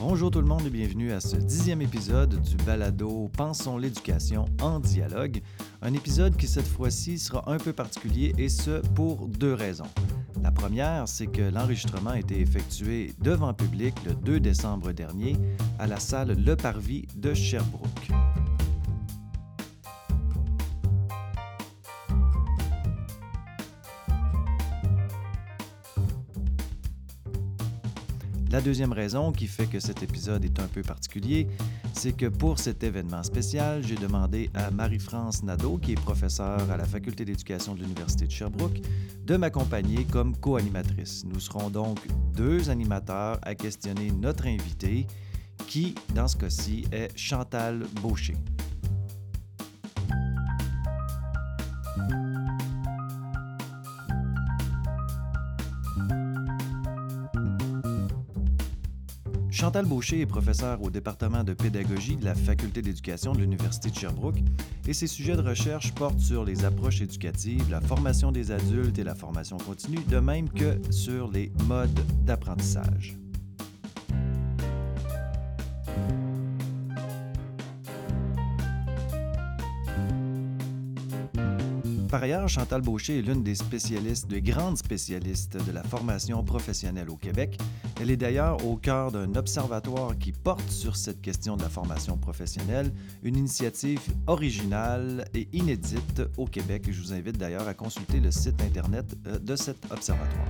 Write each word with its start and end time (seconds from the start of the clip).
Bonjour 0.00 0.30
tout 0.30 0.40
le 0.40 0.46
monde 0.46 0.64
et 0.64 0.70
bienvenue 0.70 1.12
à 1.12 1.20
ce 1.20 1.36
dixième 1.36 1.82
épisode 1.82 2.40
du 2.40 2.56
balado 2.64 3.30
Pensons 3.36 3.76
l'éducation 3.76 4.46
en 4.62 4.80
dialogue. 4.80 5.42
Un 5.82 5.92
épisode 5.92 6.38
qui 6.38 6.48
cette 6.48 6.66
fois-ci 6.66 7.18
sera 7.18 7.44
un 7.52 7.58
peu 7.58 7.74
particulier 7.74 8.32
et 8.38 8.48
ce 8.48 8.80
pour 8.94 9.28
deux 9.28 9.52
raisons. 9.52 9.90
La 10.42 10.52
première, 10.52 11.06
c'est 11.06 11.26
que 11.26 11.42
l'enregistrement 11.42 12.10
a 12.10 12.18
été 12.18 12.40
effectué 12.40 13.12
devant 13.20 13.52
public 13.52 13.94
le 14.06 14.14
2 14.14 14.40
décembre 14.40 14.92
dernier 14.92 15.36
à 15.78 15.86
la 15.86 16.00
salle 16.00 16.34
Le 16.34 16.56
Parvis 16.56 17.06
de 17.16 17.34
Sherbrooke. 17.34 17.89
La 28.50 28.60
deuxième 28.60 28.92
raison 28.92 29.30
qui 29.30 29.46
fait 29.46 29.66
que 29.66 29.78
cet 29.78 30.02
épisode 30.02 30.44
est 30.44 30.58
un 30.58 30.66
peu 30.66 30.82
particulier, 30.82 31.46
c'est 31.92 32.16
que 32.16 32.26
pour 32.26 32.58
cet 32.58 32.82
événement 32.82 33.22
spécial, 33.22 33.80
j'ai 33.86 33.94
demandé 33.94 34.50
à 34.54 34.72
Marie-France 34.72 35.44
Nadeau, 35.44 35.78
qui 35.78 35.92
est 35.92 36.00
professeure 36.00 36.68
à 36.68 36.76
la 36.76 36.84
Faculté 36.84 37.24
d'éducation 37.24 37.76
de 37.76 37.80
l'Université 37.80 38.26
de 38.26 38.32
Sherbrooke, 38.32 38.80
de 39.24 39.36
m'accompagner 39.36 40.04
comme 40.04 40.36
co-animatrice. 40.36 41.24
Nous 41.26 41.38
serons 41.38 41.70
donc 41.70 42.00
deux 42.34 42.70
animateurs 42.70 43.38
à 43.42 43.54
questionner 43.54 44.10
notre 44.10 44.48
invité, 44.48 45.06
qui, 45.68 45.94
dans 46.12 46.26
ce 46.26 46.36
cas-ci, 46.36 46.86
est 46.90 47.16
Chantal 47.16 47.84
Beaucher. 48.02 48.34
Chantal 59.60 59.84
Beaucher 59.84 60.22
est 60.22 60.26
professeure 60.26 60.82
au 60.82 60.88
département 60.88 61.44
de 61.44 61.52
pédagogie 61.52 62.16
de 62.16 62.24
la 62.24 62.34
Faculté 62.34 62.80
d'éducation 62.80 63.34
de 63.34 63.40
l'Université 63.40 63.90
de 63.90 63.94
Sherbrooke 63.94 64.38
et 64.88 64.94
ses 64.94 65.06
sujets 65.06 65.36
de 65.36 65.42
recherche 65.42 65.92
portent 65.92 66.18
sur 66.18 66.46
les 66.46 66.64
approches 66.64 67.02
éducatives, 67.02 67.70
la 67.70 67.82
formation 67.82 68.32
des 68.32 68.52
adultes 68.52 68.98
et 68.98 69.04
la 69.04 69.14
formation 69.14 69.58
continue, 69.58 70.02
de 70.08 70.18
même 70.18 70.48
que 70.48 70.80
sur 70.90 71.30
les 71.30 71.52
modes 71.66 72.00
d'apprentissage. 72.24 73.18
Par 82.10 82.24
ailleurs, 82.24 82.48
Chantal 82.48 82.80
Beaucher 82.80 83.18
est 83.18 83.22
l'une 83.22 83.44
des 83.44 83.54
spécialistes, 83.54 84.26
des 84.26 84.42
grandes 84.42 84.76
spécialistes 84.76 85.56
de 85.64 85.70
la 85.70 85.84
formation 85.84 86.42
professionnelle 86.42 87.08
au 87.08 87.16
Québec. 87.16 87.56
Elle 88.00 88.10
est 88.10 88.16
d'ailleurs 88.16 88.64
au 88.64 88.76
cœur 88.76 89.12
d'un 89.12 89.34
observatoire 89.34 90.16
qui 90.16 90.32
porte 90.32 90.70
sur 90.70 90.96
cette 90.96 91.20
question 91.20 91.58
de 91.58 91.62
la 91.62 91.68
formation 91.68 92.16
professionnelle, 92.16 92.90
une 93.22 93.36
initiative 93.36 94.00
originale 94.26 95.26
et 95.34 95.48
inédite 95.52 96.22
au 96.38 96.46
Québec. 96.46 96.86
Je 96.90 96.98
vous 96.98 97.12
invite 97.12 97.36
d'ailleurs 97.36 97.68
à 97.68 97.74
consulter 97.74 98.18
le 98.18 98.30
site 98.30 98.62
Internet 98.62 99.14
euh, 99.26 99.38
de 99.38 99.54
cet 99.54 99.92
observatoire. 99.92 100.46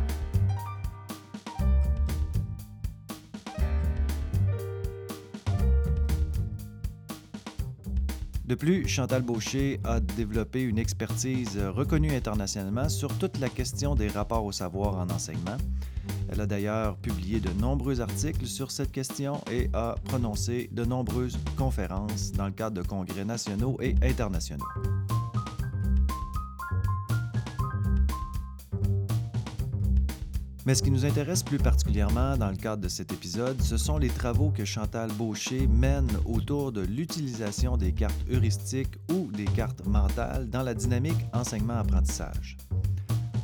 De 8.45 8.55
plus, 8.55 8.87
Chantal 8.87 9.23
Beaucher 9.23 9.81
a 9.83 9.99
développé 9.99 10.63
une 10.63 10.79
expertise 10.79 11.59
reconnue 11.59 12.15
internationalement 12.15 12.89
sur 12.89 13.13
toute 13.19 13.39
la 13.41 13.49
question 13.49 13.97
des 13.97 14.07
rapports 14.07 14.45
au 14.45 14.53
savoir 14.53 14.99
en 14.99 15.11
enseignement. 15.11 15.57
Elle 16.33 16.41
a 16.41 16.47
d'ailleurs 16.47 16.97
publié 16.97 17.41
de 17.41 17.51
nombreux 17.61 18.01
articles 18.01 18.47
sur 18.47 18.71
cette 18.71 18.93
question 18.93 19.41
et 19.51 19.69
a 19.73 19.97
prononcé 20.05 20.71
de 20.73 20.85
nombreuses 20.85 21.37
conférences 21.57 22.31
dans 22.33 22.47
le 22.47 22.53
cadre 22.53 22.81
de 22.81 22.87
congrès 22.87 23.25
nationaux 23.25 23.77
et 23.81 23.97
internationaux. 24.03 24.65
Mais 30.67 30.75
ce 30.77 30.83
qui 30.85 30.91
nous 30.93 31.05
intéresse 31.05 31.43
plus 31.43 31.59
particulièrement 31.59 32.37
dans 32.37 32.51
le 32.51 32.57
cadre 32.57 32.83
de 32.83 32.89
cet 32.89 33.13
épisode, 33.13 33.61
ce 33.61 33.77
sont 33.77 33.99
les 33.99 34.11
travaux 34.11 34.51
que 34.51 34.65
Chantal 34.65 35.11
Beaucher 35.13 35.67
mène 35.67 36.09
autour 36.27 36.71
de 36.71 36.83
l'utilisation 36.83 37.77
des 37.77 37.93
cartes 37.93 38.25
heuristiques 38.31 38.99
ou 39.11 39.33
des 39.33 39.47
cartes 39.47 39.85
mentales 39.87 40.49
dans 40.49 40.63
la 40.63 40.75
dynamique 40.75 41.27
enseignement-apprentissage. 41.33 42.57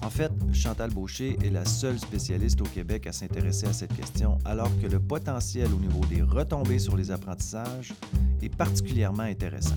En 0.07 0.11
fait, 0.11 0.31
Chantal 0.53 0.91
Beaucher 0.91 1.37
est 1.45 1.51
la 1.51 1.65
seule 1.65 1.99
spécialiste 1.99 2.61
au 2.61 2.65
Québec 2.65 3.09
à 3.09 3.13
s'intéresser 3.13 3.67
à 3.67 3.73
cette 3.73 3.93
question, 3.93 4.39
alors 4.45 4.71
que 4.81 4.87
le 4.87 5.01
potentiel 5.01 5.67
au 5.75 5.81
niveau 5.81 5.99
des 6.07 6.23
retombées 6.23 6.79
sur 6.79 6.97
les 6.97 7.11
apprentissages 7.11 7.93
est 8.41 8.55
particulièrement 8.55 9.25
intéressant. 9.25 9.75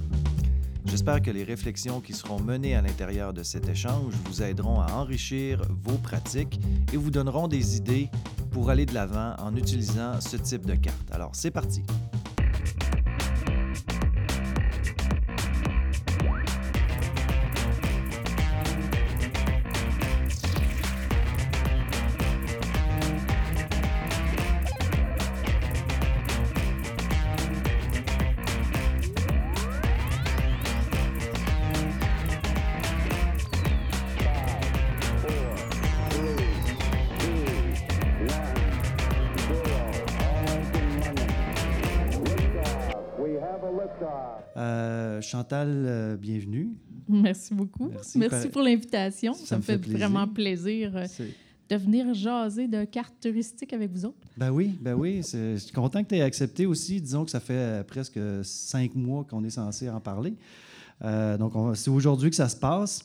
J'espère 0.85 1.23
que 1.23 1.31
les 1.31 1.44
réflexions 1.44 2.00
qui 2.00 2.13
seront 2.13 2.39
menées 2.39 2.75
à 2.75 2.84
l'intérieur 2.84 3.34
de 3.34 3.41
cet 3.41 3.69
échange 3.69 4.13
vous 4.25 4.44
aideront 4.44 4.79
à 4.81 4.94
enrichir 4.94 5.63
vos 5.84 5.97
pratiques 5.97 6.59
et 6.94 6.97
vous 6.97 7.09
donneront 7.09 7.47
des 7.47 7.78
idées 7.78 8.07
pour 8.51 8.69
aller 8.69 8.85
de 8.85 8.94
l'avant 8.94 9.34
en 9.39 9.56
utilisant 9.56 10.22
ce 10.22 10.38
type 10.38 10.68
de 10.68 10.75
carte. 10.75 11.12
Alors, 11.12 11.31
c'est 11.34 11.50
parti. 11.50 11.81
Chantal, 45.49 45.83
euh, 45.87 46.15
bienvenue. 46.15 46.69
Merci 47.07 47.55
beaucoup. 47.55 47.89
Merci, 48.15 48.49
pour 48.49 48.61
l'invitation. 48.61 49.33
Ça, 49.33 49.57
me 49.57 49.63
fait, 49.63 49.83
vraiment 49.83 50.27
plaisir 50.27 50.95
euh, 50.95 51.07
de 51.67 51.75
venir 51.75 52.13
jaser 52.13 52.67
de 52.67 52.83
cartes 52.83 53.15
touristiques 53.19 53.73
avec 53.73 53.89
vous 53.91 54.05
autres. 54.05 54.27
Ben 54.38 54.51
oui, 54.51 54.77
ben 54.79 54.93
oui. 54.93 55.23
Je 55.23 55.57
suis 55.57 55.71
content 55.71 56.03
que 56.03 56.09
tu 56.09 56.17
aies 56.17 56.21
accepté 56.21 56.67
aussi. 56.67 57.01
Disons 57.01 57.25
que 57.25 57.31
ça 57.31 57.39
fait 57.39 57.83
presque 57.88 58.19
cinq 58.43 58.93
mois 58.93 59.23
qu'on 59.23 59.43
est 59.43 59.49
censé 59.49 59.89
en 59.89 59.99
parler. 59.99 60.35
donc, 61.01 61.53
c'est 61.75 61.89
aujourd'hui 61.89 62.29
que 62.29 62.35
ça 62.35 62.47
se 62.47 62.55
passe. 62.55 63.03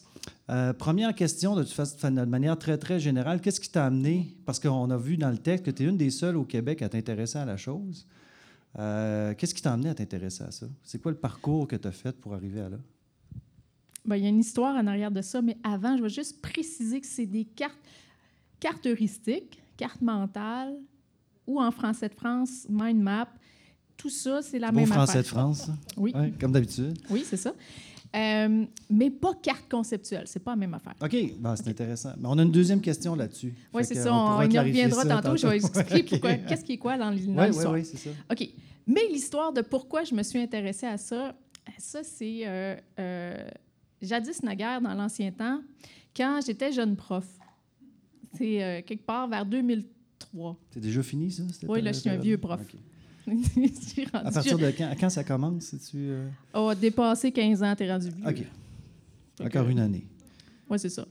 première 0.77 1.15
question, 1.15 1.57
de, 1.57 1.63
de 1.63 2.25
manière 2.27 2.59
très, 2.59 2.77
très 2.77 3.01
générale, 3.01 3.41
qu'est-ce 3.41 3.61
qui 3.61 3.71
t'a 3.71 3.87
amené, 3.87 4.37
parce 4.45 4.61
qu'on 4.61 4.91
a 4.91 4.99
vu 4.99 5.17
dans 5.17 5.31
le 5.31 5.39
texte 5.39 5.65
que 5.65 5.71
tu 5.71 5.85
es 5.85 5.87
une 5.87 5.97
des 5.97 6.11
seules 6.11 6.37
au 6.37 6.45
Québec 6.45 6.83
à 6.83 6.91
t'intéresser 6.91 7.39
à 7.39 7.47
la 7.47 7.57
chose. 7.57 8.07
Euh, 8.79 9.35
qu'est-ce 9.35 9.55
qui 9.55 9.63
t'a 9.63 9.73
amené 9.73 9.89
à 9.89 9.95
t'intéresser 9.95 10.45
à 10.45 10.51
ça? 10.51 10.67
C'est 10.83 11.01
quoi 11.01 11.13
le 11.13 11.19
parcours 11.19 11.69
que 11.69 11.77
tu 11.77 11.87
as 11.87 11.93
fait 11.93 12.19
pour 12.19 12.35
arriver 12.35 12.61
à 12.61 12.69
là? 12.69 12.79
Bien, 14.05 14.17
il 14.17 14.23
y 14.23 14.27
a 14.27 14.29
une 14.29 14.41
histoire 14.41 14.77
en 14.77 14.87
arrière 14.87 15.11
de 15.11 15.23
ça, 15.23 15.41
mais 15.41 15.57
avant, 15.63 15.97
je 15.97 16.03
vais 16.03 16.09
juste 16.11 16.43
préciser 16.43 17.01
que 17.01 17.07
c'est 17.07 17.27
des 17.27 17.45
cartes, 17.45 17.79
cartes 18.61 18.85
heuristiques, 18.87 19.63
cartes 19.77 20.03
mentales, 20.03 20.77
ou 21.47 21.61
en 21.61 21.71
français 21.71 22.09
de 22.09 22.15
France, 22.15 22.67
mind 22.69 23.01
map. 23.01 23.29
Tout 23.97 24.11
ça, 24.11 24.43
c'est 24.43 24.59
la 24.59 24.73
même 24.73 24.87
français 24.87 25.23
de 25.23 25.27
France? 25.27 25.71
Oui. 25.97 26.13
comme 26.41 26.53
d'habitude. 26.53 26.99
Oui, 27.11 27.25
c'est 27.25 27.37
ça. 27.37 27.55
Euh, 28.15 28.65
mais 28.91 29.11
pas 29.11 29.35
carte 29.43 29.69
conceptuelle, 29.69 30.25
c'est 30.27 30.39
pas 30.39 30.53
la 30.53 30.57
même 30.57 30.75
affaire. 30.75 30.95
OK, 31.03 31.17
c'est 31.57 31.69
intéressant. 31.69 32.13
Mais 32.19 32.29
on 32.29 32.39
a 32.39 32.43
une 32.43 32.53
deuxième 32.53 32.81
question 32.81 33.17
là-dessus. 33.17 33.55
Oui, 33.73 33.85
c'est 33.85 33.97
ça. 33.97 34.15
On, 34.15 34.43
y 34.43 34.59
reviendra 34.59 35.05
tantôt. 35.05 35.37
Je 35.37 35.47
vais 35.47 35.57
expliquer 35.57 36.03
pourquoi, 36.11 36.35
qu'est-ce 36.35 36.65
qui 36.65 36.75
est 36.75 36.79
quoi 36.79 36.97
dans 36.97 37.11
l'histoire. 37.11 37.49
Oui, 37.49 37.57
oui, 37.57 37.65
oui, 37.73 37.85
c'est 37.85 37.97
ça. 37.97 38.11
OK. 38.31 38.49
Mais 38.87 39.03
l'histoire 39.11 39.53
de 39.53 39.63
pourquoi 39.63 40.05
je 40.05 40.15
me 40.15 40.23
suis 40.23 40.39
intéressée 40.39 40.87
à 40.87 40.97
ça, 40.97 41.35
ça, 41.79 42.03
c'est 42.05 42.47
euh, 42.47 42.77
euh, 42.99 43.49
jadis 44.03 44.43
naguère 44.43 44.81
dans 44.81 44.95
l'ancien 44.95 45.31
temps, 45.31 45.61
quand 46.15 46.41
j'étais 46.45 46.73
jeune 46.73 46.97
prof. 46.97 47.27
C'est 48.37 48.83
quelque 48.85 49.07
part 49.07 49.29
vers 49.29 49.47
2003. 49.47 50.59
C'est 50.71 50.81
déjà 50.81 51.03
fini, 51.05 51.31
ça? 51.31 51.45
Oui, 51.69 51.81
là, 51.81 51.93
je 51.93 52.01
suis 52.01 52.11
un 52.11 52.17
vieux 52.17 52.37
prof. 52.37 52.61
à 54.13 54.31
partir 54.31 54.59
de 54.59 54.71
quand, 54.71 54.93
quand 54.99 55.11
ça 55.11 55.25
commence? 55.25 55.75
tu 55.91 55.97
euh... 55.97 56.29
Oh, 56.53 56.75
dépassé 56.75 57.33
15 57.33 57.63
ans, 57.63 57.75
t'es 57.75 57.91
rendu 57.91 58.11
vieux. 58.11 58.27
OK. 58.27 59.47
Encore 59.47 59.69
une 59.69 59.79
année. 59.81 60.07
Oui, 60.69 60.79
c'est 60.79 60.89
ça. 60.89 61.07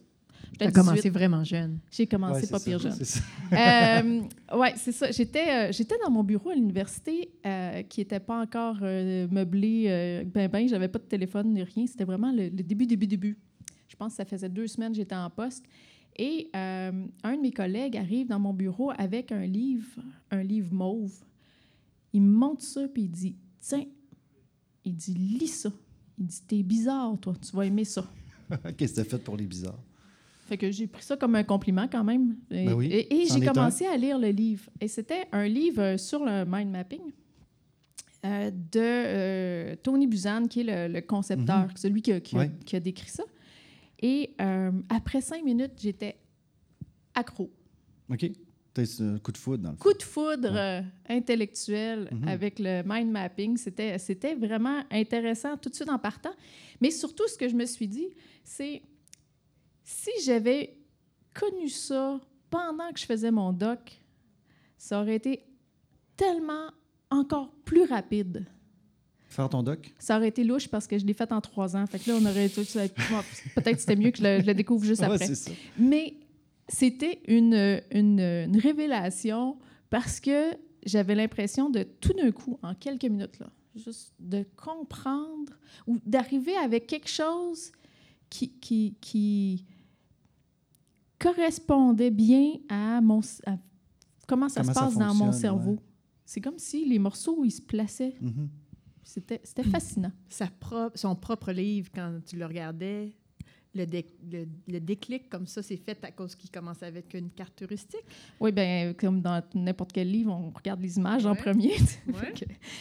Tu 0.58 0.66
as 0.66 0.72
commencé 0.72 1.10
vraiment 1.10 1.44
jeune. 1.44 1.80
J'ai 1.92 2.08
commencé 2.08 2.48
pas 2.48 2.60
pire 2.60 2.80
jeune. 2.80 2.94
euh, 3.54 4.22
oui, 4.56 4.68
c'est 4.76 4.92
ça. 4.92 5.12
J'étais, 5.12 5.50
euh, 5.50 5.72
j'étais 5.72 5.96
dans 6.04 6.12
mon 6.12 6.24
bureau 6.24 6.50
à 6.50 6.56
l'université 6.56 7.32
euh, 7.46 7.82
qui 7.84 8.02
n'était 8.02 8.20
pas 8.20 8.42
encore 8.42 8.78
euh, 8.82 9.28
meublé. 9.30 10.24
ben, 10.34 10.48
ben, 10.48 10.68
j'avais 10.68 10.88
pas 10.88 11.00
de 11.00 11.06
téléphone 11.06 11.54
ni 11.54 11.64
rien. 11.64 11.88
C'était 11.88 12.04
vraiment 12.04 12.32
le, 12.32 12.44
le, 12.44 12.64
début, 12.64 12.86
début, 12.86 13.08
début. 13.08 13.38
Je 13.88 13.96
pense 13.96 14.14
que 14.14 14.18
ça 14.18 14.26
faisait 14.26 14.50
deux 14.50 14.68
semaines 14.68 14.92
que 14.92 14.98
j'étais 14.98 15.16
en 15.16 15.30
poste. 15.30 15.64
Et 16.18 16.50
un 16.54 17.36
de 17.36 17.42
mes 17.42 17.52
collègues 17.52 17.98
arrive 17.98 18.28
dans 18.28 18.40
mon 18.40 18.54
bureau 18.54 18.92
avec 18.98 19.32
un 19.32 19.46
livre, 19.48 20.00
un 20.30 20.44
livre 20.44 20.72
mauve 20.72 21.24
Il 22.14 22.22
me 22.22 22.38
montre 22.38 22.62
ça, 22.62 22.88
puis 22.88 23.04
il 23.04 23.10
dit 23.10 23.36
Tiens, 23.60 23.86
il 24.86 24.96
dit 24.96 25.14
Lis 25.14 25.48
ça. 25.48 25.72
Il 26.20 26.28
dit 26.28 26.42
T'es 26.48 26.62
bizarre, 26.62 27.18
toi, 27.20 27.34
tu 27.42 27.56
vas 27.56 27.66
aimer 27.66 27.86
ça. 27.86 28.06
Qu'est-ce 28.78 28.94
que 28.94 29.02
tu 29.02 29.10
fait 29.10 29.24
pour 29.24 29.38
les 29.38 29.48
bizarres? 29.48 29.80
Fait 30.46 30.58
que 30.58 30.70
j'ai 30.72 30.88
pris 30.88 31.04
ça 31.04 31.16
comme 31.18 31.36
un 31.36 31.44
compliment 31.44 31.88
quand 31.90 32.04
même. 32.04 32.36
Et, 32.52 32.66
Ben 32.66 32.74
oui, 32.74 32.88
et- 32.88 33.22
et 33.22 33.26
c'en 33.28 33.40
j'ai 33.40 33.48
un. 33.48 33.54
commencé 33.54 33.86
à 33.86 33.96
lire 33.98 34.20
le 34.20 34.30
livre. 34.30 34.70
Et 34.82 34.88
c'était 34.88 35.26
un 35.32 35.48
livre 35.48 35.96
sur 35.98 36.24
le 36.26 36.44
mind 36.46 36.70
mapping 36.70 37.02
euh, 38.26 38.52
de 38.52 38.80
euh, 38.80 39.76
Tony 39.84 40.08
Buzan, 40.08 40.48
qui 40.48 40.62
est 40.62 40.88
le, 40.88 40.94
le 40.94 41.02
concepteur, 41.02 41.68
celui 41.76 42.02
qui 42.02 42.12
a, 42.12 42.20
qui 42.20 42.36
a- 42.36 42.40
Ouais. 42.40 42.52
qui 42.66 42.76
a 42.76 42.80
décrit 42.80 43.10
ça. 43.10 43.24
Et 44.02 44.34
euh, 44.42 44.72
après 44.90 45.22
cinq 45.22 45.44
minutes, 45.44 45.74
j'étais 45.82 46.18
accro. 47.16 47.50
OK. 48.10 48.26
Un 48.76 49.20
coup 49.20 49.32
de 49.32 49.38
foudre 49.38 49.64
dans 49.64 49.72
le. 49.72 49.78
Coup 49.78 49.94
de 49.94 50.02
foudre 50.02 50.84
intellectuel 51.08 52.10
Mhm. 52.12 52.28
avec 52.28 52.58
le 52.60 52.82
mind 52.86 53.12
mapping. 53.12 53.56
C'était 53.56 54.36
vraiment 54.36 54.82
intéressant 54.92 55.56
tout 55.58 55.70
de 55.70 55.76
suite 55.76 55.90
en 55.90 56.00
partant. 56.00 56.34
Mais 56.82 56.90
surtout, 56.90 57.28
ce 57.28 57.38
que 57.38 57.48
je 57.48 57.56
me 57.56 57.66
suis 57.66 57.88
dit, 57.88 58.08
c'est 58.44 58.82
si 59.84 60.12
j'avais 60.26 60.78
connu 61.34 61.70
ça 61.70 62.20
pendant 62.50 62.92
que 62.92 63.00
je 63.00 63.06
faisais 63.06 63.32
mon 63.32 63.52
doc, 63.52 64.00
ça 64.78 65.02
aurait 65.02 65.16
été 65.16 65.44
tellement 66.16 66.72
encore 67.10 67.52
plus 67.66 67.84
rapide. 67.84 68.46
Faire 69.28 69.50
ton 69.50 69.64
doc? 69.64 69.92
Ça 69.98 70.18
aurait 70.18 70.28
été 70.28 70.44
louche 70.44 70.68
parce 70.68 70.86
que 70.86 70.98
je 70.98 71.06
l'ai 71.06 71.14
fait 71.14 71.32
en 71.32 71.42
trois 71.42 71.76
ans. 71.76 71.86
Fait 71.88 71.98
que 71.98 72.12
là, 72.12 72.18
on 72.22 72.26
aurait 72.26 72.50
Peut-être 72.50 73.72
que 73.74 73.78
c'était 73.80 73.96
mieux 73.96 74.12
que 74.12 74.20
je 74.20 74.24
le, 74.24 74.42
je 74.42 74.46
le 74.46 74.54
découvre 74.54 74.84
juste 74.86 75.02
après. 75.02 75.34
ça. 75.34 75.52
Mais 75.78 76.14
c'était 76.70 77.22
une, 77.28 77.82
une, 77.92 78.20
une 78.20 78.58
révélation 78.60 79.58
parce 79.90 80.20
que 80.20 80.52
j'avais 80.86 81.16
l'impression 81.16 81.70
de 81.72 81.84
tout 81.84 82.14
d'un 82.14 82.32
coup, 82.32 82.60
en 82.62 82.76
quelques 82.76 83.06
minutes, 83.06 83.40
là, 83.40 83.50
juste 83.76 84.14
de 84.20 84.46
comprendre 84.56 85.54
ou 85.88 85.98
d'arriver 86.06 86.56
avec 86.58 86.86
quelque 86.86 87.10
chose 87.10 87.72
qui, 88.30 88.50
qui, 88.60 88.96
qui 89.02 89.66
correspondait 91.24 92.12
bien 92.12 92.54
à, 92.70 93.02
mon, 93.02 93.20
à 93.46 93.58
comment 94.28 94.50
ça 94.50 94.62
Comment 94.62 94.74
se 94.74 94.74
ça 94.74 94.74
passe 94.74 94.98
dans 94.98 95.14
mon 95.14 95.32
cerveau. 95.32 95.72
ouais. 95.72 95.80
C'est 96.26 96.42
comme 96.42 96.58
si 96.58 96.86
les 96.86 97.00
morceaux, 97.00 97.44
ils 97.44 97.52
se 97.52 97.62
plaçaient. 97.62 98.16
Mhm. 98.22 98.50
C'était 99.04 99.42
c'était 99.44 99.64
fascinant. 99.64 100.12
Sa 100.30 100.48
propre, 100.48 100.98
son 100.98 101.16
propre 101.16 101.52
livre, 101.52 101.90
quand 101.94 102.20
tu 102.26 102.38
le 102.38 102.46
regardais, 102.46 103.12
le, 103.76 103.86
dé- 103.86 104.06
le, 104.32 104.46
le 104.68 104.80
déclic 104.80 105.30
comme 105.30 105.46
ça, 105.48 105.62
c'est 105.62 105.76
fait 105.76 106.02
à 106.06 106.12
cause 106.12 106.36
qu'il 106.36 106.50
commence 106.50 106.82
avec 106.84 107.14
une 107.14 107.30
carte 107.30 107.62
heuristique. 107.64 108.06
Oui, 108.40 108.52
bien, 108.54 108.94
comme 108.98 109.20
dans 109.22 109.44
n'importe 109.56 109.92
quel 109.92 110.10
livre, 110.10 110.32
on 110.32 110.52
regarde 110.52 110.80
les 110.82 110.96
images 110.98 111.26
en 111.26 111.36
premier. 111.36 111.74
Ouais. 112.08 112.34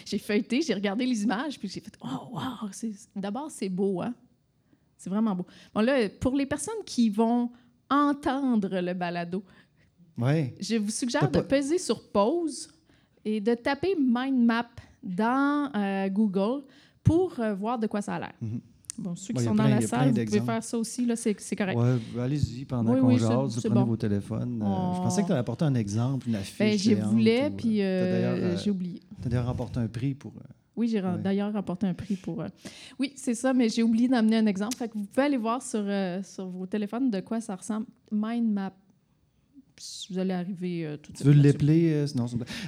J'ai 0.05 0.19
feuilleté, 0.19 0.63
j'ai 0.63 0.75
regardé 0.75 1.05
les 1.07 1.25
images, 1.25 1.59
puis 1.59 1.69
j'ai 1.69 1.81
fait 1.81 1.97
Oh, 2.03 2.29
wow! 2.37 2.69
D'abord, 3.17 3.51
c'est 3.51 3.69
beau, 3.71 4.01
hein? 4.03 4.15
C'est 4.97 5.11
vraiment 5.11 5.35
beau. 5.35 5.47
Bon, 5.75 5.81
là, 5.81 6.09
pour 6.09 6.37
les 6.37 6.47
personnes 6.47 6.85
qui 6.87 7.11
vont 7.11 7.51
entendre 7.93 8.81
le 8.81 8.95
balado, 8.95 9.43
Ouais. 10.19 10.55
je 10.61 10.77
vous 10.77 10.91
suggère 10.91 11.31
de 11.31 11.41
peser 11.41 11.79
sur 11.79 12.03
pause 12.11 12.69
et 13.25 13.41
de 13.41 13.55
taper 13.55 13.95
mind 13.99 14.45
map 14.45 14.67
dans 15.03 15.71
euh, 15.75 16.09
Google 16.09 16.63
pour 17.03 17.39
euh, 17.41 17.55
voir 17.55 17.79
de 17.79 17.87
quoi 17.87 18.03
ça 18.03 18.15
a 18.15 18.19
l'air. 18.21 18.33
Mhm. 18.41 18.61
Bon, 18.99 19.17
ceux 19.17 19.33
qui 19.33 19.43
sont 19.43 19.55
plein- 19.55 19.65
dans 19.65 19.71
la 19.71 19.81
salle, 19.81 20.11
vous 20.13 20.25
pouvez 20.25 20.41
faire 20.43 20.63
ça 20.63 20.77
aussi, 20.77 21.07
là, 21.07 21.17
c'est 21.17 21.35
correct. 21.57 21.79
Ouais, 21.79 21.97
ben, 22.15 22.23
allez-y 22.25 22.65
pendant 22.67 22.93
Oui, 22.93 23.01
qu'on 23.01 23.07
oui, 23.09 23.19
jase, 23.19 23.59
prenez 23.61 23.75
bon. 23.75 23.85
vos 23.85 23.97
téléphones. 23.97 24.61
Euh, 24.63 24.67
On- 24.67 24.95
Je 24.95 25.01
pensais 25.01 25.23
que 25.23 25.27
tu 25.27 25.33
allais 25.33 25.41
apporter 25.41 25.65
un 25.65 25.75
exemple, 25.75 26.29
une 26.29 26.35
affiche. 26.37 26.59
Ben, 26.59 26.79
j'ai 26.79 27.01
euh, 27.01 27.51
puis 27.57 27.77
j'ai 28.63 28.71
oublié. 28.71 29.01
T'as 29.23 29.31
d'ailleurs 29.31 29.47
remporté 29.47 29.81
un 29.81 29.89
prix 29.89 30.15
pour. 30.15 30.33
Oui, 30.77 30.89
j'ai 30.89 31.03
Ouais. 31.03 31.19
d'ailleurs 31.23 31.53
remporté 31.53 31.87
un 31.87 31.95
prix 31.95 32.17
pour. 32.17 32.41
euh, 32.43 32.49
Oui, 32.99 33.13
c'est 33.17 33.35
ça, 33.35 33.53
mais 33.53 33.69
j'ai 33.69 33.83
oublié 33.83 34.09
d'amener 34.09 34.37
un 34.39 34.47
exemple. 34.47 34.77
Fait 34.77 34.89
que 34.89 34.95
vous 34.95 35.05
pouvez 35.05 35.27
aller 35.27 35.37
voir 35.37 35.63
sur, 35.63 35.83
euh, 35.85 36.23
sur 36.23 36.47
vos 36.49 36.67
téléphones 36.67 37.11
de 37.11 37.21
quoi 37.21 37.41
ça 37.41 37.57
ressemble. 37.57 37.87
Mind 38.11 38.51
map. 38.53 38.73
Vous 40.11 40.19
allez 40.19 40.33
arriver 40.35 40.87
euh, 40.87 40.97
tout 40.97 41.13
de 41.13 41.17
Tu 41.17 41.23
suite. 41.25 41.27
veux 41.27 41.33
là-dessus. 41.33 41.53
l'épeler? 41.67 42.07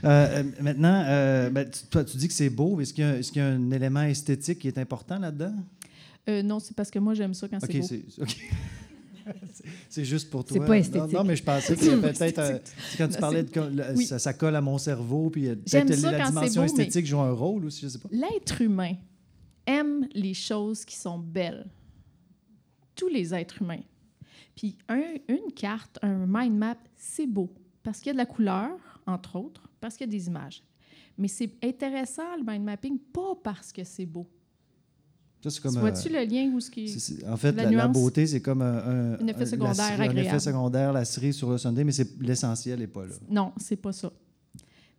euh, 0.05 0.43
maintenant, 0.61 1.03
ben, 1.51 1.71
tu, 1.71 1.87
toi, 1.87 2.05
tu 2.05 2.17
dis 2.17 2.27
que 2.29 2.35
c'est 2.35 2.51
beau. 2.51 2.81
Est-ce 2.81 2.93
qu'il 2.93 3.05
y, 3.05 3.07
a- 3.07 3.21
y 3.21 3.41
un 3.41 3.71
élément 3.71 4.03
esthétique 4.03 4.59
qui 4.59 4.69
est 4.69 4.79
important 4.79 5.19
là-dedans? 5.19 5.55
Non, 6.43 6.59
c'est 6.59 6.75
parce 6.75 6.91
que 6.91 6.99
moi, 6.99 7.15
j'aime 7.15 7.35
ça 7.35 7.47
quand 7.49 7.63
OK, 7.63 7.71
c'est 7.71 7.79
beau. 7.81 7.87
c'est 8.09 8.23
OK. 8.23 8.37
C'est- 9.53 9.65
c'est 9.89 10.05
juste 10.05 10.31
pour 10.31 10.45
C'est 10.47 10.55
toi. 10.57 10.67
pas 10.67 10.73
Non, 10.75 10.79
esthétique. 10.81 11.13
Non, 11.13 11.25
mais 11.25 11.37
je 11.37 11.43
pensais 11.43 11.73
avait 11.73 12.13
peut-être. 12.13 12.39
euh, 12.39 12.59
quand 12.99 13.09
tu 13.09 13.19
parlais 13.19 13.41
c'est- 13.47 13.55
de. 13.55 13.61
co- 13.61 13.69
le- 13.75 13.97
Oui. 13.97 14.05
ça, 14.07 14.19
ça 14.19 14.33
colle 14.35 14.57
à 14.57 14.61
mon 14.61 14.79
cerveau, 14.79 15.31
puis 15.31 15.49
euh, 15.49 15.55
peut-être 15.57 15.89
la 16.03 16.19
quand 16.19 16.25
c'est 16.27 16.31
dimension 16.31 16.63
beau, 16.63 16.73
mais- 16.77 16.83
esthétique 16.85 17.07
joue 17.07 17.21
un 17.21 17.33
rôle 17.33 17.65
aussi, 17.67 17.83
je 17.83 17.89
sais 17.89 17.99
pas. 17.99 18.09
L'être 18.13 18.61
humain 18.63 18.95
aime 19.67 20.07
les 20.15 20.35
choses 20.35 20.85
qui 20.85 20.97
sont 20.97 21.19
belles. 21.19 21.67
Tous 22.95 23.09
les 23.09 23.35
êtres 23.35 23.61
humains. 23.63 23.83
Puis 24.55 24.77
un- 24.89 25.15
une 25.29 25.53
carte, 25.55 25.99
un 26.03 26.27
mind 26.29 26.57
map, 26.57 26.77
c'est 26.97 27.27
beau 27.27 27.51
parce 27.83 27.99
qu'il 27.99 28.09
y 28.09 28.11
a 28.11 28.13
de 28.13 28.19
la 28.19 28.27
couleur, 28.27 28.71
entre 29.07 29.37
autres, 29.37 29.69
parce 29.81 29.97
qu'il 29.97 30.07
y 30.07 30.11
a 30.11 30.13
des 30.17 30.27
images. 30.29 30.63
Mais 31.19 31.29
c'est 31.29 31.51
intéressant, 31.63 32.37
le 32.37 32.45
mind 32.45 32.65
mapping, 32.65 32.99
pas 32.99 33.35
parce 33.43 33.73
que 33.73 33.85
c'est 33.85 34.07
beau. 34.07 34.29
Comme. 35.63 35.75
vois-tu 35.79 36.09
euh, 36.15 36.21
le 36.25 36.31
lien 36.31 36.51
où 36.55 36.61
ce 36.61 36.71
qui... 36.71 36.89
c'est- 36.89 36.99
c'est- 36.99 37.27
en 37.29 37.37
fait, 37.37 37.53
la 37.53 37.65
la, 37.65 37.71
la 37.71 37.89
beauté, 37.89 38.27
c'est 38.27 38.41
comme 38.41 38.63
un, 38.63 38.77
un- 38.79 39.13
Un 39.21 39.27
effet 39.27 39.43
un- 39.43 39.47
secondaire 39.47 39.75
la, 39.99 40.05
Un 40.05 40.09
agréable. 40.09 40.19
effet 40.29 40.39
secondaire, 40.41 40.93
la 40.93 41.05
cerise 41.05 41.37
sur 41.37 41.51
le 41.51 41.59
Sunday, 41.59 41.85
mais 41.85 41.93
c'est 41.93 42.21
l'essentiel 42.21 42.79
n'est 42.81 42.87
pas 42.87 43.05
là. 43.07 43.15
Non, 43.31 43.53
c'est 43.59 43.77
pas 43.77 43.93
ça. 43.93 44.13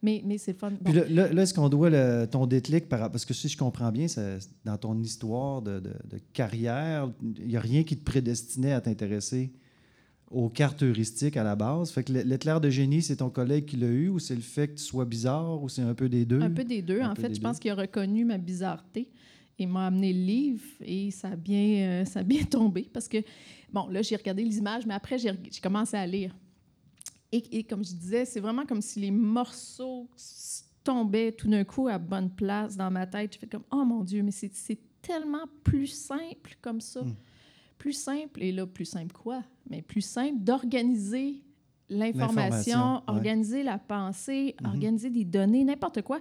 Mais, 0.03 0.21
mais 0.25 0.37
c'est 0.37 0.53
fun. 0.53 0.69
Bon. 0.71 0.77
Puis 0.83 0.93
là, 0.93 1.03
là, 1.09 1.33
là, 1.33 1.41
est-ce 1.41 1.53
qu'on 1.53 1.69
doit 1.69 1.89
le- 1.89 2.27
ton 2.29 2.45
déclic, 2.45 2.87
par, 2.87 3.09
parce 3.11 3.25
que 3.25 3.33
si 3.33 3.47
je 3.49 3.57
comprends 3.57 3.91
bien, 3.91 4.07
ça- 4.07 4.37
dans 4.63 4.77
ton 4.77 4.97
histoire 4.99 5.61
de, 5.63 5.79
de- 5.79 5.89
de 5.89 6.19
carrière, 6.33 7.09
il 7.39 7.47
n'y 7.47 7.57
a 7.57 7.61
rien 7.61 7.83
qui 7.83 7.97
te 7.97 8.03
prédestinait 8.03 8.73
à 8.73 8.81
t'intéresser 8.81 9.51
aux 10.29 10.49
cartes 10.49 10.83
heuristiques 10.83 11.37
à 11.37 11.43
la 11.43 11.55
base. 11.55 11.91
Fait 11.91 12.03
que 12.03 12.11
l'éclair 12.11 12.59
de 12.59 12.69
génie, 12.69 13.01
c'est 13.01 13.17
ton 13.17 13.29
collègue 13.29 13.65
qui 13.65 13.77
l'a 13.77 13.87
eu 13.87 14.09
ou 14.09 14.19
c'est 14.19 14.35
le 14.35 14.41
fait 14.41 14.67
que 14.67 14.73
tu 14.75 14.83
sois 14.83 15.05
bizarre 15.05 15.63
ou 15.63 15.69
c'est 15.69 15.81
un 15.83 15.93
peu 15.93 16.09
des 16.09 16.25
deux? 16.25 16.41
Un 16.41 16.49
peu 16.51 16.63
des 16.63 16.81
deux. 16.81 17.01
Un 17.01 17.11
en 17.11 17.15
fait, 17.15 17.33
je 17.33 17.39
pense 17.39 17.57
qu'il 17.57 17.71
a 17.71 17.75
reconnu 17.75 18.25
ma 18.25 18.37
bizarreté 18.37 19.07
et 19.57 19.65
m'a 19.65 19.87
amené 19.87 20.11
le 20.13 20.19
livre 20.19 20.63
et 20.81 21.11
ça 21.11 21.29
a 21.29 21.35
bien, 21.35 22.01
euh, 22.01 22.05
ça 22.05 22.19
a 22.19 22.23
bien 22.23 22.43
tombé 22.49 22.89
parce 22.91 23.07
que, 23.07 23.17
bon, 23.71 23.87
là, 23.87 24.01
j'ai 24.01 24.15
regardé 24.15 24.43
les 24.43 24.57
images, 24.57 24.85
mais 24.85 24.93
après, 24.93 25.17
j'ai 25.17 25.31
commencé 25.61 25.95
à 25.95 26.05
lire. 26.05 26.35
Et, 27.31 27.43
et 27.59 27.63
comme 27.63 27.83
je 27.83 27.93
disais, 27.93 28.25
c'est 28.25 28.39
vraiment 28.39 28.65
comme 28.65 28.81
si 28.81 28.99
les 28.99 29.11
morceaux 29.11 30.09
tombaient 30.83 31.31
tout 31.31 31.49
d'un 31.49 31.63
coup 31.63 31.87
à 31.87 31.97
bonne 31.97 32.29
place 32.29 32.77
dans 32.77 32.91
ma 32.91 33.07
tête. 33.07 33.33
J'ai 33.33 33.39
fait 33.39 33.47
comme, 33.47 33.63
oh 33.71 33.83
mon 33.83 34.03
Dieu, 34.03 34.21
mais 34.23 34.31
c'est 34.31 34.51
tellement 35.01 35.45
plus 35.63 35.87
simple 35.87 36.57
comme 36.61 36.81
ça. 36.81 37.01
Mm. 37.01 37.15
Plus 37.77 37.93
simple, 37.93 38.41
et 38.41 38.51
là, 38.51 38.65
plus 38.65 38.85
simple 38.85 39.13
quoi? 39.13 39.43
Mais 39.69 39.81
plus 39.81 40.01
simple 40.01 40.39
d'organiser 40.39 41.41
l'information, 41.89 42.95
ouais. 42.95 43.01
organiser 43.07 43.63
la 43.63 43.77
pensée, 43.77 44.55
Mhm. 44.61 44.67
organiser 44.67 45.09
des 45.09 45.25
données, 45.25 45.63
n'importe 45.63 46.01
quoi. 46.01 46.19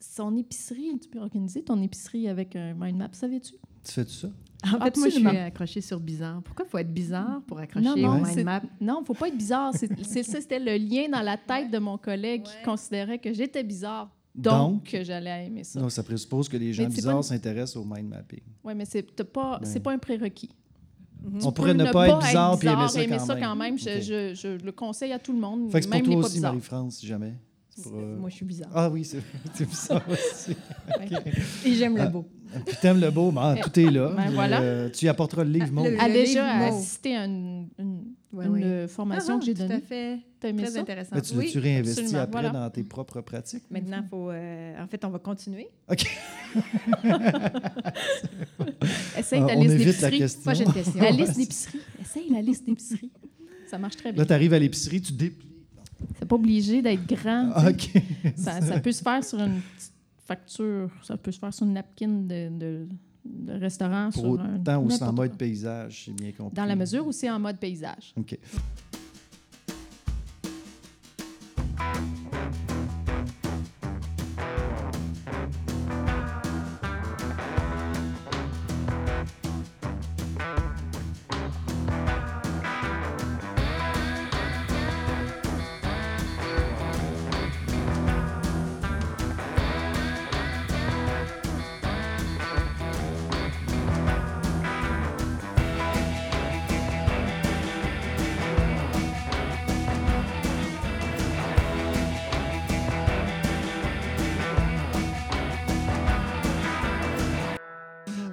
Son 0.00 0.36
épicerie, 0.36 0.98
tu 1.00 1.08
peux 1.08 1.18
organiser 1.18 1.62
ton 1.62 1.80
épicerie 1.82 2.28
avec 2.28 2.54
un 2.56 2.74
mind 2.74 2.96
map, 2.96 3.08
savais-tu? 3.12 3.54
Tu 3.84 3.92
fais-tu 3.92 4.12
ça? 4.12 4.28
En 4.64 4.80
fait, 4.84 4.96
moi, 4.96 5.08
je 5.08 5.14
suis 5.14 5.26
accrochée 5.26 5.80
sur 5.80 6.00
bizarre. 6.00 6.42
Pourquoi 6.42 6.64
il 6.66 6.68
faut 6.70 6.78
être 6.78 6.92
bizarre 6.92 7.40
pour 7.46 7.58
accrocher 7.60 7.86
Non, 7.86 7.92
au 7.94 7.96
non, 8.18 8.24
mind 8.24 8.44
map? 8.44 8.62
Non, 8.80 9.04
faut 9.04 9.14
pas 9.14 9.28
être 9.28 9.36
bizarre. 9.36 9.72
C'est- 9.74 9.88
c'est- 10.04 10.22
ça, 10.24 10.40
C'était 10.40 10.58
le 10.58 10.76
lien 10.76 11.08
dans 11.08 11.22
la 11.22 11.36
tête 11.36 11.70
de 11.70 11.78
mon 11.78 11.96
collègue 11.98 12.42
qui 12.42 12.64
considérait 12.64 13.18
que 13.18 13.32
j'étais 13.32 13.62
bizarre, 13.62 14.10
donc, 14.34 14.96
j'allais 15.02 15.46
aimer 15.46 15.62
ça. 15.64 15.80
non, 15.80 15.88
ça 15.88 16.02
présuppose 16.02 16.48
que 16.48 16.56
les 16.56 16.72
gens 16.72 16.86
bizarres 16.88 17.16
une- 17.18 17.22
s'intéressent 17.22 17.76
au 17.76 17.84
mind 17.84 18.08
mapping. 18.08 18.40
Oui, 18.64 18.74
mais 18.74 18.84
c'est 18.84 19.04
t'as 19.14 19.24
pas, 19.24 19.60
c'est 19.62 19.74
Ouais. 19.74 19.80
pas 19.80 19.92
un 19.92 19.98
prérequis. 19.98 20.50
On 21.42 21.48
Tu 21.48 21.52
pourrait 21.52 21.74
ne 21.74 21.90
pas 21.90 22.08
être 22.08 22.18
bizarre 22.20 22.58
puis 22.58 22.68
aimer 22.68 22.86
ça 22.88 23.04
quand 23.04 23.18
ça 23.26 23.34
même. 23.34 23.44
quand 23.44 23.56
même. 23.56 23.78
Je, 23.78 24.00
je- 24.00 24.34
je 24.34 24.64
le 24.64 24.72
conseille 24.72 25.12
à 25.12 25.18
tout 25.18 25.32
le 25.32 25.40
monde, 25.40 25.70
Fait 25.72 25.80
que 25.80 25.84
c'est 25.86 25.90
même 25.90 26.04
pour 26.04 26.14
toi 26.14 26.24
aussi. 26.26 26.40
Marie-France, 26.40 26.96
si 26.96 27.06
jamais. 27.06 27.34
Euh, 27.86 28.16
Moi, 28.18 28.28
je 28.30 28.34
suis 28.36 28.44
bizarre. 28.44 28.70
Ah 28.74 28.90
oui, 28.90 29.04
c'est 29.04 29.22
bizarre 29.66 30.04
aussi. 30.10 30.56
Et 31.64 31.74
j'aime 31.74 31.96
Ah, 31.98 32.04
le 32.06 32.10
beau. 32.10 32.26
Puis 32.66 32.76
t'aimes 32.80 33.00
le 33.00 33.10
beau, 33.10 33.30
ben, 33.30 33.56
tout 33.62 33.78
est 33.78 33.90
là. 33.90 34.12
Ben, 34.16 34.30
voilà. 34.32 34.60
Euh, 34.62 34.88
tu 34.90 35.04
y 35.04 35.08
apporteras 35.08 35.44
le 35.44 35.50
livre 35.50 35.66
Ah, 35.68 35.72
mauve. 35.72 35.88
le- 35.90 36.00
a 36.00 36.08
déjà 36.08 36.46
assisté 36.66 37.14
à 37.16 37.24
une, 37.26 37.68
une- 37.78 38.04
Ouais, 38.30 38.44
une, 38.44 38.52
ouais. 38.52 38.86
formation 38.88 39.36
Ah, 39.36 39.38
que 39.38 39.46
j'ai 39.46 39.54
Tout 39.54 39.62
à 39.62 39.68
donnée. 39.68 39.80
fait. 39.80 40.18
T'as 40.38 40.48
aimé 40.48 40.62
Très 40.64 40.72
ça? 40.72 40.80
intéressant. 40.80 41.14
Ben, 41.16 41.22
tu 41.22 41.34
oui. 41.34 41.46
l'as-tu 41.46 41.58
réinvesti 41.60 42.00
absolument, 42.00 42.22
après 42.22 42.42
voilà. 42.42 42.50
dans 42.60 42.70
tes 42.70 42.82
propres 42.84 43.20
pratiques? 43.22 43.64
Maintenant, 43.70 44.04
faut, 44.10 44.30
euh, 44.30 44.82
en 44.82 44.86
fait, 44.86 45.02
on 45.04 45.08
va 45.10 45.18
continuer. 45.18 45.68
OK. 45.90 46.04
Essaye 49.18 49.40
Ah, 49.42 49.46
ta 49.46 49.54
liste 49.54 49.76
d'épicerie. 49.76 50.18
question. 50.18 50.40
Moi, 50.44 50.54
j'ai 50.54 50.64
une 50.64 50.72
question. 50.72 51.00
La 51.02 51.10
liste 51.10 51.36
d'épicerie. 51.36 51.78
Essaye 52.00 52.30
la 52.30 52.42
liste 52.42 52.66
d'épicerie. 52.66 53.10
Ça 53.70 53.78
marche 53.78 53.96
très 53.96 54.12
bien. 54.12 54.22
Là, 54.22 54.26
tu 54.26 54.32
arrives 54.32 54.52
à 54.54 54.58
l'épicerie, 54.58 55.00
tu 55.00 55.12
déplies. 55.12 55.46
C'est 56.18 56.26
pas 56.26 56.36
obligé 56.36 56.82
d'être 56.82 57.06
grand. 57.06 57.50
Ah. 57.54 57.70
OK. 57.70 57.90
Ça, 58.36 58.60
ça 58.60 58.80
peut 58.80 58.92
se 58.92 59.02
faire 59.02 59.22
sur 59.24 59.38
une 59.40 59.60
petite 59.76 59.92
facture. 60.26 60.90
Ça 61.02 61.16
peut 61.16 61.32
se 61.32 61.38
faire 61.38 61.52
sur 61.52 61.66
une 61.66 61.72
napkin 61.74 62.08
de, 62.08 62.48
de- 62.58 62.88
de 63.24 63.52
restaurant. 63.52 64.10
Pour 64.12 64.36
sur 64.36 64.40
un- 64.40 64.56
autant 64.56 64.82
ou 64.82 64.90
c'est 64.90 65.02
en 65.02 65.12
mode 65.12 65.36
paysage, 65.36 66.04
j'ai 66.06 66.12
bien 66.12 66.32
compris. 66.32 66.54
Dans 66.56 66.64
la 66.64 66.76
mesure 66.76 67.06
où 67.06 67.12
c'est 67.12 67.30
en 67.30 67.38
mode 67.40 67.58
paysage. 67.58 68.14
OK. 68.16 68.38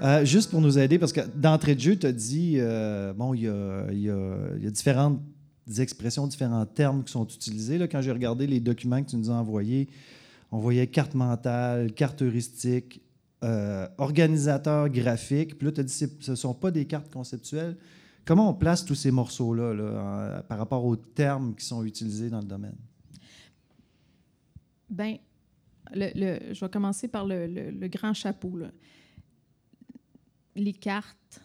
Euh, 0.01 0.25
juste 0.25 0.51
pour 0.51 0.61
nous 0.61 0.77
aider, 0.77 0.99
parce 0.99 1.13
que 1.13 1.21
d'entrée 1.35 1.75
de 1.75 1.79
jeu, 1.79 1.95
tu 1.95 2.05
as 2.05 2.11
dit, 2.11 2.55
euh, 2.57 3.13
bon, 3.13 3.33
il 3.33 3.41
y 3.43 3.49
a, 3.49 4.69
différentes 4.69 5.21
expressions, 5.77 6.27
différents 6.27 6.65
termes 6.65 7.03
qui 7.03 7.11
sont 7.11 7.25
utilisés. 7.25 7.77
Là, 7.77 7.87
quand 7.87 8.01
j'ai 8.01 8.11
regardé 8.11 8.47
les 8.47 8.59
documents 8.59 9.01
que 9.01 9.09
tu 9.09 9.17
nous 9.17 9.31
as 9.31 9.33
envoyés, 9.33 9.87
on 10.51 10.59
voyait 10.59 10.87
carte 10.87 11.15
mentale, 11.15 11.91
carte 11.93 12.21
heuristique, 12.21 13.01
euh, 13.43 13.87
organisateur 13.97 14.89
graphique. 14.89 15.57
Puis 15.57 15.65
là, 15.65 15.71
tu 15.71 15.81
as 15.81 15.83
dit 15.83 15.93
ce 15.93 16.31
ne 16.31 16.35
sont 16.35 16.53
pas 16.53 16.71
des 16.71 16.85
cartes 16.85 17.11
conceptuelles. 17.11 17.77
Comment 18.25 18.49
on 18.49 18.53
place 18.53 18.85
tous 18.85 18.95
ces 18.95 19.11
morceaux-là 19.11 19.73
là, 19.73 20.43
par 20.47 20.57
rapport 20.57 20.83
aux 20.85 20.95
termes 20.95 21.53
qui 21.55 21.65
sont 21.65 21.83
utilisés 21.83 22.29
dans 22.29 22.39
le 22.39 22.45
domaine? 22.45 22.75
Bien, 24.89 25.17
je 25.93 26.59
vais 26.59 26.69
commencer 26.69 27.07
par 27.07 27.25
le, 27.25 27.45
le 27.47 27.87
grand 27.87 28.13
chapeau. 28.13 28.57
Là. 28.57 28.71
Les 30.55 30.73
cartes, 30.73 31.41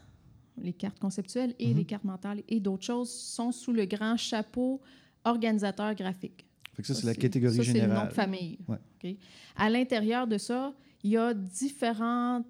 les 0.60 0.72
cartes 0.72 0.98
conceptuelles 0.98 1.54
et 1.58 1.68
mm-hmm. 1.68 1.76
les 1.76 1.84
cartes 1.84 2.04
mentales 2.04 2.42
et 2.48 2.60
d'autres 2.60 2.84
choses 2.84 3.10
sont 3.10 3.52
sous 3.52 3.72
le 3.72 3.86
grand 3.86 4.16
chapeau 4.16 4.80
organisateur 5.24 5.94
graphique. 5.94 6.46
Fait 6.74 6.82
que 6.82 6.88
ça, 6.88 6.94
c'est 6.94 7.06
la 7.06 7.14
catégorie 7.14 7.62
générale. 7.62 7.88
C'est 7.88 7.94
le 7.94 8.00
nom 8.00 8.06
de 8.06 8.12
famille. 8.12 8.58
Ouais. 8.68 9.16
À 9.56 9.68
l'intérieur 9.68 10.26
de 10.26 10.38
ça, 10.38 10.72
il 11.02 11.10
y 11.10 11.16
a 11.16 11.34
différents 11.34 12.44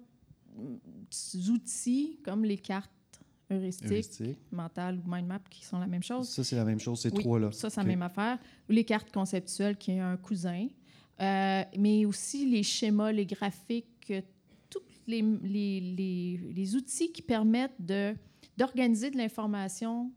outils 1.49 2.19
comme 2.23 2.45
les 2.45 2.57
cartes 2.57 2.91
heuristiques, 3.49 4.37
mentales 4.51 4.99
ou 5.05 5.09
mind 5.09 5.27
map 5.27 5.41
qui 5.49 5.65
sont 5.65 5.79
la 5.79 5.87
même 5.87 6.03
chose. 6.03 6.29
Ça, 6.29 6.43
c'est 6.43 6.55
la 6.55 6.65
même 6.65 6.79
chose, 6.79 7.01
ces 7.01 7.11
trois-là. 7.11 7.51
Ça, 7.51 7.69
c'est 7.69 7.81
la 7.81 7.87
même 7.87 8.01
affaire. 8.01 8.37
Ou 8.69 8.73
les 8.73 8.85
cartes 8.85 9.11
conceptuelles 9.11 9.77
qui 9.77 9.91
est 9.91 9.99
un 9.99 10.17
cousin. 10.17 10.67
Euh, 11.19 11.63
mais 11.77 12.05
aussi 12.05 12.49
les 12.49 12.63
schémas, 12.63 13.11
les 13.11 13.25
graphiques, 13.25 14.13
les, 15.07 15.21
les, 15.21 16.39
les, 16.53 16.75
outils 16.75 17.11
qui 17.11 17.21
permettent 17.21 17.79
d'organiser 18.57 19.11
de, 19.11 19.17
l'information, 19.17 20.11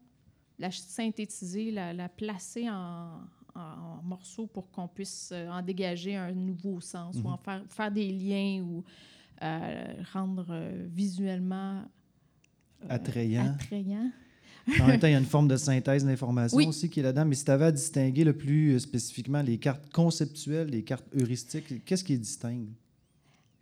la 0.58 0.70
synthétiser, 0.70 1.70
la, 1.70 1.92
la 1.92 2.08
placer 2.08 2.68
en, 2.68 3.20
en, 3.54 4.02
morceaux 4.02 4.46
pour 4.46 4.70
qu'on 4.70 4.88
puisse 4.88 5.30
euh, 5.32 5.48
en 5.48 5.62
dégager 5.62 6.16
un 6.16 6.32
nouveau 6.32 6.80
sens 6.80 7.16
ou 7.22 7.28
en 7.28 7.32
mhm. 7.32 7.38
faire, 7.44 7.62
faire 7.68 7.90
des 7.90 8.10
liens 8.10 8.62
ou 8.62 8.84
euh, 9.42 9.94
rendre 10.12 10.46
euh, 10.50 10.86
visuellement 10.88 11.82
attrayant. 12.88 13.54
attrayant. 13.54 14.10
en 14.80 14.86
même 14.86 14.98
temps, 14.98 15.06
il 15.06 15.12
y 15.12 15.16
a 15.16 15.18
une 15.18 15.24
forme 15.24 15.48
de 15.48 15.56
synthèse 15.56 16.04
d'information 16.04 16.58
aussi 16.68 16.88
qui 16.88 17.00
est 17.00 17.02
là-dedans. 17.02 17.26
Mais 17.26 17.34
si 17.34 17.44
tu 17.44 17.50
avais 17.50 17.66
à 17.66 17.72
distinguer 17.72 18.24
le 18.24 18.36
plus 18.36 18.78
spécifiquement 18.80 19.42
les 19.42 19.58
cartes 19.58 19.90
conceptuelles, 19.92 20.68
les 20.68 20.82
cartes 20.82 21.06
heuristiques, 21.14 21.84
qu'est-ce 21.84 22.04
qui 22.04 22.12
les 22.12 22.18
distingue? 22.18 22.68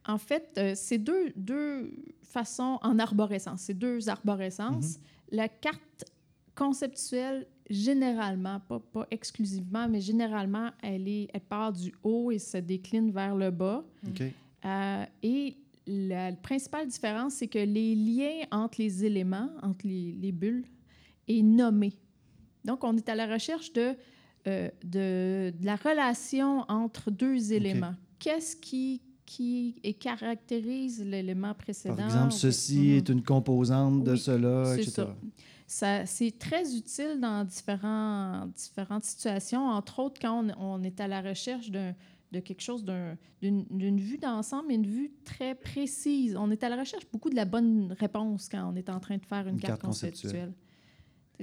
En 0.06 0.18
fait, 0.18 0.60
c'est 0.74 0.98
deux, 0.98 1.32
deux 1.36 1.92
façons 2.22 2.78
en 2.82 2.98
arborescence. 2.98 3.62
C'est 3.62 3.74
deux 3.74 4.08
arborescences. 4.08 4.98
Mhm. 4.98 5.04
La 5.32 5.48
carte 5.48 6.04
conceptuelle 6.54 7.46
généralement, 7.72 8.60
pas, 8.60 8.80
pas 8.80 9.06
exclusivement, 9.10 9.88
mais 9.88 10.00
généralement, 10.00 10.70
elle, 10.82 11.08
est, 11.08 11.28
elle 11.32 11.40
part 11.40 11.72
du 11.72 11.92
haut 12.02 12.30
et 12.30 12.38
se 12.38 12.58
décline 12.58 13.10
vers 13.10 13.34
le 13.34 13.50
bas. 13.50 13.84
Euh, 14.64 15.04
et 15.22 15.56
la, 15.86 16.32
principale 16.32 16.86
différence, 16.86 17.34
c'est 17.34 17.48
que 17.48 17.58
les 17.58 17.94
liens 17.94 18.46
entre 18.50 18.80
les 18.80 19.04
éléments, 19.04 19.50
entre 19.62 19.86
les, 19.86 20.12
les, 20.20 20.32
bulles, 20.32 20.64
est 21.28 21.42
nommé. 21.42 21.94
Donc, 22.64 22.84
on 22.84 22.96
est 22.96 23.08
à 23.08 23.14
la 23.14 23.26
recherche 23.26 23.72
de, 23.72 23.94
euh, 24.46 24.68
de, 24.84 25.52
de, 25.58 25.66
la 25.66 25.76
relation 25.76 26.64
entre 26.68 27.10
deux 27.10 27.52
éléments. 27.52 27.94
Qu'est-ce 28.18 28.54
qui, 28.54 29.00
qui 29.26 29.74
caractérise 30.00 31.04
l'élément 31.04 31.54
précédent? 31.54 31.96
Par 31.96 32.06
exemple, 32.06 32.32
ceci 32.32 32.90
est 32.90 33.08
une 33.08 33.22
composante 33.22 34.04
de 34.04 34.16
cela, 34.16 34.76
etc. 34.76 35.04
Ça 35.66 36.04
c'est 36.04 36.38
très 36.38 36.76
utile 36.76 37.18
dans 37.20 37.44
différents, 37.44 38.46
différentes 38.54 39.04
situations, 39.04 39.68
entre 39.68 40.00
autres 40.00 40.20
quand 40.20 40.46
on, 40.58 40.82
est 40.82 41.00
à 41.00 41.08
la 41.08 41.22
recherche 41.22 41.70
de 41.70 41.94
quelque 42.40 42.60
chose, 42.60 42.84
d'une 43.40 44.00
vue 44.00 44.18
d'ensemble, 44.18 44.72
une 44.72 44.86
vue 44.86 45.12
très 45.24 45.54
précise. 45.54 46.36
On 46.36 46.50
est 46.50 46.62
à 46.64 46.68
la 46.68 46.76
recherche 46.76 47.04
beaucoup 47.12 47.30
de 47.30 47.36
la 47.36 47.44
bonne 47.44 47.94
réponse 47.98 48.48
quand 48.48 48.70
on 48.72 48.76
est 48.76 48.88
en 48.88 49.00
train 49.00 49.16
de 49.16 49.24
faire 49.24 49.46
une, 49.48 49.58
carte, 49.58 49.80
conceptuelle. 49.82 50.52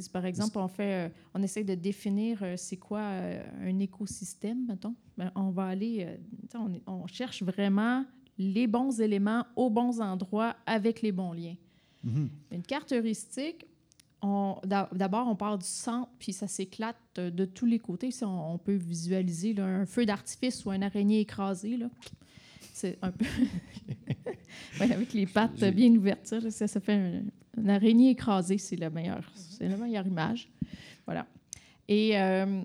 Par 0.07 0.25
exemple, 0.25 0.57
on 0.57 0.67
fait, 0.67 1.07
euh, 1.07 1.09
on 1.33 1.43
essaie 1.43 1.63
de 1.63 1.75
définir 1.75 2.39
euh, 2.41 2.55
c'est 2.57 2.77
quoi 2.77 3.01
euh, 3.01 3.43
un 3.61 3.79
écosystème, 3.79 4.65
mettons. 4.67 4.95
Ben, 5.17 5.31
on 5.35 5.49
va 5.49 5.65
aller, 5.65 6.07
on, 6.55 6.71
on, 6.87 7.07
cherche 7.07 7.43
vraiment 7.43 8.05
les 8.37 8.67
bons 8.67 9.01
éléments 9.01 9.45
aux 9.55 9.69
bons 9.69 9.99
endroits 9.99 10.55
avec 10.65 11.01
les 11.01 11.11
bons 11.11 11.33
liens. 11.33 11.57
Mm-hmm. 12.05 12.27
Une 12.51 12.63
carte 12.63 12.93
heuristique, 12.93 13.65
D'abord, 14.21 15.27
on 15.27 15.35
part 15.35 15.57
du 15.57 15.65
centre, 15.65 16.09
puis 16.19 16.33
ça 16.33 16.47
s'éclate 16.47 16.97
de, 17.15 17.45
tous 17.45 17.65
les 17.65 17.79
côtés. 17.79 18.09
on, 18.21 18.57
peut 18.57 18.75
visualiser 18.75 19.57
un 19.59 19.85
feu 19.85 20.05
d'artifice 20.05 20.65
ou 20.65 20.71
une 20.71 20.83
araignée 20.83 21.21
écrasée. 21.21 21.79
C'est 22.73 22.97
un 23.01 23.11
peu. 23.11 23.25
avec 24.79 25.13
les 25.13 25.25
pattes 25.25 25.63
bien 25.73 25.91
ouvertes, 25.91 26.25
ça, 26.27 26.67
ça 26.67 26.79
fait 26.79 27.23
une 27.57 27.69
araignée 27.69 28.11
écrasée, 28.11 28.57
c'est 28.57 28.75
la 28.75 28.89
meilleure, 28.89 29.29
c'est 29.35 29.67
la 29.67 29.77
meilleure 29.77 30.07
image. 30.07 30.49
Voilà. 31.05 31.27
Et 31.87 32.17
euh, 32.17 32.61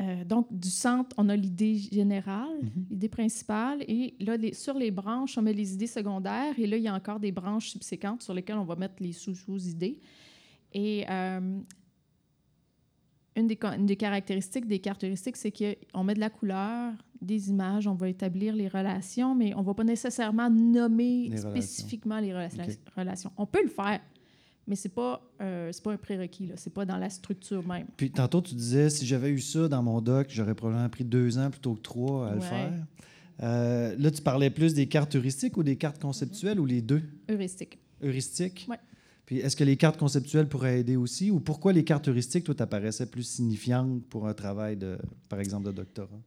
euh, 0.00 0.24
donc, 0.24 0.46
du 0.50 0.70
centre, 0.70 1.14
on 1.18 1.28
a 1.28 1.34
l'idée 1.34 1.74
générale, 1.74 2.56
mm-hmm. 2.62 2.90
l'idée 2.90 3.08
principale, 3.08 3.82
et 3.88 4.14
là, 4.20 4.36
sur 4.52 4.74
les 4.74 4.90
branches, 4.90 5.36
on 5.36 5.42
met 5.42 5.52
les 5.52 5.74
idées 5.74 5.88
secondaires, 5.88 6.54
et 6.56 6.66
là, 6.66 6.76
il 6.76 6.84
y 6.84 6.88
a 6.88 6.94
encore 6.94 7.18
des 7.18 7.32
branches 7.32 7.70
subséquentes 7.70 8.22
sur 8.22 8.32
lesquelles 8.32 8.58
on 8.58 8.64
va 8.64 8.76
mettre 8.76 8.94
les 9.00 9.12
sous-sous-idées. 9.12 9.98
Et 10.72 11.04
euh, 11.10 11.58
une, 13.34 13.46
des, 13.46 13.96
caractéristiques 13.96 14.66
des 14.66 14.78
cartes 14.78 15.02
heuristiques, 15.02 15.36
c'est 15.36 15.52
qu'on 15.52 16.04
met 16.04 16.14
de 16.14 16.20
la 16.20 16.30
couleur, 16.30 16.92
des 17.20 17.50
images, 17.50 17.86
on 17.86 17.94
va 17.94 18.08
établir 18.08 18.54
les 18.54 18.68
relations, 18.68 19.34
mais 19.34 19.54
on 19.54 19.60
ne 19.60 19.66
va 19.66 19.74
pas 19.74 19.84
nécessairement 19.84 20.50
nommer 20.50 21.30
spécifiquement 21.36 22.20
les 22.20 22.32
relations. 22.32 23.32
On 23.36 23.46
peut 23.46 23.62
le 23.62 23.70
faire, 23.70 24.00
mais 24.66 24.76
ce 24.76 24.88
n'est 24.88 24.94
pas, 24.94 25.22
euh, 25.40 25.72
pas 25.82 25.92
un 25.92 25.96
prérequis, 25.96 26.50
ce 26.56 26.68
n'est 26.68 26.72
pas 26.72 26.84
dans 26.84 26.98
la 26.98 27.10
structure 27.10 27.66
même. 27.66 27.86
Puis 27.96 28.10
tantôt, 28.10 28.40
tu 28.40 28.54
disais, 28.54 28.90
si 28.90 29.06
j'avais 29.06 29.30
eu 29.30 29.40
ça 29.40 29.68
dans 29.68 29.82
mon 29.82 30.00
doc, 30.00 30.28
j'aurais 30.30 30.54
probablement 30.54 30.88
pris 30.88 31.04
deux 31.04 31.38
ans 31.38 31.50
plutôt 31.50 31.74
que 31.74 31.80
trois 31.82 32.30
à 32.30 32.34
le 32.34 32.40
faire. 32.40 32.72
Euh, 33.40 33.94
là, 33.96 34.10
tu 34.10 34.20
parlais 34.20 34.50
plus 34.50 34.74
des 34.74 34.86
cartes 34.86 35.14
heuristiques 35.14 35.56
ou 35.56 35.62
des 35.62 35.76
cartes 35.76 36.00
conceptuelles 36.00 36.58
ou 36.58 36.66
les 36.66 36.82
deux? 36.82 37.02
Heuristiques. 37.30 37.78
Heuristiques? 38.02 38.66
Oui. 38.68 38.76
Puis 39.26 39.38
est-ce 39.38 39.56
que 39.56 39.64
les 39.64 39.76
cartes 39.76 39.98
conceptuelles 39.98 40.48
pourraient 40.48 40.80
aider 40.80 40.96
aussi? 40.96 41.30
Ou 41.30 41.38
pourquoi 41.38 41.72
les 41.72 41.84
cartes 41.84 42.08
heuristiques, 42.08 42.44
toi, 42.44 42.54
t'apparaissaient 42.54 43.10
plus 43.10 43.24
signifiantes 43.24 44.02
pour 44.06 44.26
un 44.26 44.32
travail, 44.32 44.76
de, 44.76 44.98
par 45.28 45.38
exemple, 45.38 45.66
de 45.66 45.72
doctorat? 45.72 46.18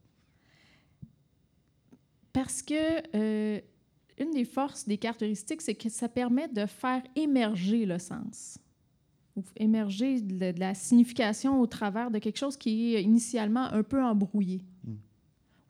Parce 2.33 2.61
que 2.61 3.15
euh, 3.15 3.59
une 4.17 4.31
des 4.31 4.45
forces 4.45 4.87
des 4.87 4.97
cartes 4.97 5.21
heuristiques, 5.21 5.61
c'est 5.61 5.75
que 5.75 5.89
ça 5.89 6.07
permet 6.07 6.47
de 6.47 6.65
faire 6.65 7.01
émerger 7.15 7.85
le 7.85 7.99
sens. 7.99 8.57
Ou 9.35 9.43
émerger 9.55 10.21
de, 10.21 10.53
la 10.59 10.73
signification 10.73 11.59
au 11.59 11.67
travers 11.67 12.11
de 12.11 12.19
quelque 12.19 12.37
chose 12.37 12.57
qui 12.57 12.95
est 12.95 13.03
initialement 13.03 13.65
un 13.65 13.83
peu 13.83 14.03
embrouillé. 14.03 14.65
Hmm. 14.83 14.95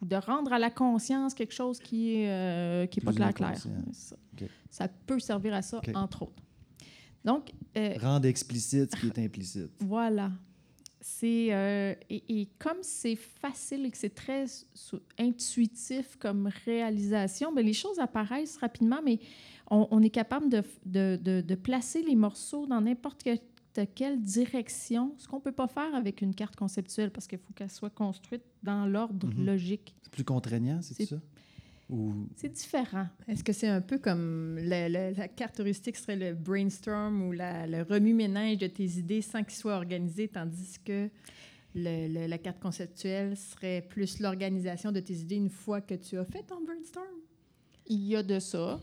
Ou 0.02 0.06
de 0.06 0.16
rendre 0.16 0.52
à 0.52 0.60
la 0.60 0.72
conscience 0.72 1.34
quelque 1.34 1.54
chose 1.54 1.80
qui 1.80 2.16
n'est 2.16 2.30
euh, 2.30 2.86
qui 2.88 3.00
est 3.00 3.04
pas 3.04 3.14
clair. 3.14 3.34
clair. 3.34 3.58
Ça. 3.94 4.16
ça. 4.70 4.88
peut 4.88 5.20
servir 5.20 5.54
à 5.54 5.62
ça, 5.62 5.80
entre 5.94 6.24
autres. 6.24 6.44
Donc, 7.24 7.52
euh, 7.78 7.94
Rendre 8.00 8.26
explicite 8.26 8.96
ce 8.96 9.00
qui 9.00 9.08
est 9.08 9.26
implicite. 9.26 9.72
Voilà. 9.80 10.32
C'est 11.04 11.48
euh, 11.52 11.96
et, 12.10 12.48
comme 12.60 12.78
c'est 12.82 13.16
facile 13.16 13.86
et 13.86 13.92
que 13.92 13.98
c'est 13.98 14.14
très 14.14 14.46
intuitif 15.18 16.16
comme 16.18 16.50
réalisation, 16.66 17.52
bien, 17.52 17.64
les 17.64 17.74
choses 17.74 18.00
apparaissent 18.00 18.58
rapidement, 18.58 19.00
mais 19.04 19.20
on, 19.72 20.02
est 20.02 20.10
capable 20.10 20.50
de, 20.50 20.64
de, 20.86 21.42
de, 21.42 21.56
placer 21.56 22.04
les 22.04 22.16
morceaux 22.16 22.68
dans 22.68 22.82
n'importe 22.82 23.24
quelle 23.96 24.22
direction, 24.22 25.16
ce 25.18 25.28
qu'on 25.28 25.38
ne 25.38 25.42
peut 25.42 25.52
pas 25.54 25.68
faire 25.68 25.96
avec 25.96 26.22
une 26.22 26.36
carte 26.36 26.56
conceptuelle 26.56 27.10
parce 27.10 27.26
qu'il 27.26 27.40
faut 27.40 27.54
qu'elle 27.54 27.72
soit 27.72 27.90
construite 27.90 28.44
dans 28.64 28.86
l'ordre 28.86 29.28
mm-hmm. 29.28 29.46
logique. 29.46 29.96
C'est 30.02 30.12
plus 30.12 30.26
contraignant, 30.26 30.82
c'est 30.82 31.06
ça? 31.06 31.16
C'est 32.36 32.50
différent. 32.50 33.08
Est-ce 33.28 33.44
que 33.44 33.54
c'est 33.54 33.68
un 33.68 33.82
peu 33.82 33.98
comme 33.98 34.58
la 34.60 35.28
carte 35.28 35.60
heuristique 35.60 35.98
serait 35.98 36.16
le 36.16 36.34
brainstorm 36.34 37.22
ou 37.24 37.32
le 37.34 37.84
remue-ménage 37.84 38.58
de 38.60 38.68
tes 38.68 38.86
idées 38.86 39.22
sans 39.22 39.44
qu'ils 39.44 39.58
soient 39.58 39.76
organisés, 39.76 40.28
tandis 40.28 40.78
que 40.86 41.10
la 41.76 42.38
carte 42.38 42.60
conceptuelle 42.60 43.36
serait 43.36 43.86
plus 43.90 44.20
l'organisation 44.20 44.92
de 44.92 45.00
tes 45.00 45.16
idées 45.16 45.36
une 45.36 45.50
fois 45.50 45.82
que 45.82 45.96
tu 45.96 46.18
as 46.18 46.26
fait 46.26 46.44
ton 46.44 46.64
brainstorm? 46.64 47.06
Il 47.88 48.06
y 48.06 48.16
a 48.16 48.24
de 48.24 48.40
ça. 48.40 48.80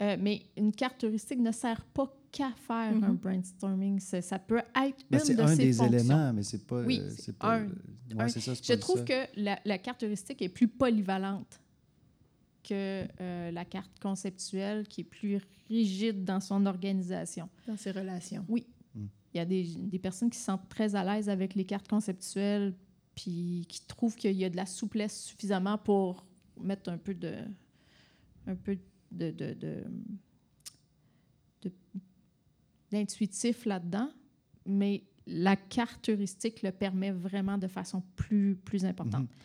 Euh, 0.00 0.16
mais 0.18 0.42
une 0.56 0.72
carte 0.72 1.04
heuristique 1.04 1.38
ne 1.38 1.52
sert 1.52 1.84
pas 1.84 2.12
qu'à 2.32 2.50
faire 2.66 2.74
un 2.74 3.12
mm-hmm. 3.12 3.16
brainstorming. 3.16 4.00
Ça 4.00 4.38
peut 4.40 4.58
être 4.58 5.04
ben, 5.08 5.20
une 5.28 5.36
de 5.36 5.42
un 5.42 5.54
des 5.54 5.82
éléments, 5.82 6.32
mais 6.32 6.42
c'est 6.42 6.66
pas. 6.66 6.82
Oui, 6.82 7.00
c'est 7.16 7.36
un. 7.44 7.68
Je 8.10 8.74
trouve 8.74 9.04
que 9.04 9.26
la, 9.36 9.60
la, 9.64 9.78
carte 9.78 10.02
heuristique 10.02 10.42
est 10.42 10.48
plus 10.48 10.66
polyvalente 10.66 11.60
que 12.64 13.06
euh, 13.20 13.50
la 13.52 13.64
carte 13.64 13.98
conceptuelle, 14.00 14.88
qui 14.88 15.02
est 15.02 15.04
plus 15.04 15.38
rigide 15.68 16.24
dans 16.24 16.40
son 16.40 16.66
organisation. 16.66 17.48
Dans 17.68 17.76
ses 17.76 17.92
relations. 17.92 18.44
Oui. 18.48 18.66
Mm. 18.94 19.04
Il 19.32 19.36
y 19.36 19.40
a 19.40 19.44
des, 19.44 19.64
des 19.64 19.98
personnes 19.98 20.30
qui 20.30 20.38
se 20.38 20.44
sentent 20.44 20.68
très 20.68 20.94
à 20.96 21.04
l'aise 21.04 21.28
avec 21.28 21.54
les 21.54 21.64
cartes 21.64 21.86
conceptuelles, 21.88 22.74
puis 23.14 23.64
qui 23.68 23.80
trouvent 23.86 24.16
qu'il 24.16 24.32
y 24.36 24.44
a 24.44 24.50
de 24.50 24.56
la 24.56 24.66
souplesse 24.66 25.24
suffisamment 25.24 25.78
pour 25.78 26.26
mettre 26.60 26.90
un 26.90 26.98
peu 26.98 27.14
de, 27.14 27.34
un 28.46 28.56
peu 28.56 28.76
de, 29.12 29.30
de, 29.30 29.54
de- 29.54 29.84
de- 31.62 31.72
d'intuitif 32.90 33.64
là-dedans, 33.66 34.10
mais 34.66 35.04
la 35.26 35.56
carte 35.56 36.08
heuristique 36.08 36.62
le 36.62 36.70
permet 36.70 37.10
vraiment 37.10 37.58
de 37.58 37.66
façon 37.66 38.02
plus, 38.16 38.56
plus 38.56 38.84
importante. 38.84 39.22
Mhm. 39.22 39.36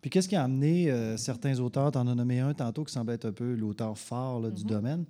Puis 0.00 0.10
qu'est-ce 0.10 0.28
qui 0.28 0.36
a 0.36 0.44
amené 0.44 0.90
euh, 0.90 1.16
certains 1.16 1.58
auteurs, 1.58 1.90
tu 1.92 1.98
en 1.98 2.06
as 2.06 2.14
nommé 2.14 2.38
un 2.40 2.54
tantôt 2.54 2.84
qui 2.84 2.92
semble 2.92 3.12
être 3.12 3.24
un 3.26 3.32
peu 3.32 3.54
l'auteur 3.54 3.98
phare 3.98 4.40
là, 4.40 4.50
du 4.50 4.62
Mhm. 4.62 4.68
domaine. 4.68 5.04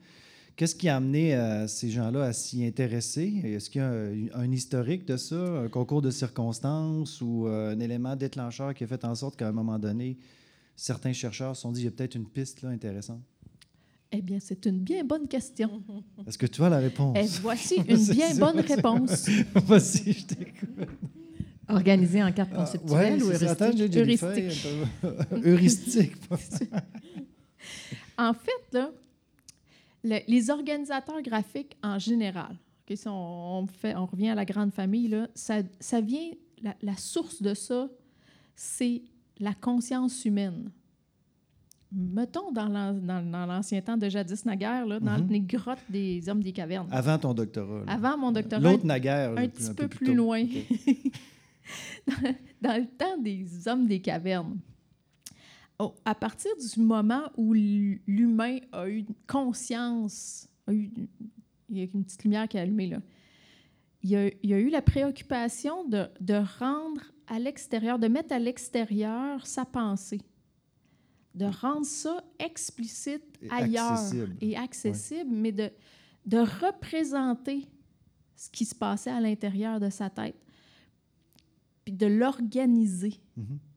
Qu'est-ce 0.57 0.75
qui 0.75 0.89
a 0.89 0.97
amené 0.97 1.37
euh, 1.37 1.69
ces 1.69 1.89
gens-là 1.91 2.25
à 2.25 2.33
s'y 2.33 2.65
intéresser? 2.67 3.43
Est-ce 3.45 3.71
qu'il 3.71 3.81
y 3.81 3.85
a 3.85 3.89
un, 3.91 4.43
un 4.43 4.51
historique 4.51 5.07
de 5.07 5.17
ça, 5.17 5.37
un 5.37 5.69
concours 5.69 6.03
de 6.03 6.11
circonstances 6.11 7.21
ou 7.21 7.47
euh, 7.47 7.75
un 7.75 7.79
élément 7.81 8.17
déclencheur 8.17 8.75
qui 8.75 8.83
a 8.83 8.87
fait 8.89 9.05
en 9.05 9.15
sorte 9.15 9.37
qu'à 9.37 9.47
un 9.49 9.53
moment 9.53 9.79
donné, 9.79 10.17
certains 10.75 11.13
chercheurs 11.13 11.55
se 11.55 11.63
sont 11.63 11.71
dit 11.71 11.83
il 11.83 11.85
y 11.85 11.89
a 11.89 11.91
peut-être 11.93 12.17
une 12.17 12.27
piste 12.27 12.63
là, 12.63 12.71
intéressante? 12.71 13.21
Eh 14.11 14.23
bien, 14.23 14.39
c'est 14.41 14.65
une 14.67 14.81
bien 14.81 15.05
bonne 15.05 15.29
question. 15.29 15.83
Est-ce 16.27 16.39
que 16.39 16.47
tu 16.47 16.63
as 16.65 16.71
la 16.71 16.79
réponse? 16.79 17.17
Et 17.19 17.27
voici 17.43 17.77
une 17.89 18.07
bien 18.07 18.35
bonne 18.35 18.59
réponse. 18.61 19.29
Vas-y, 19.55 20.13
je 20.15 20.25
t'écoute. 20.27 20.89
Organisé 21.69 22.23
en 22.23 22.33
carte 22.33 22.51
Ah, 22.55 22.57
conceptuelle 22.59 23.23
ouais, 23.23 23.43
ou. 23.43 23.45
Attends, 23.45 23.65
heuristique? 23.67 23.93
j'ai 23.93 24.01
Heuristique. 24.01 24.53
un 25.03 25.13
peu- 25.37 25.49
Heuristique. 25.51 26.13
En 28.17 28.33
fait, 28.35 28.73
là, 28.73 28.91
le- 30.03 30.21
les 30.27 30.51
organisateurs 30.51 31.23
graphiques 31.23 31.77
en 31.85 31.99
général, 31.99 32.57
ok, 32.91 32.97
si 32.97 33.07
on, 33.09 33.59
on 33.61 33.67
fait, 33.67 33.95
on 33.95 34.07
revient 34.07 34.31
à 34.31 34.35
la 34.35 34.45
grande 34.45 34.73
famille, 34.73 35.09
là, 35.09 35.29
ça, 35.35 35.59
ça 35.79 36.01
vient, 36.01 36.31
la, 36.63 36.75
la 36.83 36.97
source 36.97 37.41
de 37.43 37.55
ça, 37.55 37.89
c'est 38.57 39.03
la 39.39 39.55
conscience 39.55 40.25
humaine. 40.25 40.71
Mettons 41.93 42.51
dans 42.53 42.67
l'an- 42.69 42.93
dans- 42.93 43.31
dans 43.31 43.47
l'ancien 43.47 43.81
temps 43.81 43.97
de 43.97 44.09
jadis 44.09 44.45
naguère, 44.45 44.85
là, 44.85 44.99
dans 45.01 45.19
Mhm. 45.19 45.29
les 45.31 45.41
grottes 45.41 45.79
des 45.89 46.29
hommes 46.29 46.43
des 46.43 46.53
cavernes. 46.53 46.89
Avant 46.91 47.19
ton 47.19 47.33
doctorat. 47.35 47.85
là. 47.87 47.93
Avant 47.93 48.19
mon 48.19 48.33
doctorat, 48.33 48.61
L'autre 48.61 48.85
naguère. 48.85 49.31
un 49.31 49.35
là, 49.43 49.49
petit 49.49 49.73
peu 49.75 49.87
plus 49.87 50.07
tôt. 50.09 50.15
loin. 50.15 50.43
OK. 50.43 50.97
dans 52.61 52.77
le 52.81 52.87
temps 52.87 53.19
des 53.19 53.67
hommes 53.69 53.87
des 53.87 54.01
cavernes, 54.01 54.59
oh, 55.79 55.95
à 56.05 56.15
partir 56.15 56.51
du 56.57 56.81
moment 56.81 57.31
où 57.37 57.53
l'humain 57.53 58.59
a 58.73 58.89
eu 58.89 58.99
une 58.99 59.15
conscience, 59.27 60.49
a 60.67 60.73
eu- 60.73 60.91
il 61.69 61.79
y 61.79 61.81
a 61.81 61.85
une 61.93 62.05
petite 62.05 62.25
lumière 62.25 62.49
qui 62.49 62.57
est 62.57 62.61
allumée 62.61 62.87
là, 62.89 63.01
il 64.03 64.11
y 64.11 64.17
a, 64.17 64.27
il 64.29 64.51
y 64.51 64.55
a 64.55 64.59
eu 64.59 64.69
la 64.71 64.81
préoccupation 64.83 65.85
de, 65.89 66.07
de 66.21 66.41
rendre 66.61 67.03
à 67.27 67.39
l'extérieur, 67.39 67.99
de 67.99 68.07
mettre 68.09 68.33
à 68.33 68.39
l'extérieur 68.39 69.47
sa 69.47 69.65
pensée, 69.65 70.21
de 71.35 71.45
rendre 71.47 71.85
ça 71.85 72.23
explicite 72.39 73.23
Et 73.43 73.51
ailleurs 73.51 73.93
accessible. 73.93 74.37
et 74.41 74.57
accessible, 74.57 75.31
mais 75.31 75.53
de, 75.53 75.71
de 76.27 76.39
représenter 76.39 77.67
ce 78.37 78.49
qui 78.51 78.65
se 78.65 78.75
passait 78.75 79.11
à 79.11 79.21
l'intérieur 79.21 79.81
de 79.81 79.91
sa 79.91 80.09
tête, 80.11 80.37
de 81.93 82.07
l'organiser. 82.07 83.21
Mhm. 83.37 83.59
Tu 83.59 83.68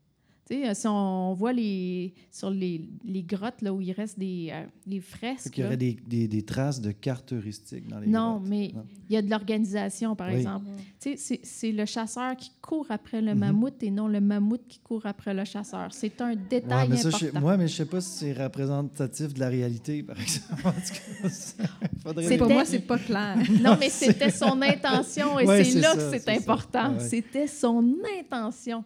sais, 0.56 0.74
si 0.76 0.88
on 0.88 1.34
voit 1.34 1.54
les, 1.54 2.14
sur 2.32 2.50
les, 2.50 2.82
les 3.06 3.24
grottes 3.24 3.62
là, 3.62 3.74
où 3.74 3.82
il 3.82 3.92
reste 3.92 4.18
des 4.20 4.52
euh, 4.52 5.00
fresques, 5.02 5.52
qu'il 5.52 5.64
y 5.64 5.68
aurait 5.68 5.78
des, 5.78 5.98
des, 6.08 6.28
des 6.28 6.42
traces 6.44 6.82
de 6.82 6.92
cartes 6.92 7.34
heuristiques 7.34 7.88
dans 7.88 8.00
les 8.00 8.08
non, 8.08 8.38
grottes. 8.38 8.50
mais 8.50 8.72
Non. 8.76 8.86
il 9.10 9.14
y 9.14 9.18
a 9.18 9.22
de 9.22 9.30
l'organisation, 9.30 10.16
par 10.16 10.30
Oui. 10.30 10.36
exemple. 10.36 10.66
Tu 11.00 11.12
sais, 11.12 11.18
c'est- 11.18 11.40
c'est 11.44 11.72
le 11.72 11.86
chasseur 11.86 12.36
qui 12.36 12.52
court 12.62 12.88
après 12.90 13.22
le 13.22 13.34
Mhm. 13.34 13.40
mammouth 13.40 13.82
et 13.84 13.92
non 13.92 14.08
le 14.08 14.22
mammouth 14.22 14.62
qui 14.68 14.80
court 14.80 15.06
après 15.06 15.34
le 15.34 15.46
chasseur. 15.46 15.90
C'est 15.92 16.20
un 16.22 16.30
Ouais, 16.32 16.38
détail 16.50 16.90
mais 16.90 16.98
ça, 16.98 17.08
important. 17.10 17.26
je, 17.34 17.40
moi, 17.40 17.58
mais 17.58 17.68
je 17.68 17.76
sais 17.76 17.86
pas 17.86 18.02
si 18.02 18.10
c'est 18.20 18.34
représentatif 18.34 19.34
de 19.34 19.40
la 19.40 19.50
réalité, 19.50 20.04
par 20.04 20.20
exemple. 20.20 20.62
En 20.66 20.72
tout 20.72 20.94
cas, 21.24 21.30
ça- 21.30 21.64
faudrait 22.04 22.24
C'était- 22.24 22.38
Pour 22.38 22.50
moi, 22.50 22.66
c'est 22.66 22.80
pas 22.80 22.98
clair. 23.00 23.38
Non, 23.64 23.78
mais 23.80 23.90
c'était 23.90 24.30
son 24.32 24.62
intention 24.62 25.40
et 25.40 25.46
Ouais, 25.46 25.64
c'est 25.64 25.80
là 25.80 25.96
ça, 25.96 25.98
que 26.12 26.20
c'est 26.20 26.30
important. 26.30 26.94
Ouais. 26.94 27.00
C'était 27.00 27.48
son 27.48 27.96
intention. 28.22 28.84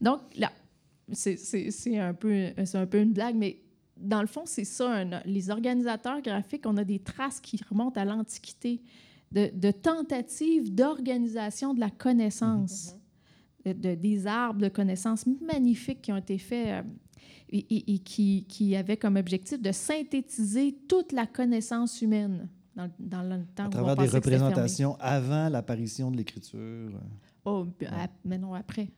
Donc, 0.00 0.20
là, 0.36 0.50
c'est- 1.12 1.98
un, 1.98 2.14
peu- 2.14 2.50
un 2.74 2.86
peu 2.86 3.00
une 3.00 3.12
blague, 3.12 3.36
mais 3.36 3.60
dans 3.96 4.20
le 4.20 4.26
fond, 4.26 4.42
c'est 4.44 4.64
ça. 4.64 4.90
un- 4.92 5.20
les 5.24 5.50
organisateurs 5.50 6.20
graphiques, 6.20 6.64
on 6.66 6.76
a 6.76 6.84
des 6.84 6.98
traces 6.98 7.40
qui 7.40 7.58
remontent 7.68 8.00
à 8.00 8.04
l'Antiquité 8.04 8.82
de, 9.32 9.50
de 9.54 9.70
tentatives 9.70 10.74
d'organisation 10.74 11.74
de 11.74 11.80
la 11.80 11.90
connaissance, 11.90 12.94
de- 13.64 13.72
de- 13.72 13.94
des 13.94 14.26
arbres 14.26 14.60
de 14.60 14.68
connaissances 14.68 15.26
magnifiques 15.40 16.02
qui 16.02 16.12
ont 16.12 16.16
été 16.18 16.38
faits. 16.38 16.68
euh, 16.68 16.82
et, 17.48 17.58
et- 17.58 17.94
et 17.94 17.98
qui, 18.00 18.44
qui 18.48 18.74
avaient 18.74 18.96
comme 18.96 19.14
objectif 19.16 19.62
de 19.62 19.70
synthétiser 19.70 20.76
toute 20.88 21.12
la 21.12 21.26
connaissance 21.26 22.02
humaine 22.02 22.48
dans, 22.74 22.90
dans 22.98 23.22
le 23.22 23.44
temps 23.54 23.62
à 23.62 23.66
où 23.66 23.68
on 23.68 23.70
travers 23.70 23.96
des 23.96 24.08
représentations 24.08 24.96
avant 24.98 25.48
l'apparition 25.48 26.10
de 26.10 26.16
l'écriture, 26.16 26.58
euh, 26.58 26.90
Oh, 27.44 27.64
ap- 27.86 28.10
mais 28.24 28.36
non, 28.38 28.52
après. 28.52 28.88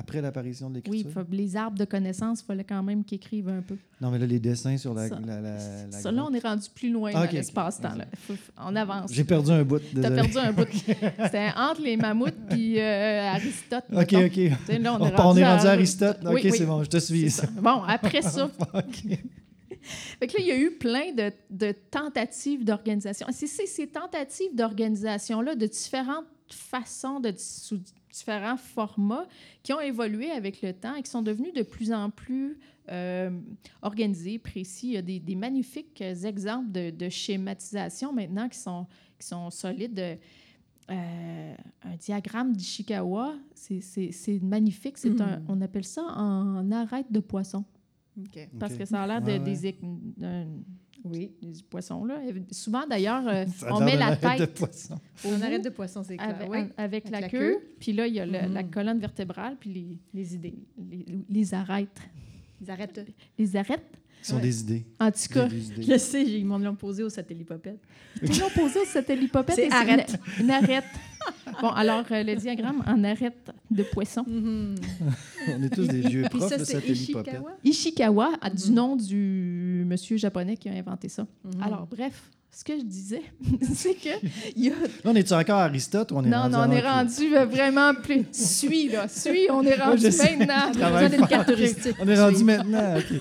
Après 0.00 0.20
l'apparition 0.22 0.70
de 0.70 0.76
Oui, 0.86 0.98
l'écriture. 0.98 1.10
faut- 1.24 1.26
les 1.32 1.56
arbres 1.56 1.76
de 1.76 1.84
connaissances, 1.84 2.40
il 2.40 2.44
fallait 2.46 2.62
quand 2.64 2.82
même 2.84 3.04
qu'ils 3.04 3.16
écrivent 3.16 3.48
un 3.48 3.60
peu. 3.62 3.76
Non, 4.00 4.10
mais 4.12 4.18
là, 4.18 4.26
les 4.26 4.38
dessins 4.38 4.76
sur 4.76 4.94
la, 4.94 5.08
Ça- 5.08 5.18
la, 5.26 5.40
la- 5.40 5.50
la 5.90 5.90
Ça, 5.90 6.12
là, 6.12 6.24
on 6.24 6.32
est 6.32 6.38
rendu 6.42 6.68
plus 6.74 6.90
loin 6.90 7.10
Ah, 7.14 7.26
dans 7.26 7.32
l'espace-temps. 7.32 7.94
Faut- 8.26 8.34
faut- 8.34 8.52
On 8.58 8.76
avance. 8.76 9.12
J'ai 9.12 9.24
perdu 9.24 9.50
un 9.50 9.64
bout, 9.64 9.80
T'as 10.00 10.10
perdu 10.10 10.38
un 10.38 10.52
bout. 10.52 10.68
C'était 11.24 11.48
entre 11.56 11.82
les 11.82 11.96
mammouths 11.96 12.32
puis 12.48 12.78
euh, 12.78 13.28
Aristote. 13.32 13.84
OK, 13.92 14.12
mettons. 14.12 14.26
OK. 14.26 14.78
Là, 14.80 14.94
On, 14.94 15.02
on 15.02 15.06
est 15.08 15.16
rendu 15.16 15.40
à 15.66 15.70
Aristote. 15.70 16.18
Oui, 16.24 16.32
OK, 16.34 16.40
oui. 16.44 16.52
c'est 16.56 16.66
bon, 16.66 16.82
je 16.84 16.88
te 16.90 16.98
suis. 16.98 17.30
Ça. 17.30 17.46
Bon, 17.60 17.82
après 17.82 18.22
ça, 18.22 18.44
OK. 18.74 19.18
Fait 20.20 20.26
que 20.26 20.32
là, 20.36 20.38
il 20.40 20.46
y 20.46 20.50
a 20.52 20.58
eu 20.58 20.72
plein 20.72 21.12
de, 21.12 21.32
de 21.50 21.72
tentatives 21.90 22.64
d'organisation. 22.64 23.26
C'est 23.32 23.46
c'est 23.46 23.66
ces 23.66 23.86
tentatives 23.86 24.54
d'organisation-là, 24.54 25.54
de 25.54 25.66
différentes 25.66 26.24
façons, 26.50 27.20
de, 27.20 27.32
sous 27.36 27.80
différents 28.18 28.56
formats, 28.56 29.26
qui 29.62 29.72
ont 29.72 29.80
évolué 29.80 30.30
avec 30.30 30.60
le 30.62 30.72
temps 30.72 30.94
et 30.94 31.02
qui 31.02 31.10
sont 31.10 31.22
devenus 31.22 31.52
de 31.52 31.62
plus 31.62 31.92
en 31.92 32.10
plus 32.10 32.58
euh, 32.90 33.30
organisés, 33.82 34.38
précis. 34.38 34.88
Il 34.88 34.92
y 34.94 34.96
a 34.96 35.02
des, 35.02 35.20
des 35.20 35.34
magnifiques 35.34 36.00
exemples 36.00 36.72
de, 36.72 36.90
de 36.90 37.08
schématisation 37.08 38.12
maintenant 38.12 38.48
qui 38.48 38.58
sont, 38.58 38.86
qui 39.18 39.26
sont 39.26 39.50
solides. 39.50 40.18
Euh, 40.90 41.54
un 41.82 41.96
diagramme 41.96 42.54
d'Ishikawa, 42.56 43.34
c'est- 43.54 44.42
magnifique. 44.42 44.96
C'est 44.96 45.10
Mm. 45.10 45.20
un, 45.20 45.42
on 45.48 45.60
appelle 45.60 45.84
ça 45.84 46.02
en 46.02 46.70
arête 46.72 47.12
de 47.12 47.20
poisson. 47.20 47.62
Parce 48.58 48.74
que 48.74 48.84
ça 48.86 49.02
a 49.02 49.06
l'air 49.06 49.20
de- 49.20 49.26
Ouais, 49.32 49.38
ouais. 49.38 50.46
Oui. 51.04 51.32
des 51.42 51.62
poissons. 51.68 52.04
Là. 52.04 52.20
Souvent, 52.50 52.86
d'ailleurs, 52.86 53.26
euh, 53.28 53.44
on 53.70 53.80
met 53.80 53.96
la 53.96 54.06
arête 54.08 54.40
de 54.40 54.44
tête 54.46 54.54
poisson. 54.54 54.94
au 55.24 55.28
On 55.28 55.42
arrête 55.42 55.64
de 55.64 55.70
poisson, 55.70 56.02
c'est 56.02 56.16
clair. 56.16 56.28
avec, 56.34 56.50
Oui. 56.50 56.58
avec 56.58 56.72
Avec 56.76 57.10
la, 57.10 57.20
la 57.20 57.28
queue, 57.28 57.38
queue. 57.54 57.74
puis 57.78 57.92
là, 57.92 58.06
il 58.06 58.14
y 58.14 58.20
a 58.20 58.26
le- 58.26 58.52
la 58.52 58.62
Mhm. 58.62 58.70
colonne 58.70 58.98
vertébrale, 58.98 59.56
puis 59.58 59.70
les, 59.70 59.98
Les 60.14 60.34
idées. 60.34 60.54
les, 60.90 61.04
les 61.28 61.54
arêtes. 61.54 62.00
Ils 62.60 62.70
arrêtent. 62.70 63.00
Les 63.38 63.56
arêtes, 63.56 63.97
Ce 64.22 64.30
sont 64.30 64.36
Ouais. 64.36 64.42
des 64.42 64.60
idées. 64.60 64.84
en 65.00 65.10
tout 65.10 65.32
cas. 65.32 65.48
Je 65.80 65.96
sais, 65.98 66.22
ils 66.24 66.44
m'ont 66.44 66.58
l'ont 66.58 66.74
posé 66.74 67.02
au 67.02 67.08
satellipopette. 67.08 67.78
ils 68.22 68.38
l'ont 68.40 68.50
posé. 68.50 68.80
C'est 68.86 69.08
et 69.10 69.72
arête. 69.72 70.18
Une, 70.38 70.44
une 70.44 70.50
arête. 70.50 70.84
Bon, 71.60 71.68
alors, 71.70 72.04
euh, 72.10 72.22
le 72.22 72.36
diagramme 72.36 72.82
en 72.86 73.02
arête 73.04 73.50
de 73.70 73.82
poisson. 73.82 74.24
On 74.28 75.62
est 75.62 75.68
tous 75.74 75.86
des 75.88 76.00
vieux 76.00 76.22
Puis 76.30 76.38
profs 76.38 76.50
ça, 76.50 76.58
de 76.58 76.64
c'est 76.64 76.74
satellipopette. 76.74 77.34
Ishikawa? 77.34 77.50
Ishikawa, 77.64 78.30
a 78.40 78.50
du 78.50 78.68
Mhm. 78.68 78.74
nom 78.74 78.96
du 78.96 79.84
monsieur 79.86 80.16
japonais 80.16 80.56
qui 80.56 80.68
a 80.68 80.72
inventé 80.72 81.08
ça. 81.08 81.26
Mhm. 81.44 81.62
Alors, 81.62 81.86
bref, 81.86 82.30
ce 82.50 82.64
que 82.64 82.78
je 82.78 82.84
disais, 82.84 83.22
c'est 83.74 83.94
que 83.94 84.08
il 84.56 84.64
y 84.64 84.68
a 84.68 84.72
Là, 84.72 84.76
on 85.04 85.14
est-tu 85.14 85.32
encore 85.34 85.58
à 85.58 85.64
Aristote 85.64 86.12
ou 86.12 86.16
on 86.16 86.24
est 86.24 86.28
Non, 86.28 86.42
rendu 86.42 86.54
non, 86.54 86.60
on 86.68 86.70
est 86.70 86.80
rendu 86.80 87.36
euh, 87.36 87.44
vraiment 87.46 87.94
plus. 87.94 88.24
Suis, 88.32 88.88
là. 88.88 89.06
Suis, 89.08 89.48
on 89.50 89.62
est 89.64 89.74
rendu 89.76 90.06
maintenant. 90.06 91.42
Heuristique. 91.48 91.96
On 92.00 92.08
est 92.08 92.20
rendu 92.20 92.44
maintenant. 92.44 92.96
OK. 92.98 93.20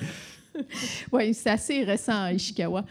Oui, 1.11 1.33
c'est 1.33 1.49
assez 1.49 1.83
récent 1.83 2.23
à 2.23 2.33
Ishikawa. 2.33 2.83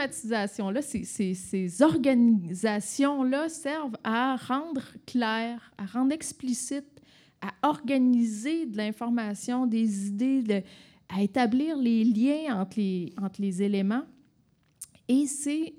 Schématisations-là, 0.00 0.82
ces, 0.82 1.04
ces, 1.04 1.34
ces 1.34 1.82
organisations-là 1.82 3.48
servent 3.48 3.96
à 4.04 4.36
rendre 4.36 4.82
clair, 5.06 5.72
à 5.78 5.86
rendre 5.86 6.12
explicite, 6.12 6.86
à 7.40 7.52
organiser 7.68 8.66
de 8.66 8.76
l'information, 8.76 9.66
des 9.66 10.08
idées, 10.08 10.42
de, 10.42 10.62
à 11.08 11.22
établir 11.22 11.76
les 11.76 12.04
liens 12.04 12.60
entre 12.60 12.78
les, 12.78 13.12
entre 13.20 13.40
les 13.40 13.62
éléments. 13.62 14.04
Et 15.08 15.26
c'est 15.26 15.74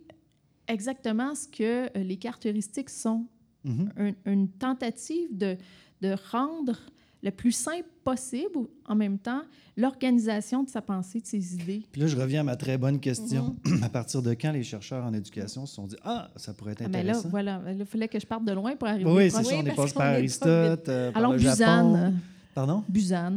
exactement 0.68 1.36
ce 1.36 1.48
que 1.48 1.64
euh, 1.98 2.04
les 2.04 2.18
cartes 2.18 2.46
heuristiques 2.46 2.90
sont. 2.90 3.26
Mhm. 3.64 3.92
Un- 3.98 4.32
une 4.32 4.48
tentative 4.50 5.38
de, 5.38 5.56
de 6.02 6.16
rendre 6.32 6.80
le 7.24 7.32
plus 7.32 7.52
simple 7.52 7.88
possible, 8.04 8.68
en 8.88 8.96
même 8.96 9.18
temps, 9.20 9.42
l'organisation 9.78 10.64
de 10.64 10.70
sa 10.70 10.82
pensée, 10.82 11.22
de 11.22 11.26
ses 11.28 11.54
idées. 11.56 11.84
Puis 11.92 12.02
là, 12.02 12.08
je 12.08 12.16
reviens 12.18 12.42
à 12.42 12.44
ma 12.44 12.56
très 12.56 12.78
bonne 12.78 13.00
question. 13.00 13.56
à 13.84 13.90
partir 13.90 14.22
de 14.22 14.32
quand 14.34 14.52
les 14.52 14.64
chercheurs 14.64 15.04
en 15.06 15.14
éducation 15.14 15.66
se 15.66 15.76
sont 15.76 15.88
dit 15.88 15.96
Ah, 16.04 16.30
ça 16.36 16.54
pourrait 16.54 16.72
être 16.74 16.82
Ah, 16.86 16.90
mais 16.90 17.04
là, 17.04 17.12
intéressant? 17.12 17.30
voilà, 17.30 17.62
il 17.78 17.86
fallait 17.86 18.08
que 18.08 18.20
je 18.20 18.26
parte 18.26 18.44
de 18.46 18.52
loin 18.54 18.76
pour 18.76 18.88
arriver 18.88 19.10
oui, 19.10 19.28
au 19.28 19.30
c'est 19.30 19.44
ça, 19.44 19.56
on 19.56 19.66
est 19.66 19.76
passé 19.76 19.94
par 19.94 20.08
Aristote, 20.08 20.90
euh, 20.90 21.12
par 21.12 21.20
Alors, 21.22 21.34
le 21.34 21.38
Japon. 21.40 21.56
Busan, 21.94 22.14
Pardon? 22.54 22.84
Busan, 22.90 23.34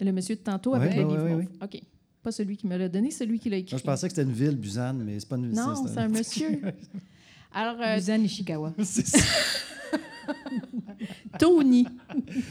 le 0.00 0.12
monsieur 0.12 0.34
de 0.36 0.40
tantôt 0.40 0.74
avec 0.74 0.90
Ouais, 0.92 0.96
le 0.98 1.04
ouais, 1.06 1.12
livre. 1.12 1.24
ouais, 1.24 1.34
mauve. 1.34 1.46
OK. 1.62 1.80
Pas 2.22 2.32
celui 2.32 2.56
qui 2.56 2.66
me 2.66 2.76
l'a 2.76 2.88
donné, 2.88 3.10
celui 3.10 3.38
qui 3.38 3.48
l'a 3.50 3.58
écrit. 3.58 3.74
Moi, 3.74 3.78
je 3.78 3.84
pensais 3.84 4.08
que 4.08 4.14
c'était 4.14 4.28
une 4.28 4.34
ville, 4.34 4.56
Busan, 4.56 4.94
mais 4.94 5.20
c'est 5.20 5.28
pas 5.28 5.36
une 5.36 5.46
ville. 5.48 5.54
non, 5.56 5.86
c'est 5.86 5.98
un 5.98 6.08
monsieur. 6.18 6.60
Alors, 7.54 7.76
euh, 7.80 7.96
Busan 7.96 8.22
Ishikawa. 8.22 8.72
c'est 8.82 9.06
ça. 9.06 9.18
Tony. 11.38 11.86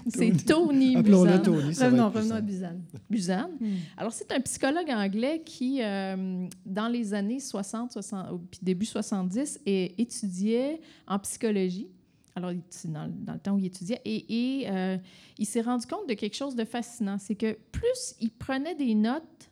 C'est 0.07 0.31
Tony 0.45 0.95
Busan. 1.01 1.41
Tony, 1.41 1.73
ça 1.73 1.85
Revenons, 1.85 2.09
revenons 2.09 2.35
à. 2.35 2.41
Busan. 2.41 2.75
Busan. 3.09 3.49
Hmm. 3.59 3.65
Alors, 3.97 4.11
c'est 4.13 4.31
un 4.31 4.39
psychologue 4.41 4.89
anglais 4.89 5.41
qui, 5.45 5.81
euh, 5.81 6.47
dans 6.65 6.87
les 6.87 7.13
années 7.13 7.39
60, 7.39 7.91
60 7.91 8.31
ou 8.31 8.37
puis 8.39 8.59
début 8.61 8.85
70, 8.85 9.59
et- 9.65 10.01
étudiait 10.01 10.79
en 11.07 11.19
psychologie. 11.19 11.87
Alors, 12.35 12.51
dans, 12.85 13.11
dans 13.25 13.33
le 13.33 13.39
temps 13.39 13.53
où 13.55 13.57
il 13.59 13.65
étudiait. 13.65 13.99
Et, 14.05 14.59
et, 14.61 14.69
euh, 14.69 14.97
il 15.39 15.45
s'est 15.45 15.61
rendu 15.61 15.87
compte 15.87 16.07
de 16.07 16.13
quelque 16.13 16.35
chose 16.35 16.55
de 16.55 16.65
fascinant. 16.65 17.17
C'est 17.19 17.33
que 17.35 17.57
plus 17.71 18.15
il 18.21 18.29
prenait 18.31 18.75
des 18.75 18.93
notes, 18.93 19.49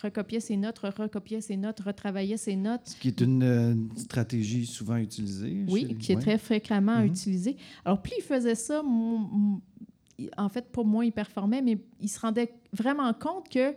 recopiait 0.00 0.40
ses 0.40 0.56
notes, 0.56 0.78
recopiait 0.78 1.40
ses 1.40 1.56
notes, 1.56 1.80
retravaillait 1.80 2.36
ses 2.36 2.56
notes, 2.56 2.82
Ce 2.84 2.96
qui 2.96 3.08
est 3.08 3.20
une 3.20 3.42
euh, 3.42 3.74
stratégie 3.96 4.66
souvent 4.66 4.96
utilisée. 4.96 5.64
oui, 5.68 5.86
chez- 5.88 5.94
qui 5.96 6.12
est 6.12 6.16
ouais. 6.16 6.20
très 6.22 6.38
fréquemment 6.38 6.98
Mhm. 7.00 7.06
utilisé. 7.06 7.56
Alors, 7.84 8.02
plus 8.02 8.12
il 8.18 8.22
faisait 8.22 8.54
ça, 8.54 8.82
en 8.82 10.48
fait, 10.48 10.70
pour 10.70 10.84
moi, 10.84 11.04
il 11.04 11.12
performait, 11.12 11.62
mais 11.62 11.78
il 12.00 12.08
se 12.08 12.18
rendait 12.20 12.52
vraiment 12.72 13.12
compte 13.14 13.48
que 13.48 13.74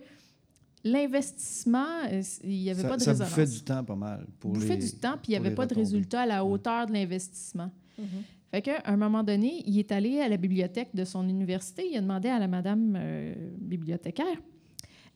l'investissement, 0.84 1.86
euh, 2.12 2.21
il 2.43 2.49
n'y 2.49 2.69
avait 2.69 2.82
ça, 2.82 2.88
pas 2.89 2.97
de 2.97 3.01
ça 3.01 3.12
résonance. 3.12 3.30
bouffait 3.30 3.45
du 3.47 3.62
temps 3.62 3.84
pas 3.84 3.95
mal. 3.95 4.25
Pour 4.39 4.51
bouffait 4.53 4.75
les... 4.77 4.86
du 4.86 4.91
temps, 4.93 5.13
puis 5.21 5.32
il 5.34 5.39
n'y 5.39 5.45
avait 5.45 5.56
pas 5.56 5.65
de 5.65 5.73
résultat 5.75 6.21
à 6.21 6.25
la 6.25 6.45
Ouais. 6.45 6.51
hauteur 6.51 6.86
de 6.88 6.93
l'investissement. 6.93 7.71
Mhm. 7.97 8.06
Fait 8.51 8.62
qu'à 8.62 8.82
un 8.86 8.95
moment 8.95 9.23
donné, 9.23 9.62
il 9.65 9.77
est 9.77 9.91
allé 9.91 10.21
à 10.21 10.30
la 10.30 10.38
bibliothèque 10.38 10.89
de 10.93 11.03
son 11.03 11.27
université. 11.27 11.84
Il 11.91 11.97
a 11.97 12.01
demandé 12.01 12.30
à 12.30 12.39
la 12.39 12.47
madame 12.47 12.93
euh, 12.97 13.34
bibliothécaire 13.60 14.38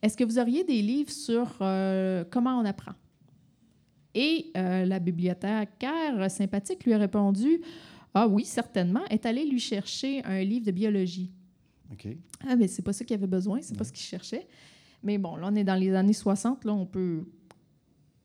Est-ce 0.02 0.16
que 0.16 0.24
vous 0.24 0.38
auriez 0.38 0.64
des 0.64 0.82
livres 0.82 1.10
sur 1.10 1.56
euh, 1.60 2.24
comment 2.30 2.58
on 2.60 2.64
apprend? 2.64 2.92
Et 4.14 4.50
euh, 4.56 4.84
la 4.84 4.98
bibliothécaire 4.98 6.30
sympathique 6.30 6.84
lui 6.84 6.92
a 6.92 6.98
répondu 6.98 7.60
Ah 8.12 8.28
oui, 8.28 8.44
certainement. 8.44 9.04
est 9.08 9.24
allée 9.24 9.46
lui 9.46 9.60
chercher 9.60 10.22
un 10.24 10.42
livre 10.42 10.66
de 10.66 10.70
biologie. 10.72 11.30
OK. 11.92 12.08
Ah, 12.46 12.56
mais 12.56 12.68
c'est 12.68 12.82
pas 12.82 12.92
ça 12.92 13.04
qu'il 13.04 13.14
avait 13.14 13.26
besoin, 13.26 13.60
c'est 13.62 13.76
pas 13.76 13.84
ce 13.84 13.92
qu'il 13.92 14.04
cherchait. 14.04 14.46
Mais 15.02 15.18
bon, 15.18 15.36
là, 15.36 15.48
on 15.50 15.54
est 15.56 15.64
dans 15.64 15.74
les 15.76 15.94
années 15.94 16.12
60, 16.12 16.64
là, 16.64 16.72
on 16.74 16.86
peut 16.86 17.24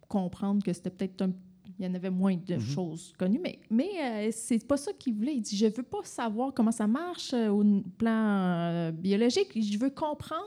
comprendre 0.08 0.64
que 0.64 0.74
c'était 0.74 0.90
peut-être 0.90 1.22
un. 1.22 1.32
Il 1.80 1.86
y 1.86 1.88
en 1.88 1.94
avait 1.94 2.10
moins 2.10 2.36
de 2.36 2.56
Mhm. 2.56 2.60
choses 2.60 3.14
connues, 3.20 3.40
mais, 3.42 3.60
mais 3.70 3.90
euh, 4.02 4.30
c'est 4.32 4.66
pas 4.68 4.78
ça 4.78 4.92
qu'il 4.94 5.14
voulait. 5.14 5.36
Il 5.36 5.42
dit 5.42 5.56
Je 5.56 5.68
veux 5.68 5.84
pas 5.84 6.00
savoir 6.04 6.52
comment 6.54 6.72
ça 6.72 6.88
marche 6.88 7.34
euh, 7.34 7.50
au 7.50 7.64
plan 7.98 8.10
euh, 8.12 8.92
biologique, 8.92 9.50
je 9.56 9.78
veux 9.78 9.92
comprendre 9.92 10.42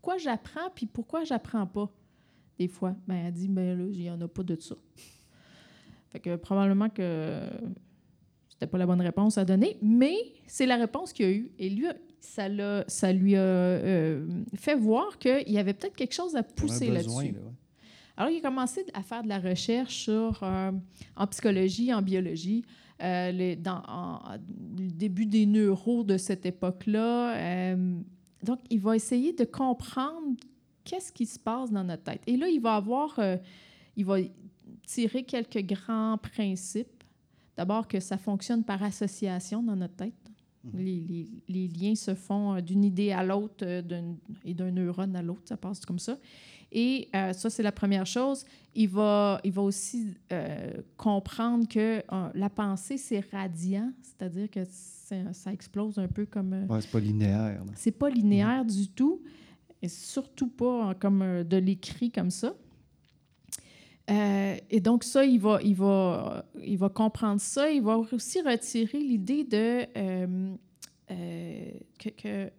pourquoi 0.00 0.16
j'apprends 0.18 0.70
puis 0.74 0.86
pourquoi 0.86 1.24
j'apprends 1.24 1.66
pas? 1.66 1.90
Des 2.58 2.68
fois. 2.68 2.94
Ben, 3.06 3.16
elle 3.26 3.32
dit 3.32 3.48
Ben 3.48 3.78
là, 3.78 3.84
il 3.90 4.02
y 4.02 4.10
en 4.10 4.20
a 4.20 4.28
pas 4.28 4.42
de 4.42 4.56
ça. 4.60 4.74
Fait 6.10 6.20
que 6.20 6.36
probablement 6.36 6.88
que 6.88 7.40
c'était 8.48 8.66
pas 8.66 8.78
la 8.78 8.86
bonne 8.86 9.00
réponse 9.00 9.38
à 9.38 9.44
donner, 9.44 9.76
mais 9.82 10.16
c'est 10.46 10.66
la 10.66 10.76
réponse 10.76 11.12
qu'il 11.12 11.26
a 11.26 11.30
eue. 11.30 11.52
Et 11.58 11.70
lui, 11.70 11.86
ça, 12.18 12.48
l'a- 12.48 12.84
ça 12.88 13.12
lui 13.12 13.36
a 13.36 13.40
euh, 13.40 14.26
fait 14.54 14.74
voir 14.74 15.18
qu'il 15.18 15.48
y 15.50 15.58
avait 15.58 15.72
peut-être 15.72 15.96
quelque 15.96 16.14
chose 16.14 16.34
à 16.36 16.40
a 16.40 16.42
pousser 16.42 16.86
là-dessus. 16.94 17.08
là, 17.32 17.40
ouais. 17.40 17.52
Alors, 18.16 18.30
il 18.30 18.38
a 18.38 18.40
commencé 18.42 18.84
à 18.92 19.02
faire 19.02 19.22
de 19.22 19.28
la 19.28 19.38
recherche 19.38 19.94
sur, 19.94 20.40
euh, 20.42 20.72
en 21.16 21.26
psychologie, 21.28 21.94
en 21.94 22.02
biologie, 22.02 22.64
euh, 23.02 23.30
les- 23.30 23.56
dans 23.56 23.82
en- 23.88 24.18
le 24.76 24.90
début 24.90 25.24
des 25.24 25.46
neuros 25.46 26.04
de 26.04 26.18
cette 26.18 26.44
époque-là. 26.44 27.34
Donc, 28.42 28.60
il 28.70 28.80
va 28.80 28.96
essayer 28.96 29.32
de 29.32 29.44
comprendre 29.44 30.36
qu'est-ce 30.84 31.12
qui 31.12 31.26
se 31.26 31.38
passe 31.38 31.70
dans 31.70 31.84
notre 31.84 32.02
tête. 32.04 32.22
Et 32.26 32.36
là, 32.36 32.48
il 32.48 32.60
va 32.60 32.76
avoir, 32.76 33.18
euh, 33.18 33.36
il 33.96 34.04
va 34.04 34.16
tirer 34.86 35.24
quelques 35.24 35.62
grands 35.66 36.18
principes. 36.18 37.04
D'abord, 37.56 37.86
que 37.86 38.00
ça 38.00 38.16
fonctionne 38.16 38.64
par 38.64 38.82
association 38.82 39.62
dans 39.62 39.76
notre 39.76 39.96
tête. 39.96 40.14
Mhm. 40.64 40.80
Les, 40.80 41.00
les- 41.00 41.28
les 41.48 41.68
liens 41.68 41.94
se 41.94 42.14
font 42.14 42.54
euh, 42.54 42.60
d'une 42.60 42.84
idée 42.84 43.12
à 43.12 43.22
l'autre 43.22 43.64
euh, 43.64 43.82
et 44.44 44.54
d'un 44.54 44.70
neurone 44.70 45.14
à 45.16 45.22
l'autre, 45.22 45.42
ça 45.46 45.56
passe 45.56 45.84
comme 45.84 45.98
ça. 45.98 46.18
Et 46.72 47.08
euh, 47.14 47.32
ça, 47.32 47.50
c'est 47.50 47.62
la 47.64 47.72
première 47.72 48.06
chose. 48.06 48.44
Il 48.74 48.88
va, 48.88 49.40
il 49.42 49.50
va 49.52 49.62
aussi 49.62 50.14
euh, 50.32 50.72
comprendre 50.96 51.66
que 51.68 51.98
euh, 51.98 52.28
la 52.34 52.48
pensée, 52.48 52.96
c'est 52.96 53.24
radiant, 53.32 53.90
c'est-à-dire 54.02 54.48
que 54.50 54.60
ça 55.32 55.52
explose 55.52 55.98
un 55.98 56.06
peu 56.06 56.26
comme... 56.26 56.52
euh, 56.52 56.66
Ouais, 56.66 56.80
c'est 56.80 56.90
pas 56.92 57.00
linéaire. 57.00 57.62
c'est 57.74 57.90
pas 57.90 58.08
linéaire 58.10 58.64
du 58.64 58.88
tout, 58.88 59.20
et 59.82 59.88
surtout 59.88 60.46
pas 60.48 60.94
comme 60.94 61.42
de 61.42 61.56
l'écrit 61.56 62.10
comme 62.12 62.30
ça. 62.30 62.54
Euh, 64.10 64.56
et 64.70 64.80
donc 64.80 65.04
ça, 65.04 65.24
il 65.24 65.38
va, 65.40 65.60
il, 65.62 65.74
va, 65.74 66.44
il 66.64 66.78
va 66.78 66.88
comprendre 66.88 67.40
ça. 67.40 67.70
Il 67.70 67.82
va 67.82 67.96
aussi 67.98 68.40
retirer 68.42 68.98
l'idée 68.98 69.44
de 69.44 69.86
euh, 69.96 70.54
euh, 71.10 71.70
que, 71.98 72.08
que- 72.10 72.50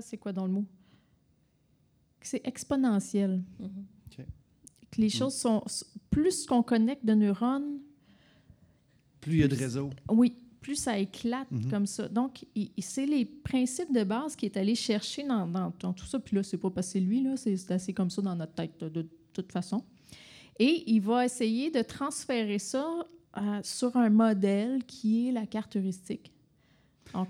c'est 0.00 0.16
quoi 0.16 0.32
dans 0.32 0.46
le 0.46 0.52
mot? 0.52 0.64
C'est 2.26 2.46
exponentiel. 2.46 3.42
Mhm. 3.60 3.84
Que 4.90 5.00
les 5.02 5.10
choses 5.10 5.34
sont 5.34 5.62
plus 6.10 6.46
qu'on 6.46 6.62
connecte 6.62 7.04
de 7.04 7.12
neurones, 7.14 7.78
Plus 9.20 9.32
il 9.34 9.38
y 9.40 9.42
a 9.42 9.48
de 9.48 9.54
réseaux. 9.54 9.90
Oui, 10.10 10.34
plus 10.60 10.76
ça 10.76 10.98
éclate 10.98 11.50
Mhm. 11.50 11.70
comme 11.70 11.86
ça. 11.86 12.08
Donc, 12.08 12.44
c'est 12.78 13.04
les 13.06 13.24
principes 13.24 13.92
de 13.92 14.02
base 14.04 14.34
qu'il 14.36 14.46
est 14.46 14.56
allé 14.56 14.74
chercher 14.74 15.24
dans, 15.26 15.46
dans- 15.46 15.72
dans 15.80 15.92
tout 15.92 16.06
ça. 16.06 16.18
Puis 16.18 16.36
là, 16.36 16.42
c'est 16.42 16.56
pas 16.56 16.70
c'est 16.82 17.00
lui, 17.00 17.22
là, 17.22 17.36
c'est 17.36 17.56
c'est 17.56 17.72
assez 17.74 17.92
comme 17.92 18.08
ça 18.10 18.22
dans 18.22 18.34
notre 18.36 18.54
tête, 18.54 18.78
de, 18.80 18.88
de 18.88 19.08
toute 19.32 19.52
façon. 19.52 19.82
Et 20.58 20.90
il 20.90 21.00
va 21.00 21.24
essayer 21.24 21.70
de 21.70 21.82
transférer 21.82 22.58
ça 22.58 22.86
euh, 23.36 23.60
sur 23.62 23.96
un 23.96 24.08
modèle 24.10 24.84
qui 24.86 25.28
est 25.28 25.32
la 25.32 25.46
carte 25.46 25.76
heuristique. 25.76 26.32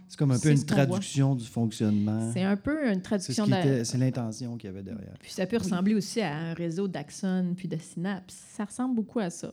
C'est 0.09 0.19
comme 0.19 0.31
un 0.31 0.39
peu 0.39 0.51
une 0.51 0.65
traduction 0.65 1.35
du 1.35 1.45
fonctionnement. 1.45 2.31
C'est 2.33 2.43
un 2.43 2.57
peu 2.57 2.87
une 2.87 2.95
C'est 2.95 2.99
ce 2.99 3.03
traduction 3.03 3.45
qui 3.45 3.69
de... 3.69 3.85
c'est 3.85 3.99
l'intention 3.99 4.57
qu'il 4.57 4.71
y 4.71 4.73
avait 4.73 4.83
derrière. 4.83 5.15
Puis 5.21 5.33
ça 5.33 5.47
peut 5.47 5.59
ressembler 5.59 5.95
aussi 5.95 6.21
à 6.21 6.37
un 6.37 6.55
réseau 6.55 6.89
d'axones 6.89 7.55
puis 7.57 7.69
de 7.69 7.77
synapses. 7.77 8.45
Ça 8.57 8.65
ressemble 8.65 8.95
beaucoup 8.95 9.21
à 9.21 9.31
ça. 9.31 9.53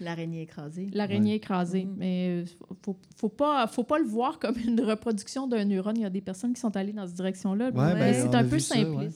L'araignée 0.00 0.42
écrasée. 0.42 0.88
L'araignée 0.92 1.34
écrasée. 1.34 1.84
Mhm. 1.84 1.94
Mais 1.96 2.40
il 2.40 2.46
faut, 2.82 2.96
faut, 3.16 3.28
pas, 3.28 3.66
faut 3.66 3.84
pas 3.84 3.98
le 3.98 4.06
voir 4.06 4.38
comme 4.38 4.56
une 4.58 4.80
reproduction 4.80 5.46
d'un 5.46 5.64
neurone. 5.64 5.96
Il 5.96 6.02
y 6.02 6.06
a 6.06 6.10
des 6.10 6.20
personnes 6.20 6.52
qui 6.52 6.60
sont 6.60 6.76
allées 6.76 6.92
dans 6.92 7.06
cette 7.06 7.16
direction-là. 7.16 7.66
Ouais, 7.66 7.72
ben, 7.72 8.14
c'est 8.14 8.34
un 8.34 8.44
peu 8.44 8.58
ça, 8.58 8.76
ouais. 8.76 9.10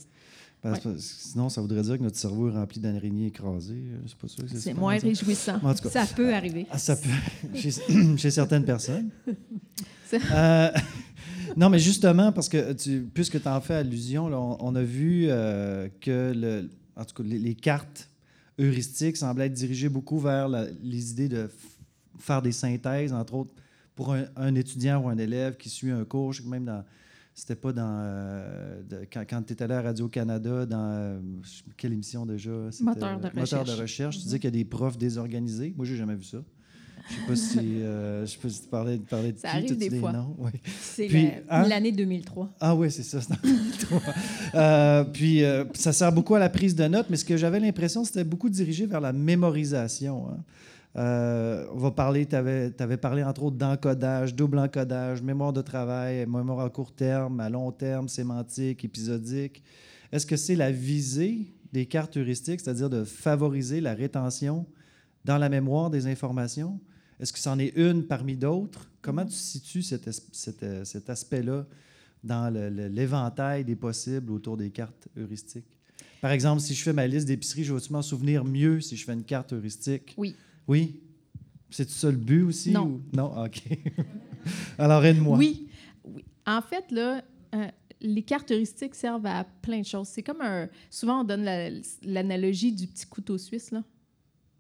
Simpliste. 0.63 0.85
Parce 0.85 0.97
que 0.97 0.99
sinon, 1.01 1.49
ça 1.49 1.61
voudrait 1.61 1.83
dire 1.83 1.99
que 1.99 2.03
notre 2.03 2.17
cerveau 2.17 2.49
est 2.49 2.53
rempli 2.53 2.81
d'araignées 2.81 3.27
écrasées. 3.27 3.75
Euh, 3.75 3.99
C'est 4.07 4.17
pas 4.17 4.29
ça 4.29 4.43
que 4.43 4.59
C'est 4.61 4.75
moins 4.75 4.99
réjouissant. 4.99 5.59
En 5.63 5.75
tout 5.75 5.89
cas, 5.89 6.05
Ça 6.07 6.15
peut 6.15 6.33
arriver. 6.35 6.67
ah, 6.71 6.79
ça 6.79 6.97
peut, 6.97 7.09
chez, 7.55 7.71
chez 8.17 8.31
certaines 8.31 8.65
personnes. 8.65 9.11
Euh, 10.15 10.71
non, 11.57 11.69
mais 11.71 11.79
justement, 11.79 12.33
parce 12.33 12.49
que 12.49 12.73
tu, 12.73 13.07
puisque 13.13 13.41
tu 13.43 13.49
en 13.49 13.61
fais 13.61 13.75
allusion, 13.75 14.29
là, 14.29 14.39
on, 14.41 14.57
on 14.61 14.75
a 14.75 14.83
vu 14.83 15.27
euh, 15.29 15.89
que 16.01 16.33
le, 16.35 16.71
en 16.97 17.05
tout 17.05 17.23
cas, 17.23 17.29
les, 17.29 17.39
les 17.39 17.55
cartes 17.55 18.09
heuristiques 18.61 19.17
semblaient 19.17 19.47
être 19.47 19.53
dirigées 19.55 19.89
beaucoup 19.89 20.19
vers 20.19 20.49
la- 20.49 20.67
les 20.83 21.11
idées 21.13 21.29
de 21.29 21.49
faire 22.19 22.43
des 22.43 22.53
synthèses, 22.53 23.13
entre 23.13 23.35
autres, 23.35 23.53
pour 23.95 24.13
un, 24.15 24.25
un 24.37 24.55
étudiant 24.55 25.01
ou 25.03 25.09
un 25.09 25.19
élève 25.19 25.57
qui 25.57 25.69
suit 25.69 25.91
un 25.91 26.05
cours. 26.05 26.33
Je 26.33 26.39
sais 26.39 26.45
que 26.45 26.51
même 26.51 26.65
dans. 26.65 26.85
C'était 27.41 27.55
pas 27.55 27.73
dans. 27.73 28.01
euh, 28.03 28.83
de- 28.83 29.07
quand 29.13 29.23
quand 29.31 29.41
tu 29.43 29.53
étais 29.53 29.63
allé 29.63 29.75
à 29.75 29.83
Radio-Canada, 29.83 30.67
dans. 30.67 30.91
euh, 30.91 31.21
quelle 31.77 31.93
émission 31.93 32.27
déjà? 32.27 32.51
Moteur 32.81 33.21
de 33.21 33.27
euh, 33.27 33.31
Moteur 33.33 33.65
de 33.65 33.71
recherche. 33.71 33.81
recherche. 33.81 34.17
Tu 34.19 34.23
disais 34.25 34.39
qu'il 34.41 34.47
y 34.49 34.55
a 34.55 34.59
des 34.59 34.65
profs 34.65 34.99
désorganisés. 34.99 35.73
Moi, 35.77 35.87
j'ai 35.87 35.95
jamais 35.97 36.17
vu 36.17 36.25
ça. 36.25 36.39
Je 37.09 37.15
ne 37.15 37.21
sais 37.21 37.27
pas 37.29 37.37
si, 37.37 37.59
euh, 37.81 38.27
je 38.27 38.33
sais 38.33 38.39
pas 38.39 38.49
si 38.49 38.63
tu 38.63 38.67
parlais, 38.69 38.99
parlais 38.99 39.33
de 39.33 39.39
Ça 39.39 39.51
qui, 39.53 39.57
arrive 39.57 39.79
des 39.79 39.99
fois. 40.01 40.13
C'est 40.83 41.43
hein? 41.49 41.67
l'année 41.69 41.93
2003. 41.93 42.51
Ah 42.61 42.75
oui, 42.75 42.91
c'est 42.91 43.05
ça. 43.05 43.21
c'est 43.21 43.33
en 43.33 43.37
2003. 43.43 44.01
Euh, 44.57 45.05
puis 45.05 45.45
euh, 45.45 45.65
ça 45.75 45.93
sert 45.93 46.13
beaucoup 46.13 46.35
à 46.35 46.39
la 46.41 46.49
prise 46.51 46.75
de 46.75 46.85
notes, 46.89 47.07
mais 47.09 47.17
ce 47.17 47.25
que 47.25 47.37
j'avais 47.37 47.61
l'impression, 47.61 48.05
c'était 48.05 48.25
beaucoup 48.25 48.51
dirigé 48.51 48.85
vers 48.87 49.01
la 49.01 49.13
mémorisation. 49.13 50.29
hein. 50.29 50.39
Euh, 50.99 51.65
on 51.73 51.79
va 51.79 51.93
parler, 51.93 52.27
tu 52.27 52.35
avais, 52.35 52.97
parlé 52.97 53.23
entre 53.23 53.45
autres 53.45 53.57
d'encodage, 53.57 54.35
double 54.35 54.59
encodage, 54.59 55.23
mémoire 55.23 55.53
de 55.53 55.63
travail, 55.63 56.27
mémoire 56.27 56.61
à 56.61 56.71
court 56.71 56.93
terme, 56.93 57.39
à 57.39 57.49
long 57.49 57.71
terme, 57.71 58.09
sémantique, 58.09 58.85
épisodique. 58.85 59.63
Est-ce 60.11 60.27
que 60.27 60.37
c'est 60.37 60.57
la 60.57 60.73
visée 60.73 61.55
des 61.73 61.87
cartes 61.87 62.17
heuristiques, 62.17 62.61
c'est-à-dire 62.61 62.91
de 62.91 63.05
favoriser 63.05 63.81
la 63.81 63.95
rétention 63.95 64.67
dans 65.25 65.39
la 65.39 65.49
mémoire 65.49 65.89
des 65.89 66.09
informations? 66.09 66.81
Est-ce 67.21 67.33
que 67.33 67.39
c'en 67.39 67.61
est 67.61 67.77
une 67.77 68.05
parmi 68.05 68.37
d'autres? 68.37 68.91
Comment 69.01 69.25
tu 69.25 69.37
situes 69.37 69.83
cet, 69.83 70.09
euh, 70.65 70.85
aspect-là 71.07 71.67
dans 72.25 72.53
l'éventail 72.53 73.65
des 73.65 73.77
possibles 73.77 74.33
autour 74.33 74.57
des 74.57 74.71
cartes 74.71 75.07
heuristiques? 75.17 75.79
Par 76.21 76.33
exemple, 76.33 76.61
si 76.61 76.75
je 76.75 76.83
fais 76.83 76.93
ma 76.93 77.07
liste 77.07 77.29
d'épicerie, 77.29 77.63
je 77.63 77.73
vais-tu 77.73 77.93
m'en 77.93 78.03
souvenir 78.03 78.45
mieux 78.45 78.81
si 78.81 78.97
je 78.97 79.05
fais 79.05 79.13
une 79.13 79.23
carte 79.23 79.53
heuristique? 79.53 80.15
Oui. 80.17 80.35
Oui? 80.69 81.01
C'est 81.71 81.89
ça 81.89 82.11
le 82.11 82.17
but 82.17 82.43
aussi? 82.43 82.71
Non. 82.71 82.87
ou- 82.87 83.03
Non? 83.17 83.45
OK. 83.45 83.63
Alors, 84.79 85.05
aide-moi. 85.05 85.37
Oui. 85.37 85.69
oui. 86.05 86.25
En 86.47 86.63
fait, 86.63 86.91
là, 86.91 87.23
euh, 87.55 87.67
les 88.01 88.23
cartes 88.23 88.51
heuristiques 88.51 88.95
servent 88.95 89.27
à 89.27 89.45
plein 89.63 89.81
de 89.81 89.85
choses. 89.87 90.09
C'est 90.09 90.23
comme 90.23 90.41
un. 90.41 90.69
Souvent, 90.91 91.21
on 91.21 91.25
donne 91.25 91.43
la- 91.45 91.71
l'analogie 92.03 92.73
du 92.73 92.87
petit 92.87 93.07
couteau 93.07 93.37
suisse, 93.39 93.71
là. 93.71 93.83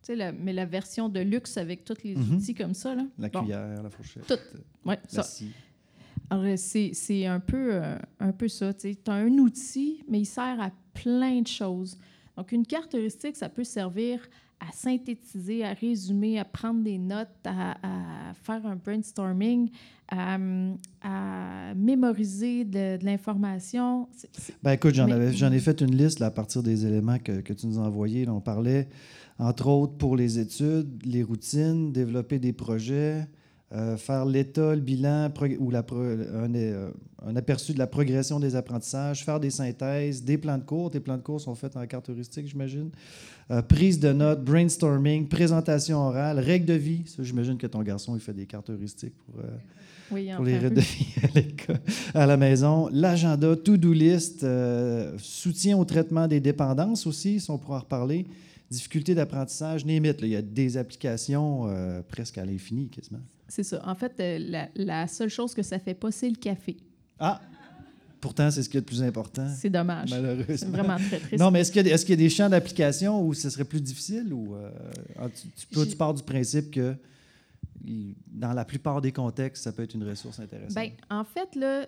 Tu 0.02 0.06
sais, 0.08 0.16
la- 0.16 0.32
mais 0.32 0.52
la 0.52 0.66
version 0.66 1.08
de 1.08 1.20
luxe 1.20 1.56
avec 1.56 1.84
tous 1.84 2.02
les 2.04 2.14
Mhm. 2.14 2.36
outils 2.36 2.54
comme 2.54 2.74
ça, 2.74 2.94
là. 2.94 3.04
La 3.18 3.28
Bon. 3.28 3.40
cuillère, 3.40 3.82
la 3.82 3.90
fourchette. 3.90 4.26
Tout. 4.26 4.38
Ouais, 4.88 4.98
la 5.04 5.08
ça. 5.08 5.22
scie. 5.22 5.50
Alors, 6.30 6.44
euh, 6.44 6.56
c'est 6.56 7.24
un 7.26 7.40
peu, 7.40 7.70
euh, 7.74 7.96
un 8.20 8.32
peu 8.32 8.48
ça. 8.48 8.74
Tu 8.74 8.94
as 9.06 9.12
un 9.12 9.30
outil, 9.38 10.02
mais 10.08 10.20
il 10.20 10.26
sert 10.26 10.60
à 10.60 10.70
plein 10.92 11.40
de 11.40 11.46
choses. 11.46 11.96
Donc, 12.38 12.52
une 12.52 12.64
carte 12.64 12.94
heuristique, 12.94 13.34
ça 13.36 13.48
peut 13.48 13.64
servir 13.64 14.20
à 14.60 14.70
synthétiser, 14.72 15.64
à 15.64 15.72
résumer, 15.72 16.38
à 16.38 16.44
prendre 16.44 16.82
des 16.84 16.96
notes, 16.98 17.28
à, 17.44 17.72
à 18.30 18.32
faire 18.34 18.64
un 18.64 18.76
brainstorming, 18.76 19.70
à, 20.08 20.38
à 21.02 21.74
mémoriser 21.74 22.64
de, 22.64 22.96
de 22.96 23.04
l'information. 23.04 24.08
Ben 24.62 24.72
écoute, 24.72 24.94
j'en 24.94 25.06
Mais- 25.06 25.12
avais- 25.14 25.32
j'en 25.32 25.50
ai 25.50 25.58
fait 25.58 25.80
une 25.80 25.96
liste 25.96 26.20
là, 26.20 26.26
à 26.26 26.30
partir 26.30 26.62
des 26.62 26.86
éléments 26.86 27.18
que, 27.18 27.40
que 27.40 27.52
tu 27.52 27.66
nous 27.66 27.78
as 27.80 27.82
envoyés. 27.82 28.24
Là, 28.24 28.32
on 28.34 28.40
parlait, 28.40 28.88
entre 29.40 29.66
autres, 29.68 29.94
pour 29.96 30.16
les 30.16 30.38
études, 30.38 31.04
les 31.04 31.24
routines, 31.24 31.92
développer 31.92 32.38
des 32.38 32.52
projets, 32.52 33.26
faire 33.96 34.24
l'état, 34.24 34.74
le 34.74 34.80
bilan 34.80 35.30
ou 35.58 35.70
la 35.70 35.82
pro- 35.82 35.96
un, 36.00 36.54
euh, 36.54 36.90
un 37.26 37.36
aperçu 37.36 37.74
de 37.74 37.78
la 37.78 37.86
progression 37.86 38.40
des 38.40 38.56
apprentissages, 38.56 39.24
faire 39.24 39.40
des 39.40 39.50
synthèses, 39.50 40.24
des 40.24 40.38
plans 40.38 40.56
de 40.56 40.62
cours. 40.64 40.90
Tes 40.90 41.00
plans 41.00 41.16
de 41.18 41.22
cours 41.22 41.40
sont 41.40 41.54
faits 41.54 41.76
en 41.76 41.86
carte 41.86 42.08
heuristique, 42.08 42.46
j'imagine. 42.46 42.90
Euh, 43.50 43.60
prise 43.62 43.98
de 44.00 44.12
notes, 44.12 44.42
brainstorming, 44.44 45.28
présentation 45.28 45.98
orale, 45.98 46.38
règles 46.38 46.66
de 46.66 46.74
vie. 46.74 47.02
Ça, 47.06 47.22
j'imagine 47.22 47.58
que 47.58 47.66
ton 47.66 47.82
garçon, 47.82 48.14
il 48.14 48.20
fait 48.20 48.32
des 48.34 48.46
cartes 48.46 48.70
heuristiques 48.70 49.14
pour... 49.26 49.40
euh, 49.40 49.48
oui, 50.10 50.30
pour 50.34 50.44
les 50.46 50.56
règles 50.56 50.76
de 50.76 50.80
vie 50.80 51.06
à 52.14 52.22
à 52.22 52.26
la 52.26 52.38
maison. 52.38 52.88
L'agenda, 52.90 53.54
to-do 53.56 53.92
list, 53.92 54.42
euh, 54.44 55.12
soutien 55.18 55.76
au 55.76 55.84
traitement 55.84 56.26
des 56.26 56.40
dépendances 56.40 57.06
aussi, 57.06 57.40
si 57.40 57.50
on 57.50 57.58
pourra 57.58 57.76
en 57.76 57.80
reparler. 57.80 58.26
Difficulté 58.70 59.14
d'apprentissage, 59.14 59.84
limite. 59.84 60.18
Il 60.22 60.28
y 60.28 60.36
a 60.36 60.42
des 60.42 60.76
applications 60.78 61.66
euh, 61.68 62.00
presque 62.06 62.38
à 62.38 62.44
l'infini, 62.46 62.88
quasiment. 62.88 63.20
C'est 63.48 63.62
ça. 63.62 63.82
En 63.88 63.94
fait, 63.94 64.12
euh, 64.20 64.38
la, 64.38 64.68
la 64.74 65.06
seule 65.06 65.30
chose 65.30 65.54
que 65.54 65.62
ça 65.62 65.78
fait 65.78 65.94
pas, 65.94 66.10
c'est 66.10 66.28
le 66.28 66.36
café. 66.36 66.76
Ah! 67.18 67.40
Pourtant, 68.20 68.50
c'est 68.50 68.64
ce 68.64 68.68
qui 68.68 68.76
est 68.76 68.80
le 68.80 68.84
plus 68.86 69.00
important, 69.02 69.48
C'est 69.56 69.70
dommage. 69.70 70.10
C'est 70.10 70.20
malheureusement. 70.20 70.70
vraiment 70.70 70.96
très 70.96 71.20
triste. 71.20 71.38
Non, 71.38 71.52
mais 71.52 71.60
est-ce 71.60 71.70
qu'il 71.70 71.76
y, 71.78 71.80
a 71.80 71.82
des- 71.84 71.90
est-ce 71.90 72.04
qu'il 72.04 72.16
y 72.16 72.18
a 72.18 72.24
des 72.24 72.28
champs 72.30 72.48
d'application 72.48 73.24
où 73.24 73.32
ce 73.32 73.48
serait 73.48 73.64
plus 73.64 73.80
difficile 73.80 74.32
ou 74.34 74.56
euh, 74.56 74.70
ah, 75.20 75.28
tu, 75.28 75.46
tu- 75.56 75.66
toi, 75.68 75.84
tu 75.84 75.90
J'ai- 75.90 75.96
pars 75.96 76.12
du 76.14 76.22
principe 76.24 76.72
que 76.72 76.96
dans 78.26 78.52
la 78.52 78.64
plupart 78.64 79.00
des 79.00 79.12
contextes, 79.12 79.62
ça 79.64 79.72
peut 79.72 79.84
être 79.84 79.94
une 79.94 80.02
ressource 80.08 80.40
intéressante? 80.40 80.74
Ben, 80.74 80.90
en 81.10 81.22
fait, 81.24 81.54
là, 81.54 81.86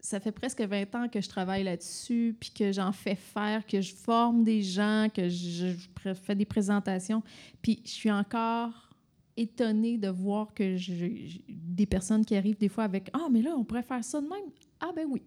ça 0.00 0.20
fait 0.20 0.32
presque 0.32 0.60
20 0.62 0.94
ans 0.94 1.08
que 1.08 1.20
je 1.20 1.28
travaille 1.28 1.64
là-dessus, 1.64 2.36
puis 2.38 2.50
que 2.50 2.70
j'en 2.72 2.92
fais 2.92 3.16
faire, 3.16 3.66
que 3.66 3.80
je 3.80 3.92
forme 3.94 4.44
des 4.44 4.62
gens, 4.62 5.08
que 5.12 5.28
je, 5.28 5.74
je 6.04 6.14
fais 6.14 6.36
des 6.36 6.44
présentations. 6.44 7.22
Puis 7.60 7.82
je 7.84 7.90
suis 7.90 8.10
encore 8.10 8.88
étonnée 9.36 9.96
de 9.98 10.08
voir 10.08 10.52
que 10.54 10.76
j'ai 10.76 11.44
des 11.48 11.86
personnes 11.86 12.24
qui 12.24 12.34
arrivent 12.36 12.58
des 12.58 12.68
fois 12.68 12.84
avec 12.84 13.10
Ah, 13.12 13.28
mais 13.30 13.42
là, 13.42 13.54
on 13.56 13.64
pourrait 13.64 13.82
faire 13.82 14.04
ça 14.04 14.20
de 14.20 14.26
même. 14.28 14.50
Ah, 14.80 14.90
ben 14.94 15.06
oui. 15.10 15.22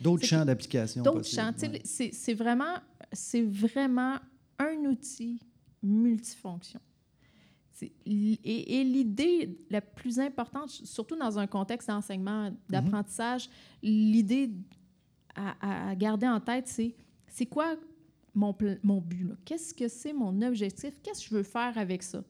D'autres 0.00 0.24
champs 0.26 0.44
d'application 0.44 1.02
D'autres 1.02 1.26
champs. 1.28 1.50
Ouais. 1.62 1.80
C'est 1.84 2.34
vraiment, 2.34 2.76
vraiment 3.34 4.16
un 4.58 4.76
outil 4.86 5.38
multifonction. 5.82 6.80
Et, 8.06 8.80
et 8.80 8.84
l'idée 8.84 9.58
la 9.68 9.80
plus 9.80 10.20
importante, 10.20 10.70
surtout 10.70 11.16
dans 11.16 11.36
un 11.38 11.48
contexte 11.48 11.88
d'enseignement, 11.88 12.52
d'apprentissage, 12.68 13.48
l'idée 13.82 14.50
à, 15.34 15.88
à- 15.90 15.94
garder 15.96 16.28
en 16.28 16.38
tête, 16.40 16.68
c'est 16.68 16.94
c'est 17.26 17.46
quoi 17.46 17.74
mon, 18.34 18.54
mon 18.84 19.00
but? 19.00 19.30
Qu'est-ce 19.44 19.72
que 19.74 19.88
c'est 19.88 20.12
mon 20.12 20.42
objectif? 20.42 20.92
Qu'est-ce 21.02 21.22
que 21.24 21.28
je 21.30 21.34
veux 21.34 21.42
faire 21.42 21.76
avec 21.76 22.02
ça? 22.02 22.22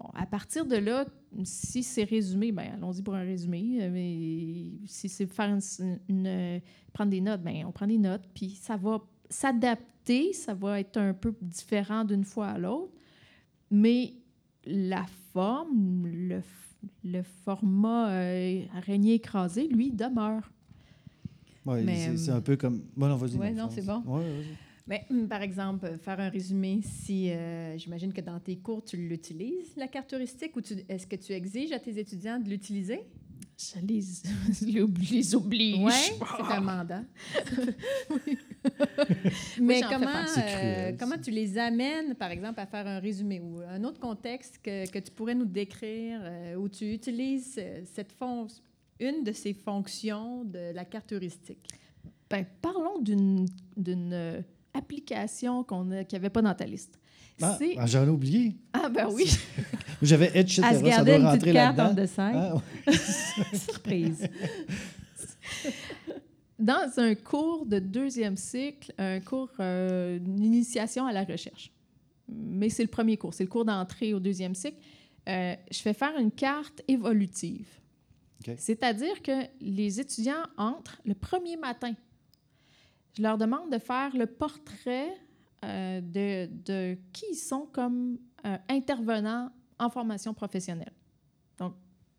Bon, 0.00 0.08
à 0.14 0.24
partir 0.24 0.64
de 0.64 0.76
là, 0.76 1.04
si 1.44 1.82
c'est 1.82 2.04
résumé, 2.04 2.52
ben 2.52 2.72
allons-y 2.74 3.02
pour 3.02 3.14
un 3.14 3.20
résumé. 3.22 3.88
Mais 3.90 4.86
si 4.86 5.08
c'est 5.08 5.26
faire 5.26 5.50
une, 5.78 5.98
une- 6.08 6.60
prendre 6.92 7.10
des 7.10 7.20
notes, 7.20 7.42
ben 7.42 7.64
on 7.66 7.72
prend 7.72 7.86
des 7.86 7.98
notes, 7.98 8.22
puis 8.34 8.50
ça 8.50 8.76
va 8.76 9.00
s'adapter, 9.28 10.32
ça 10.32 10.54
va 10.54 10.80
être 10.80 10.96
un 10.96 11.12
peu 11.12 11.34
différent 11.42 12.04
d'une 12.04 12.24
fois 12.24 12.48
à 12.48 12.58
l'autre, 12.58 12.92
mais 13.70 14.14
la 14.64 15.04
forme, 15.32 16.06
le, 16.06 16.40
le 17.04 17.22
format 17.44 18.10
euh, 18.10 18.62
araignée 18.74 19.14
écrasée, 19.14 19.68
lui, 19.68 19.90
demeure. 19.92 20.50
Mais, 21.84 22.16
c'est- 22.16 22.30
euh, 22.30 22.36
un 22.36 22.40
peu 22.40 22.56
comme. 22.56 22.80
Bon, 22.96 23.06
non, 23.06 23.16
vas-y. 23.16 23.36
Ouais, 23.36 23.52
non, 23.52 23.68
c'est 23.70 23.84
bon. 23.84 24.02
Ouais. 24.06 24.24
Mais, 24.86 25.04
hum, 25.10 25.28
par 25.28 25.42
exemple, 25.42 25.96
faire 25.98 26.18
un 26.20 26.28
résumé, 26.28 26.80
si 26.82 27.30
euh, 27.30 27.76
j'imagine 27.78 28.12
que 28.12 28.20
dans 28.20 28.40
tes 28.40 28.56
cours, 28.56 28.84
tu 28.84 28.96
l'utilises, 28.96 29.74
la 29.76 29.88
carte 29.88 30.12
heuristique, 30.12 30.56
ou 30.56 30.60
est-ce 30.88 31.06
que 31.06 31.16
tu 31.16 31.32
exiges 31.32 31.72
à 31.72 31.78
tes 31.78 31.98
étudiants 31.98 32.38
de 32.40 32.48
l'utiliser? 32.48 33.00
Je 33.58 33.78
les, 33.86 34.00
je 34.52 34.64
les 34.64 35.34
oblige-. 35.34 35.84
Oui, 35.84 35.92
c'est 36.36 36.52
un 36.54 36.60
mandat. 36.60 37.04
Oui, 38.10 38.38
Mais 39.60 39.80
comment, 39.82 40.24
euh, 40.62 40.92
comment 40.98 41.18
tu 41.18 41.30
les 41.30 41.58
amènes, 41.58 42.14
par 42.14 42.30
exemple, 42.30 42.58
à 42.60 42.66
faire 42.66 42.86
un 42.86 42.98
résumé 42.98 43.40
ou 43.40 43.60
un 43.60 43.84
autre 43.84 44.00
contexte 44.00 44.60
que, 44.62 44.88
que 44.90 44.98
tu 44.98 45.10
pourrais 45.12 45.34
nous 45.34 45.44
décrire 45.44 46.20
euh, 46.22 46.54
où 46.56 46.68
tu 46.68 46.92
utilises 46.92 47.60
cette 47.84 48.12
fon- 48.12 48.46
une 48.98 49.24
de 49.24 49.32
ces 49.32 49.52
fonctions 49.54 50.44
de 50.44 50.72
la 50.74 50.84
carte 50.84 51.12
heuristique? 51.12 51.66
Ben, 52.30 52.44
parlons 52.62 52.98
d'une 53.00 53.46
application 54.74 55.64
qu'on 55.64 55.84
n'y 55.84 56.04
avait 56.12 56.30
pas 56.30 56.42
dans 56.42 56.54
ta 56.54 56.66
liste. 56.66 56.98
Ah, 57.42 57.58
ah, 57.78 57.86
j'en 57.86 58.04
ai 58.04 58.08
oublié. 58.08 58.56
Ah, 58.72 58.88
ben 58.88 59.08
oui. 59.10 59.24
J'avais 60.02 60.46
se 60.46 60.60
ça 60.60 61.04
doit 61.04 61.16
une 61.16 61.24
rentrer 61.24 61.52
là-dedans. 61.52 61.94
dessert. 61.94 62.32
Ah, 62.34 62.54
ouais. 62.54 62.94
Surprise. 63.58 64.28
Dans 66.58 66.90
un 66.98 67.14
cours 67.14 67.64
de 67.64 67.78
deuxième 67.78 68.36
cycle, 68.36 68.92
un 68.98 69.20
cours 69.20 69.50
euh, 69.60 70.18
d'initiation 70.18 71.06
à 71.06 71.12
la 71.12 71.24
recherche, 71.24 71.72
mais 72.28 72.68
c'est 72.68 72.82
le 72.82 72.90
premier 72.90 73.16
cours, 73.16 73.32
c'est 73.32 73.44
le 73.44 73.48
cours 73.48 73.64
d'entrée 73.64 74.12
au 74.12 74.20
deuxième 74.20 74.54
cycle, 74.54 74.76
euh, 75.28 75.54
je 75.70 75.78
fais 75.78 75.94
faire 75.94 76.16
une 76.18 76.30
carte 76.30 76.82
évolutive. 76.86 77.68
C'est-à-dire 78.56 79.22
que 79.22 79.46
les 79.60 80.00
étudiants 80.00 80.44
entrent 80.56 81.00
le 81.04 81.14
premier 81.14 81.56
matin. 81.56 81.94
Je 83.14 83.22
leur 83.22 83.38
demande 83.38 83.70
de 83.72 83.78
faire 83.78 84.16
le 84.16 84.26
portrait 84.26 85.12
euh, 85.64 86.00
de, 86.00 86.48
de 86.64 86.98
qui 87.12 87.26
ils 87.32 87.36
sont 87.36 87.66
comme 87.72 88.18
euh, 88.46 88.56
intervenants 88.68 89.50
en 89.78 89.90
formation 89.90 90.32
professionnelle. 90.32 90.92
Donc, 91.58 91.74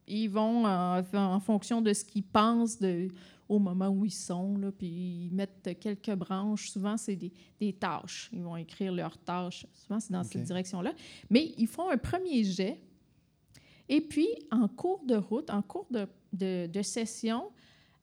ils 0.08 0.28
vont 0.28 0.68
euh, 0.68 1.02
en 1.14 1.40
fonction 1.40 1.82
de 1.82 1.94
ce 1.94 2.04
qu'ils 2.04 2.24
pensent 2.24 2.80
de, 2.80 3.08
au 3.48 3.60
moment 3.60 3.90
où 3.90 4.06
ils 4.06 4.14
sont, 4.14 4.58
là, 4.58 4.72
puis 4.72 4.88
ils 5.26 5.32
mettent 5.32 5.78
quelques 5.80 6.14
branches. 6.14 6.70
Souvent, 6.70 6.98
c'est 6.98 7.16
des, 7.16 7.32
des 7.60 7.74
tâches. 7.74 8.30
Ils 8.34 8.44
vont 8.44 8.58
écrire 8.58 8.92
leurs 8.92 9.18
tâches. 9.18 9.66
Souvent, 9.74 10.00
c'est 10.00 10.14
dans 10.14 10.24
cette 10.24 10.44
direction-là. 10.44 10.94
Mais 11.30 11.54
ils 11.58 11.68
font 11.68 11.90
un 11.90 11.98
premier 11.98 12.44
jet. 12.44 12.80
Et 13.90 14.02
puis, 14.02 14.28
en 14.52 14.68
cours 14.68 15.04
de 15.06 15.16
route, 15.16 15.50
en 15.50 15.62
cours 15.62 15.88
de, 15.90 16.08
de, 16.34 16.68
de 16.68 16.82
session, 16.82 17.50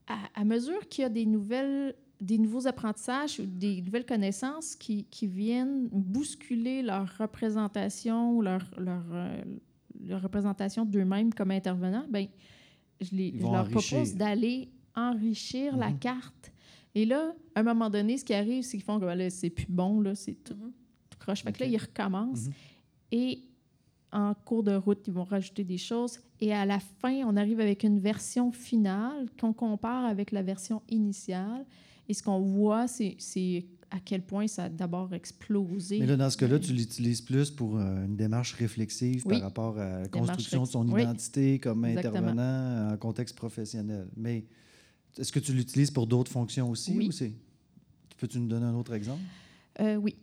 à, 0.07 0.17
à 0.35 0.45
mesure 0.45 0.89
qu'il 0.89 1.03
y 1.03 1.05
a 1.05 1.09
des 1.09 1.27
nouvelles 1.27 1.95
des 2.21 2.39
nouveaux 2.39 2.67
apprentissages 2.67 3.39
ou 3.39 3.47
des 3.47 3.81
nouvelles 3.83 4.07
connaissances 4.07 4.75
qui, 4.75 5.05
qui 5.05 5.27
viennent 5.27 5.89
bousculer 5.89 6.83
leur 6.83 7.09
représentation 7.19 8.37
ou 8.37 8.43
leur, 8.43 8.63
leur, 8.77 9.05
euh, 9.13 9.43
la 10.07 10.19
représentation 10.19 10.85
d'eux-mêmes 10.85 11.33
comme 11.33 11.51
intervenants, 11.51 12.07
ben, 12.09 12.27
je, 13.01 13.15
les, 13.15 13.35
je 13.39 13.47
leur 13.47 13.69
propose 13.69 14.15
d'aller 14.15 14.69
enrichir 14.97 15.77
la 15.77 15.91
mhm. 15.91 15.99
carte. 15.99 16.53
Et 16.95 17.05
là, 17.05 17.33
à 17.55 17.61
un 17.61 17.63
moment 17.63 17.91
donné, 17.91 18.19
ce 18.19 18.25
qui 18.25 18.35
arrive, 18.35 18.65
c'est 18.65 18.77
qu'ils 18.77 18.85
font 18.85 18.99
que 18.99 19.05
ben 19.05 19.31
c'est 19.31 19.51
plus 19.51 19.67
bon, 19.69 20.01
là, 20.01 20.15
c'est 20.15 20.43
tout, 20.43 20.55
mhm. 20.55 20.73
croche. 21.19 21.43
Fait 21.43 21.53
que 21.53 21.61
là, 21.61 21.67
ils 21.67 21.77
recommencent. 21.77 22.47
Mhm. 22.47 22.53
Et 23.13 23.43
en 24.11 24.35
cours 24.35 24.63
de 24.63 24.75
route, 24.75 25.07
ils 25.07 25.13
vont 25.13 25.25
rajouter 25.25 25.65
des 25.65 25.79
choses. 25.79 26.19
Et 26.41 26.53
à 26.53 26.65
la 26.65 26.81
fin, 26.81 27.23
on 27.27 27.37
arrive 27.37 27.61
avec 27.61 27.85
une 27.85 28.01
version 28.01 28.53
finale 28.53 29.27
qu'on 29.39 29.53
compare 29.53 30.05
avec 30.05 30.33
la 30.33 30.43
version 30.43 30.83
initiale. 30.89 31.67
Et 32.09 32.15
ce 32.15 32.23
qu'on 32.23 32.41
voit, 32.41 32.87
c'est 32.89 33.67
à 33.91 34.01
quel 34.01 34.23
point 34.23 34.47
ça 34.47 34.65
a 34.65 34.69
d'abord 34.69 35.13
explosé. 35.15 35.99
Mais 36.01 36.07
là, 36.07 36.17
dans 36.17 36.31
ce 36.31 36.37
cas-là, 36.37 36.59
tu 36.59 36.73
l'utilises 36.73 37.21
plus 37.21 37.51
pour 37.51 37.79
euh, 37.79 38.05
une 38.05 38.17
démarche 38.17 38.55
réflexive 38.55 39.25
par 39.25 39.41
rapport 39.41 39.79
à 39.79 40.03
la 40.03 40.09
construction 40.09 40.63
de 40.63 40.69
son 40.69 40.99
identité 40.99 41.59
comme 41.59 41.85
intervenant 41.85 42.93
en 42.93 42.97
contexte 42.97 43.37
professionnel. 43.37 44.09
Mais 44.17 44.45
est-ce 45.19 45.33
que 45.33 45.41
tu 45.41 45.53
l'utilises 45.53 45.91
pour 45.91 46.07
d'autres 46.07 46.31
fonctions 46.31 46.71
aussi? 46.71 46.97
Oui. 46.97 47.11
Peux-tu 48.19 48.41
nous 48.41 48.49
donner 48.49 48.67
un 48.67 48.75
autre 48.75 48.95
exemple? 48.95 49.23
Euh, 49.81 49.97
oui. 49.97 50.17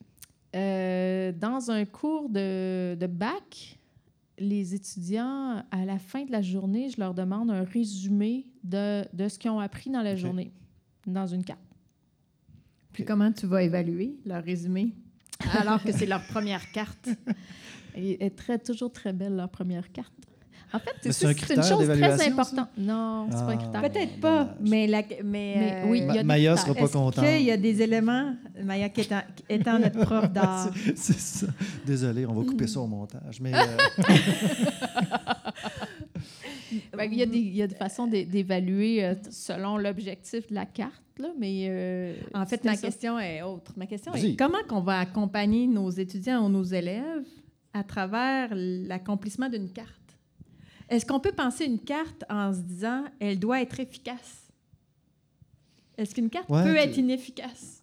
Euh, 0.55 1.31
dans 1.31 1.71
un 1.71 1.85
cours 1.85 2.29
de, 2.29 2.95
de, 2.95 3.07
bac, 3.07 3.79
les 4.37 4.73
étudiants, 4.73 5.63
à 5.71 5.85
la 5.85 5.97
fin 5.97 6.23
de 6.23 6.31
la 6.31 6.41
journée, 6.41 6.89
je 6.89 6.99
leur 6.99 7.13
demande 7.13 7.51
un 7.51 7.63
résumé 7.63 8.45
de, 8.63 9.05
de 9.13 9.27
ce 9.27 9.39
qu'ils 9.39 9.51
ont 9.51 9.59
appris 9.59 9.89
dans 9.89 10.01
la 10.01 10.15
journée, 10.15 10.51
dans 11.07 11.27
une 11.27 11.43
carte. 11.43 11.64
Puis 12.95 13.03
comment 13.03 13.29
tu 13.29 13.45
vas 13.45 13.61
évaluer 13.61 14.15
leur 14.25 14.41
résumé? 14.41 14.93
Alors 15.51 15.83
que 15.83 15.91
c'est 15.91 16.05
leur 16.05 16.25
première 16.27 16.71
carte? 16.71 17.09
Elle 17.93 18.15
est 18.21 18.35
très, 18.35 18.57
toujours 18.57 18.89
très 18.89 19.11
belle, 19.11 19.35
leur 19.35 19.49
première 19.49 19.91
carte. 19.91 20.13
En 20.71 20.79
fait, 20.79 21.11
c'est 21.11 21.31
une 21.55 21.63
chose 21.63 21.87
très 21.87 22.27
importante. 22.27 22.69
Non, 22.77 23.27
c'est 23.29 23.37
pas 23.37 23.51
un 23.51 23.57
critère. 23.57 23.81
Peut-être 23.81 24.19
pas, 24.21 24.55
mais, 24.61 24.87
la, 24.87 25.03
mais, 25.23 25.83
euh, 25.83 25.87
oui, 25.89 26.03
il 26.07 26.15
y 26.15 26.19
a 26.19 26.23
Maya 26.23 26.55
sera 26.55 26.73
pas 26.73 26.87
contente. 26.87 27.23
Il 27.25 27.43
y 27.43 27.51
a 27.51 27.57
des 27.57 27.81
éléments, 27.81 28.33
Maya 28.63 28.87
qui 28.89 29.01
étant, 29.01 29.21
étant 29.49 29.77
notre 29.77 29.99
prof 29.99 30.29
d'art? 30.33 30.69
c'est 30.95 31.19
ça. 31.19 31.47
Désolé, 31.85 32.25
on 32.25 32.33
va 32.33 32.45
couper 32.45 32.67
ça 32.67 32.79
au 32.79 32.87
montage. 32.87 33.41
Mais, 33.41 33.53
euh, 33.53 33.77
ben, 33.97 34.05
il, 37.03 37.13
y 37.15 37.21
a 37.21 37.25
des, 37.25 37.37
il 37.37 37.55
y 37.55 37.61
a 37.61 37.67
des 37.67 37.75
façons 37.75 38.07
d'évaluer 38.07 39.03
euh, 39.03 39.15
selon 39.29 39.77
l'objectif 39.77 40.47
de 40.47 40.55
la 40.55 40.65
carte. 40.65 41.03
Là, 41.17 41.29
mais 41.37 42.15
en 42.33 42.45
fait, 42.45 42.63
ma 42.65 42.75
question 42.75 43.17
est 43.17 43.41
autre. 43.41 43.73
Ma 43.77 43.85
question 43.85 44.13
est 44.13 44.35
comment 44.35 44.63
qu'on 44.67 44.81
va 44.81 44.99
accompagner 44.99 45.65
nos 45.65 45.89
étudiants 45.89 46.45
ou 46.45 46.49
nos 46.49 46.63
élèves 46.63 47.25
à 47.73 47.83
travers 47.83 48.49
l'accomplissement 48.53 49.47
d'une 49.47 49.69
carte? 49.69 50.05
Est-ce 50.89 51.05
qu'on 51.05 51.19
peut 51.19 51.31
penser 51.31 51.65
une 51.65 51.79
carte 51.79 52.23
en 52.29 52.53
se 52.53 52.59
disant 52.59 53.05
elle 53.19 53.39
doit 53.39 53.61
être 53.61 53.79
efficace? 53.79 54.45
Est-ce 55.97 56.13
qu'une 56.13 56.29
carte 56.29 56.47
peut 56.47 56.75
être 56.75 56.97
inefficace? 56.97 57.81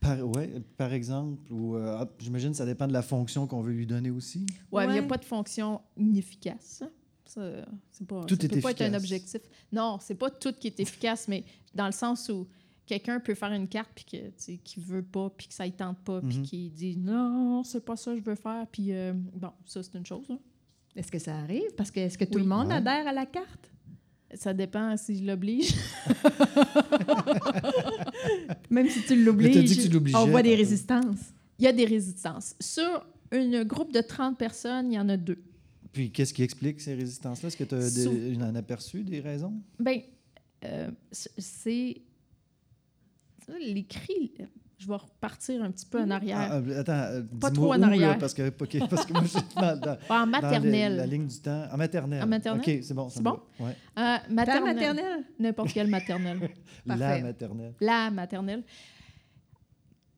Par, 0.00 0.18
ouais, 0.36 0.62
par 0.76 0.92
exemple, 0.92 1.52
ou 1.52 1.76
euh, 1.76 2.04
j'imagine 2.18 2.52
que 2.52 2.56
ça 2.56 2.66
dépend 2.66 2.86
de 2.86 2.92
la 2.92 3.02
fonction 3.02 3.46
qu'on 3.46 3.62
veut 3.62 3.72
lui 3.72 3.86
donner 3.86 4.10
aussi. 4.10 4.46
Oui, 4.70 4.84
il 4.84 4.92
n'y 4.92 4.98
a 4.98 5.02
pas 5.02 5.16
de 5.16 5.24
fonction 5.24 5.80
inefficace. 5.96 6.84
Ça, 7.28 7.42
pas, 8.08 8.24
tout 8.24 8.42
est 8.42 8.48
peut 8.48 8.60
pas 8.60 8.70
être 8.70 8.82
un 8.82 8.94
objectif. 8.94 9.40
Non, 9.70 9.98
c'est 10.00 10.14
pas 10.14 10.30
tout 10.30 10.52
qui 10.58 10.68
est 10.68 10.80
efficace, 10.80 11.28
mais 11.28 11.44
dans 11.74 11.86
le 11.86 11.92
sens 11.92 12.28
où 12.30 12.48
quelqu'un 12.86 13.20
peut 13.20 13.34
faire 13.34 13.52
une 13.52 13.68
carte 13.68 13.90
puis 13.94 14.04
que 14.04 14.56
qui 14.64 14.80
veut 14.80 15.02
pas 15.02 15.30
puis 15.30 15.46
que 15.46 15.54
ça 15.54 15.66
ne 15.66 15.70
tente 15.70 15.98
pas 15.98 16.20
puis 16.22 16.38
mm-hmm. 16.38 16.42
qui 16.42 16.70
dit 16.70 16.96
non, 16.96 17.62
c'est 17.64 17.84
pas 17.84 17.96
ça 17.96 18.12
que 18.12 18.18
je 18.18 18.24
veux 18.24 18.34
faire 18.34 18.66
puis 18.72 18.92
euh, 18.92 19.12
bon, 19.14 19.50
ça 19.66 19.82
c'est 19.82 19.94
une 19.96 20.06
chose. 20.06 20.24
Hein. 20.30 20.38
Est-ce 20.96 21.12
que 21.12 21.18
ça 21.18 21.36
arrive? 21.36 21.70
Parce 21.76 21.90
que 21.90 22.00
est-ce 22.00 22.16
que 22.16 22.24
tout 22.24 22.38
le 22.38 22.46
monde 22.46 22.72
adhère 22.72 23.06
à 23.06 23.12
la 23.12 23.26
carte? 23.26 23.70
Ça 24.34 24.52
dépend 24.52 24.96
si 24.96 25.18
je 25.18 25.24
l'oblige. 25.24 25.74
Même 28.70 28.88
si 28.88 29.02
tu 29.04 29.22
l'obliges, 29.22 30.14
on 30.14 30.26
voit 30.26 30.42
des 30.42 30.54
résistances. 30.54 31.32
Il 31.58 31.64
y 31.64 31.68
a 31.68 31.72
des 31.72 31.84
résistances. 31.84 32.54
Sur 32.60 33.06
un 33.32 33.64
groupe 33.64 33.92
de 33.92 34.00
30 34.00 34.36
personnes, 34.38 34.92
il 34.92 34.96
y 34.96 34.98
en 34.98 35.08
a 35.08 35.16
deux. 35.16 35.42
Puis, 35.92 36.10
qu'est-ce 36.10 36.34
qui 36.34 36.42
explique 36.42 36.80
ces 36.80 36.94
résistances-là? 36.94 37.48
Est-ce 37.48 37.56
que 37.56 37.64
tu 37.64 37.74
as 37.74 38.44
un 38.44 38.54
aperçu 38.54 39.02
des 39.02 39.20
raisons? 39.20 39.54
Bien, 39.78 40.02
euh, 40.64 40.90
c'est 41.10 42.02
l'écrit 43.60 44.32
je 44.78 44.86
vais 44.86 44.94
repartir 44.94 45.62
un 45.62 45.70
petit 45.72 45.86
peu 45.86 46.00
en 46.00 46.10
arrière. 46.10 46.38
Ah, 46.38 46.60
ah, 46.62 46.78
attends, 46.78 46.92
euh, 46.92 47.22
pas 47.40 47.50
trop 47.50 47.74
en 47.74 47.82
arrière. 47.82 48.16
parce, 48.18 48.32
que, 48.32 48.48
parce 48.50 49.04
que 49.06 49.12
moi, 49.12 49.24
j'ai 49.24 49.40
mal 49.60 49.80
dans, 49.80 49.98
en 50.08 50.26
maternelle. 50.26 50.96
la 50.96 51.06
ligne 51.06 51.26
du 51.26 51.40
temps. 51.40 51.64
En 51.72 51.76
maternelle. 51.76 52.22
En 52.22 52.26
maternelle? 52.28 52.60
OK, 52.60 52.84
c'est 52.84 52.94
bon. 52.94 53.08
C'est 53.08 53.22
bon? 53.22 53.40
Ouais. 53.58 53.74
Euh, 53.98 54.16
maternelle. 54.30 54.76
maternelle? 54.76 55.24
N'importe 55.38 55.72
quelle 55.72 55.88
maternelle. 55.88 56.50
la 56.86 57.20
maternelle. 57.20 57.74
La 57.80 58.10
maternelle. 58.10 58.62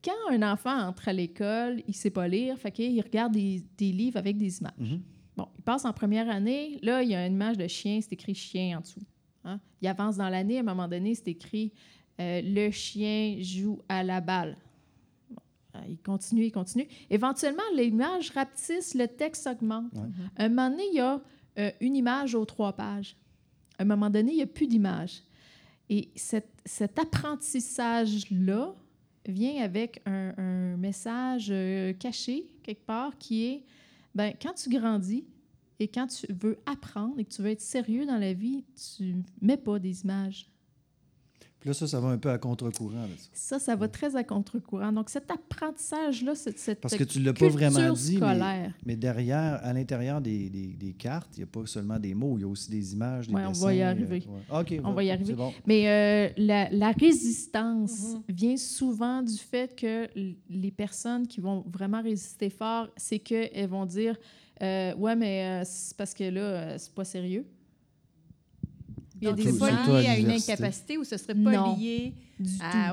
Quand 0.04 0.30
un 0.30 0.52
enfant 0.52 0.88
entre 0.88 1.08
à 1.08 1.12
l'école, 1.12 1.80
il 1.86 1.90
ne 1.90 1.94
sait 1.94 2.10
pas 2.10 2.28
lire, 2.28 2.58
fait 2.58 2.78
il 2.78 3.00
regarde 3.00 3.32
des, 3.32 3.64
des, 3.76 3.92
livres 3.92 4.18
avec 4.18 4.36
des 4.36 4.58
images. 4.58 4.72
Mm-hmm. 4.80 5.00
Bon, 5.36 5.48
il 5.58 5.62
passe 5.62 5.84
en 5.84 5.92
première 5.92 6.28
année, 6.28 6.78
là, 6.82 7.02
il 7.02 7.10
y 7.10 7.14
a 7.14 7.26
une 7.26 7.34
image 7.34 7.56
de 7.56 7.66
chien, 7.66 8.00
c'est 8.00 8.12
écrit 8.12 8.34
chien 8.34 8.78
en 8.78 8.80
dessous. 8.80 9.00
Hein? 9.44 9.60
Il 9.80 9.88
avance 9.88 10.16
dans 10.16 10.28
l'année, 10.28 10.58
à 10.58 10.60
un 10.60 10.64
moment 10.64 10.88
donné, 10.88 11.14
c'est 11.14 11.28
écrit 11.28 11.72
euh, 12.20 12.42
le 12.44 12.70
chien 12.70 13.38
joue 13.40 13.80
à 13.88 14.02
la 14.02 14.20
balle. 14.20 14.56
Euh, 15.74 15.78
il 15.88 15.98
continue, 15.98 16.44
il 16.44 16.52
continue. 16.52 16.86
Éventuellement, 17.08 17.62
l'image 17.74 18.30
rapetisse, 18.30 18.94
le 18.94 19.08
texte 19.08 19.46
augmente. 19.46 19.92
À 20.36 20.44
un 20.44 20.48
moment 20.48 20.68
donné, 20.70 20.82
il 20.92 20.96
y 20.96 21.00
a 21.00 21.20
euh, 21.58 21.70
une 21.80 21.96
image 21.96 22.34
aux 22.34 22.44
trois 22.44 22.74
pages. 22.74 23.16
À 23.78 23.82
un 23.82 23.86
moment 23.86 24.10
donné, 24.10 24.32
il 24.32 24.36
n'y 24.36 24.42
a 24.42 24.46
plus 24.46 24.66
d'image. 24.66 25.22
Et 25.88 26.10
cet 26.14 26.98
apprentissage-là 26.98 28.74
vient 29.26 29.62
avec 29.62 30.02
un, 30.06 30.76
message 30.76 31.52
caché 31.98 32.46
quelque 32.62 32.86
part 32.86 33.18
qui 33.18 33.44
est, 33.44 33.64
ben, 34.14 34.34
quand 34.40 34.54
tu 34.54 34.68
grandis 34.70 35.24
et 35.78 35.88
quand 35.88 36.06
tu 36.06 36.26
veux 36.32 36.58
apprendre 36.66 37.18
et 37.18 37.24
que 37.24 37.32
tu 37.32 37.42
veux 37.42 37.50
être 37.50 37.60
sérieux 37.60 38.06
dans 38.06 38.18
la 38.18 38.32
vie, 38.32 38.64
tu 38.96 39.22
mets 39.40 39.56
pas 39.56 39.78
des 39.78 40.02
images 40.02 40.50
puis 41.60 41.68
là, 41.68 41.74
ça, 41.74 41.86
ça 41.86 42.00
va 42.00 42.08
un 42.08 42.16
peu 42.16 42.30
à 42.30 42.38
contre-courant. 42.38 43.06
Ça. 43.34 43.58
ça, 43.58 43.76
va 43.76 43.86
très 43.86 44.16
à 44.16 44.24
contre-courant. 44.24 44.92
Donc, 44.92 45.10
cet 45.10 45.30
apprentissage-là, 45.30 46.34
cette, 46.34 46.58
cette 46.58 46.80
Parce 46.80 46.96
que 46.96 47.04
tu 47.04 47.20
ne 47.20 47.26
l'as 47.26 47.34
pas 47.34 47.48
vraiment 47.48 47.92
dit, 47.92 48.18
mais, 48.86 48.96
derrière, 48.96 49.60
à 49.62 49.74
l'intérieur 49.74 50.22
des, 50.22 50.48
des, 50.48 50.92
cartes, 50.94 51.28
il 51.36 51.40
n'y 51.40 51.44
a 51.44 51.46
pas 51.46 51.66
seulement 51.66 51.98
des 51.98 52.14
mots, 52.14 52.38
il 52.38 52.40
y 52.40 52.44
a 52.44 52.48
aussi 52.48 52.70
des 52.70 52.94
images, 52.94 53.28
des 53.28 53.34
Oui, 53.34 53.42
on 53.46 53.52
va 53.52 53.74
y 53.74 53.82
arriver. 53.82 54.22
Euh, 54.50 54.60
OK, 54.60 54.74
on 54.82 54.92
va 54.94 55.04
y 55.04 55.10
arriver. 55.10 55.34
Mais 55.66 55.86
euh, 55.86 56.32
la, 56.38 56.70
la, 56.70 56.92
résistance 56.92 58.14
mm-hmm. 58.14 58.22
vient 58.30 58.56
souvent 58.56 59.22
du 59.22 59.36
fait 59.36 59.76
que 59.76 60.08
les 60.48 60.70
personnes 60.70 61.26
qui 61.26 61.40
vont 61.40 61.62
vraiment 61.70 62.02
résister 62.02 62.48
fort, 62.48 62.88
c'est 62.96 63.18
qu'elles 63.18 63.68
vont 63.68 63.84
dire 63.84 64.16
euh, 64.62 64.94
Ouais, 64.94 65.14
mais 65.14 65.62
c'est 65.66 65.94
parce 65.94 66.14
que 66.14 66.24
là, 66.24 66.78
c'est 66.78 66.94
pas 66.94 67.04
sérieux. 67.04 67.44
Il 69.20 69.28
y 69.28 69.28
a 69.28 69.32
des 69.32 69.58
pas 69.58 69.70
lié 69.70 70.06
à, 70.06 70.18
une 70.18 70.30
incapacité 70.30 70.96
ou 70.96 71.04
ce 71.04 71.16
serait 71.16 71.34
pas 71.34 71.76
lié 71.76 72.14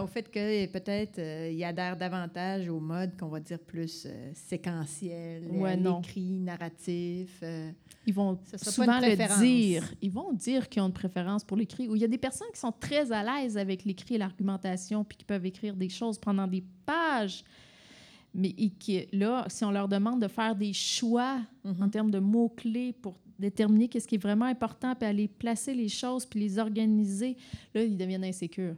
au 0.01 0.07
fait 0.07 0.29
que 0.29 0.65
peut-être 0.67 1.19
euh, 1.19 1.51
il 1.53 1.63
adhère 1.63 1.97
davantage 1.97 2.67
au 2.69 2.79
mode 2.79 3.17
qu'on 3.17 3.27
va 3.27 3.39
dire 3.39 3.59
plus 3.59 4.05
euh, 4.05 4.31
séquentiel, 4.33 5.43
ouais, 5.51 5.79
écrit, 5.99 6.39
narratif. 6.39 7.39
Euh, 7.43 7.71
ils 8.05 8.13
vont 8.13 8.37
souvent 8.55 8.99
le 8.99 9.15
dire. 9.41 9.93
Ils 10.01 10.11
vont 10.11 10.33
dire 10.33 10.67
qu'ils 10.69 10.81
ont 10.81 10.87
une 10.87 10.93
préférence 10.93 11.43
pour 11.43 11.57
l'écrit. 11.57 11.87
Ou 11.87 11.95
il 11.95 12.01
y 12.01 12.05
a 12.05 12.09
des 12.09 12.17
personnes 12.17 12.47
qui 12.53 12.59
sont 12.59 12.73
très 12.73 13.11
à 13.11 13.23
l'aise 13.23 13.57
avec 13.57 13.85
l'écrit 13.85 14.15
et 14.15 14.17
l'argumentation, 14.17 15.03
puis 15.03 15.17
qui 15.17 15.25
peuvent 15.25 15.45
écrire 15.45 15.75
des 15.75 15.89
choses 15.89 16.17
pendant 16.17 16.47
des 16.47 16.63
pages. 16.85 17.43
Mais 18.33 18.51
qui, 18.51 19.07
là, 19.13 19.45
si 19.47 19.63
on 19.65 19.71
leur 19.71 19.87
demande 19.87 20.21
de 20.21 20.27
faire 20.27 20.55
des 20.55 20.73
choix 20.73 21.39
mm-hmm. 21.65 21.83
en 21.83 21.89
termes 21.89 22.11
de 22.11 22.19
mots-clés 22.19 22.93
pour 22.93 23.15
déterminer 23.39 23.87
qu'est-ce 23.87 24.07
qui 24.07 24.15
est 24.15 24.21
vraiment 24.21 24.45
important, 24.45 24.95
puis 24.95 25.07
aller 25.07 25.27
placer 25.27 25.73
les 25.73 25.89
choses, 25.89 26.25
puis 26.25 26.39
les 26.39 26.59
organiser, 26.59 27.37
là, 27.73 27.83
ils 27.83 27.97
deviennent 27.97 28.23
insécures. 28.25 28.75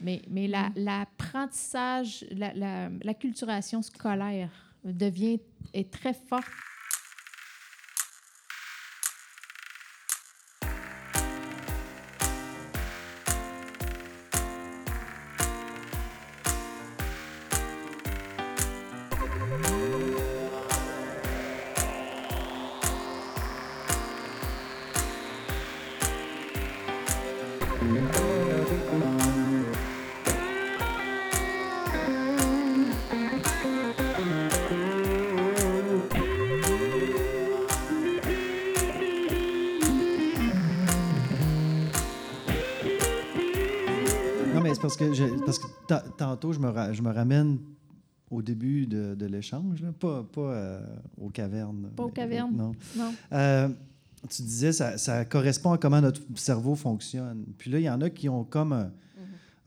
Mais, 0.00 0.22
mais 0.30 0.48
mm. 0.48 0.72
l'apprentissage, 0.76 2.24
la, 2.30 2.52
la, 2.54 2.90
la, 3.02 3.14
culturation 3.14 3.82
scolaire 3.82 4.50
devient, 4.84 5.40
est 5.74 5.90
très 5.90 6.14
forte 6.14 6.46
mais 44.68 44.74
c'est 44.74 44.80
parce 44.80 44.96
que, 44.96 45.44
parce 45.44 45.58
que 45.58 45.66
tantôt, 46.16 46.52
je 46.52 46.58
me, 46.58 46.92
je 46.92 47.02
me 47.02 47.12
ramène 47.12 47.58
au 48.30 48.42
début 48.42 48.86
de, 48.86 49.14
de 49.14 49.26
l'échange, 49.26 49.84
pas, 49.98 50.22
pas 50.22 50.40
euh, 50.40 50.80
aux 51.20 51.30
cavernes. 51.30 51.90
Pas 51.96 52.04
aux 52.04 52.10
cavernes. 52.10 52.54
Non. 52.54 52.72
non. 52.96 53.14
Euh, 53.32 53.68
tu 54.28 54.42
disais, 54.42 54.72
ça, 54.72 54.98
ça 54.98 55.24
correspond 55.24 55.72
à 55.72 55.78
comment 55.78 56.00
notre 56.00 56.20
cerveau 56.34 56.74
fonctionne. 56.74 57.44
Puis 57.56 57.70
là, 57.70 57.78
il 57.78 57.84
y 57.84 57.90
en 57.90 58.00
a 58.00 58.10
qui 58.10 58.28
ont 58.28 58.44
comme 58.44 58.72
un, 58.72 58.90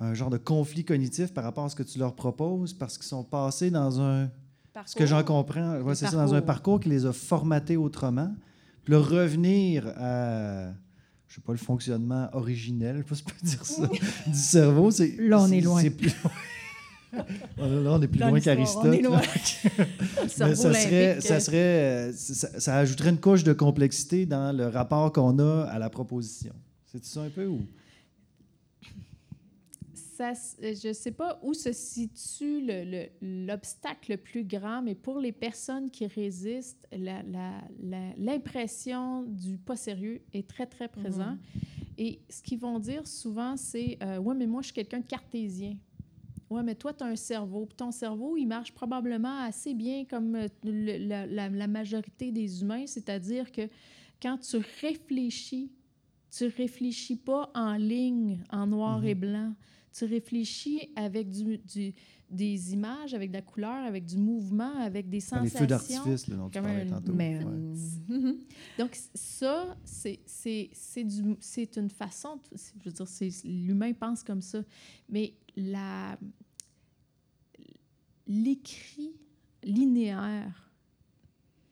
mm-hmm. 0.02 0.14
genre 0.14 0.30
de 0.30 0.38
conflit 0.38 0.84
cognitif 0.84 1.34
par 1.34 1.44
rapport 1.44 1.66
à 1.66 1.70
ce 1.70 1.76
que 1.76 1.84
tu 1.84 1.98
leur 1.98 2.14
proposes 2.14 2.74
parce 2.74 2.98
qu'ils 2.98 3.08
sont 3.08 3.24
passés 3.24 3.72
dans 3.72 4.02
un. 4.02 4.30
Ce 4.86 4.96
que 4.96 5.06
j'en 5.06 5.24
comprends, 5.24 5.82
c'est 5.94 6.08
ça, 6.08 6.16
dans 6.16 6.34
un 6.34 6.42
parcours 6.42 6.80
qui 6.80 6.90
les 6.90 7.06
a 7.06 7.12
formatés 7.12 7.76
autrement. 7.76 8.34
Puis 8.84 8.94
le 8.94 9.00
revenir 9.00 9.86
à 9.98 10.70
je 11.32 11.36
sais 11.36 11.42
pas, 11.42 11.54
le 11.54 11.58
fonctionnement 11.58 12.28
originel, 12.34 13.06
je 13.08 13.16
sais 13.16 13.24
pas 13.24 13.32
si 13.38 13.46
dire 13.46 13.66
ça, 13.66 13.88
du 14.28 14.38
cerveau. 14.38 14.92
C'est, 14.92 15.16
là, 15.18 15.40
on 15.40 15.50
est, 15.50 15.62
loin. 15.62 15.82
Plus... 15.90 16.14
là, 17.14 17.24
on 17.58 18.02
est 18.02 18.08
plus 18.10 18.20
loin 18.20 18.38
qu'Aristote. 18.42 18.84
Mais 18.92 20.28
ça 20.28 20.54
serait, 20.56 21.22
ça, 21.22 21.40
serait 21.40 22.12
ça, 22.14 22.76
ajouterait 22.76 23.12
une 23.12 23.20
couche 23.20 23.46
de 23.46 23.54
complexité 23.54 24.26
dans 24.26 24.56
le 24.56 24.68
rapport 24.68 25.14
qu'on 25.14 25.40
a 25.40 25.62
à 25.72 25.80
la 25.80 25.90
proposition. 25.90 26.54
C'est 26.86 27.06
ça 27.06 27.22
un 27.22 27.30
peu 27.30 27.46
ou? 27.46 27.66
Euh, 30.22 30.76
je 30.82 30.90
ne 30.90 30.94
sais 30.94 31.12
pas 31.12 31.40
où 31.42 31.54
se 31.54 31.72
situe 31.72 32.62
l'obstacle 33.22 34.12
le, 34.12 34.16
le, 34.16 34.22
plus 34.22 34.44
grand, 34.44 34.82
mais 34.82 34.96
pour 34.96 35.20
les 35.20 35.32
personnes 35.32 35.90
qui 35.90 36.06
résistent, 36.06 36.88
l'impression 38.18 39.24
du 39.24 39.58
pas 39.58 39.76
sérieux 39.76 40.22
est 40.34 40.48
très, 40.48 40.66
très 40.66 40.88
présent. 40.88 41.34
Mm-hmm. 41.34 41.98
Et 41.98 42.22
ce 42.30 42.42
qu'ils 42.42 42.60
vont 42.60 42.80
dire 42.80 43.06
souvent, 43.08 43.58
c'est 43.58 43.98
euh, 44.02 44.18
Ouais, 44.18 44.36
mais 44.36 44.48
moi, 44.48 44.62
je 44.62 44.68
suis 44.68 44.74
quelqu'un 44.76 45.00
de 45.00 45.06
cartésien. 45.06 45.76
Ouais, 46.50 46.64
mais 46.64 46.76
toi, 46.76 46.94
tu 46.94 47.04
as 47.04 47.08
un 47.08 47.16
cerveau. 47.16 47.66
Puis 47.66 47.78
ton 47.78 47.92
cerveau, 47.92 48.36
il 48.38 48.46
marche 48.46 48.74
probablement 48.74 49.40
assez 49.40 49.74
bien 49.74 50.06
comme 50.06 50.36
euh, 50.36 50.48
la, 50.64 51.26
la, 51.28 51.68
majorité 51.68 52.32
des 52.32 52.62
humains, 52.62 52.86
c'est-à-dire 52.88 53.52
que 53.52 53.70
quand 54.22 54.38
tu 54.38 54.58
réfléchis, 54.82 55.72
tu 56.30 56.46
réfléchis 56.46 57.16
pas 57.16 57.52
en 57.56 57.76
ligne, 57.76 58.44
en 58.52 58.68
noir 58.68 59.04
et 59.06 59.16
mm-hmm. 59.16 59.20
blanc 59.20 59.54
tu 59.94 60.06
réfléchis 60.06 60.90
avec 60.96 61.30
du, 61.30 61.60
des 62.30 62.74
images, 62.74 63.14
avec 63.14 63.30
de 63.30 63.36
la 63.36 63.42
couleur, 63.42 63.86
avec 63.86 64.06
du 64.06 64.18
mouvement, 64.18 64.76
avec 64.78 65.10
des 65.10 65.20
sensations. 65.20 65.44
Les 65.44 65.50
feux 65.50 65.68
d'artifice, 65.68 66.30
dont 66.30 66.50
tu 66.50 66.62
parlais 66.62 66.86
tantôt. 66.86 67.14
Mm-hmm. 67.14 68.36
Donc, 68.80 68.98
ça, 69.14 69.76
c'est 69.86 70.20
une 71.76 71.90
façon, 71.90 72.40
je 72.80 72.90
veux 72.90 72.92
dire, 72.92 73.06
l'humain 73.44 73.94
pense 73.94 74.24
comme 74.24 74.42
ça, 74.42 74.64
mais 75.10 75.34
l'écrit 78.28 79.14
linéaire 79.64 80.71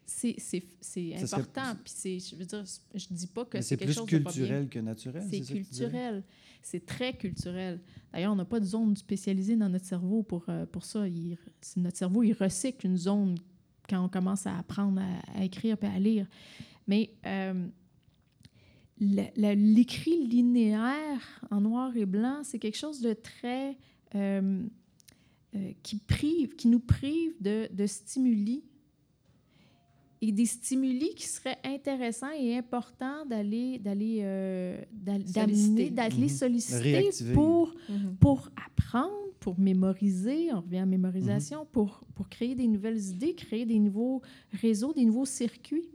c'est 0.10 1.16
important. 1.22 1.76
Puis 1.84 2.20
je 2.20 2.36
veux 2.36 2.46
dire, 2.46 2.64
je 2.96 3.06
dis 3.12 3.28
pas 3.28 3.46
que 3.46 3.62
c'est 3.62 3.78
quelque 3.78 3.94
chose 3.94 4.06
de 4.06 4.10
C'est 4.10 4.20
plus 4.20 4.34
culturel 4.34 4.70
que 4.70 4.80
naturel. 4.80 5.24
C'est 5.30 5.42
culturel. 5.42 6.24
C'est 6.62 6.86
très 6.86 7.14
culturel. 7.14 7.80
D'ailleurs, 8.12 8.34
on 8.34 8.36
n'a 8.36 8.46
pas 8.46 8.60
de 8.60 8.66
zone 8.66 8.96
spécialisée 8.98 9.56
dans 9.56 9.70
notre 9.70 9.86
cerveau 9.86 10.24
pour, 10.24 10.44
euh, 10.50 10.66
pour 10.66 10.84
ça. 10.84 11.06
notre 11.78 11.98
cerveau, 11.98 12.24
il 12.24 12.34
recycle 12.34 12.86
une 12.86 12.98
zone 12.98 13.38
quand 13.88 14.04
on 14.04 14.10
commence 14.10 14.46
à 14.46 14.58
apprendre 14.58 15.02
à, 15.36 15.44
écrire 15.44 15.78
et 15.82 15.86
à 15.86 16.00
lire. 16.00 16.28
Mais 16.88 17.12
euh, 17.26 17.68
l'écrit 19.00 20.28
linéaire 20.28 21.42
en 21.50 21.62
noir 21.62 21.96
et 21.96 22.06
blanc, 22.06 22.42
c'est 22.44 22.60
quelque 22.60 22.78
chose 22.78 23.02
de 23.02 23.14
très... 23.14 23.78
Euh, 24.16 24.66
qui, 25.82 25.98
prive, 25.98 26.56
qui 26.56 26.68
nous 26.68 26.80
prive 26.80 27.34
de, 27.42 27.68
de 27.74 27.88
stimuli 27.88 28.64
et 30.22 30.32
des 30.32 30.46
stimuli 30.46 31.14
qui 31.16 31.28
seraient 31.28 31.58
intéressants 31.64 32.32
et 32.38 32.58
importants 32.58 33.26
d'aller 33.26 33.80
d'aller 33.80 34.20
euh, 34.22 34.82
d'amener 34.92 35.90
d'aller 35.90 36.24
mhm. 36.24 36.30
solliciter 36.30 37.10
pour 37.34 37.74
mhm. 37.88 38.16
pour 38.20 38.50
apprendre 38.68 39.14
pour 39.40 39.58
mémoriser 39.58 40.52
on 40.54 40.60
revient 40.60 40.80
à 40.80 40.86
mémorisation 40.86 41.62
mhm. 41.62 41.68
pour 41.72 42.04
pour 42.16 42.28
créer 42.28 42.56
des 42.56 42.68
nouvelles 42.68 43.00
idées 43.00 43.34
créer 43.34 43.66
des 43.66 43.80
nouveaux 43.80 44.22
réseaux 44.62 44.94
des 44.94 45.06
nouveaux 45.06 45.26
circuits. 45.26 45.90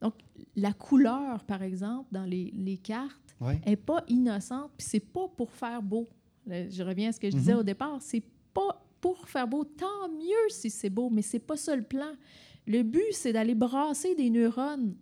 Donc 0.00 0.14
la 0.56 0.72
couleur 0.72 1.44
par 1.44 1.62
exemple 1.62 2.08
dans 2.12 2.24
les, 2.24 2.52
les 2.56 2.76
cartes 2.76 3.36
n'est 3.66 3.76
pas 3.76 4.04
innocente 4.08 4.70
puis 4.76 4.86
c'est 4.88 5.00
pas 5.00 5.26
pour 5.28 5.50
faire 5.50 5.82
beau. 5.82 6.08
Je 6.46 6.82
reviens 6.82 7.08
à 7.08 7.12
ce 7.12 7.20
que 7.20 7.30
je 7.30 7.36
disais 7.36 7.54
au 7.54 7.64
départ 7.64 7.98
c'est 8.00 8.22
pas 8.54 8.86
pour 9.00 9.28
faire 9.28 9.48
beau. 9.48 9.64
Tant 9.64 10.08
mieux 10.08 10.48
si 10.50 10.70
c'est 10.70 10.90
beau 10.90 11.10
mais 11.10 11.22
c'est 11.22 11.40
pas 11.40 11.56
ça 11.56 11.74
le 11.74 11.82
plan 11.82 12.12
le 12.70 12.82
but, 12.82 13.12
c'est 13.12 13.32
d'aller 13.32 13.54
brasser 13.54 14.14
des 14.14 14.30
neurones. 14.30 14.94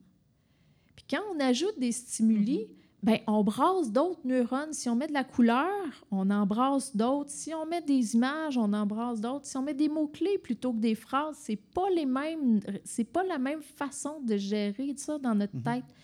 Puis 0.97 1.05
quand 1.11 1.23
on 1.35 1.41
ajoute 1.41 1.79
des 1.79 1.93
stimuli, 1.93 2.61
mm-hmm. 2.61 3.05
ben, 3.05 3.19
on 3.27 3.45
brasse 3.45 3.93
d'autres 3.93 4.21
neurones. 4.25 4.73
Si 4.73 4.89
on 4.89 4.97
met 4.97 5.07
de 5.07 5.13
la 5.13 5.25
couleur, 5.25 5.67
on 6.11 6.31
embrasse 6.31 6.97
d'autres. 6.97 7.31
Si 7.31 7.53
on 7.55 7.67
met 7.67 7.83
des 7.83 8.15
images, 8.15 8.57
on 8.57 8.73
embrasse 8.73 9.21
d'autres. 9.21 9.47
Si 9.47 9.57
on 9.57 9.63
met 9.63 9.75
des 9.75 9.89
mots-clés 9.89 10.39
plutôt 10.39 10.73
que 10.73 10.79
des 10.79 10.95
phrases, 10.95 11.37
c'est 11.39 11.57
pas 11.57 11.91
les 11.95 12.07
mêmes, 12.07 12.61
c'est 12.85 13.05
pas 13.05 13.23
la 13.25 13.39
même 13.39 13.63
façon 13.63 14.21
de 14.21 14.37
gérer 14.37 14.95
ça 14.97 15.19
dans 15.19 15.35
notre 15.35 15.57
mm-hmm. 15.57 15.75
tête. 15.75 15.95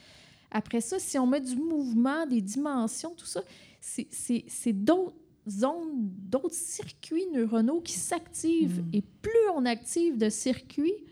Après 0.51 0.81
ça, 0.81 0.99
si 0.99 1.19
on 1.19 1.27
met 1.27 1.41
du 1.41 1.57
mouvement, 1.57 2.27
des 2.27 2.41
dimensions, 2.41 3.15
tout 3.17 3.27
ça, 3.27 3.43
c'est 3.81 4.73
d'autres 4.73 5.17
zones, 5.49 6.11
d'autres 6.29 6.55
circuits 6.55 7.27
neuronaux 7.33 7.81
qui 7.81 7.95
s'activent. 7.95 8.83
Mm. 8.83 8.91
Et 8.93 9.03
plus 9.03 9.49
on 9.57 9.67
active 9.67 10.17
de 10.17 10.29
circuits, 10.29 11.05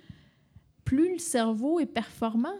plus 0.85 1.13
le 1.13 1.19
cerveau 1.19 1.81
est 1.81 1.87
performant. 1.87 2.59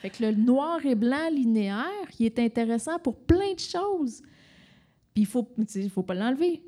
Fait 0.00 0.10
que 0.10 0.24
le 0.24 0.32
noir 0.32 0.84
et 0.86 0.94
blanc 0.94 1.28
linéaire, 1.32 1.84
il 2.18 2.26
est 2.26 2.38
intéressant 2.38 2.98
pour 2.98 3.16
plein 3.16 3.54
de 3.54 3.60
choses. 3.60 4.22
Puis 5.12 5.22
il 5.22 5.26
faut, 5.26 5.48
il 5.74 5.90
faut 5.90 6.04
pas 6.04 6.14
l'enlever. 6.14 6.62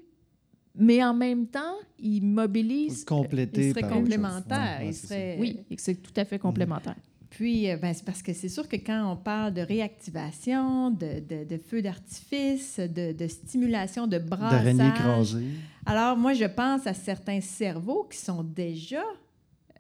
Mais 0.75 1.03
en 1.05 1.15
même 1.15 1.47
temps, 1.47 1.77
il 1.99 2.23
mobilise. 2.23 3.05
Compléter 3.05 3.69
il 3.69 3.75
serait 3.75 3.89
complémentaire. 3.89 4.83
il 4.83 4.95
serait... 4.95 5.37
Oui, 5.39 5.61
c'est 5.77 6.01
tout 6.03 6.13
à 6.17 6.25
fait 6.25 6.39
complémentaire. 6.39 6.97
Puis, 7.29 7.71
euh, 7.71 7.77
ben, 7.77 7.95
c'est 7.95 8.05
parce 8.05 8.23
que 8.23 8.33
c'est 8.33 8.49
sûr 8.49 8.69
que 8.69 8.77
quand 8.77 9.13
on 9.13 9.17
parle 9.17 9.55
de 9.55 9.61
réactivation, 9.61 10.91
de, 10.91 11.21
de, 11.21 11.45
de 11.45 11.57
feu 11.59 11.81
d'artifice, 11.81 12.81
de, 12.81 13.13
de, 13.13 13.29
stimulation, 13.29 14.09
de 14.09 14.19
brassage... 14.19 15.37
Alors, 15.87 16.17
moi, 16.17 16.35
je 16.35 16.45
pense 16.45 16.87
à 16.89 16.95
certains 16.95 17.41
cerveaux 17.41 18.07
qui 18.11 18.19
sont 18.19 18.43
déjà 18.43 19.03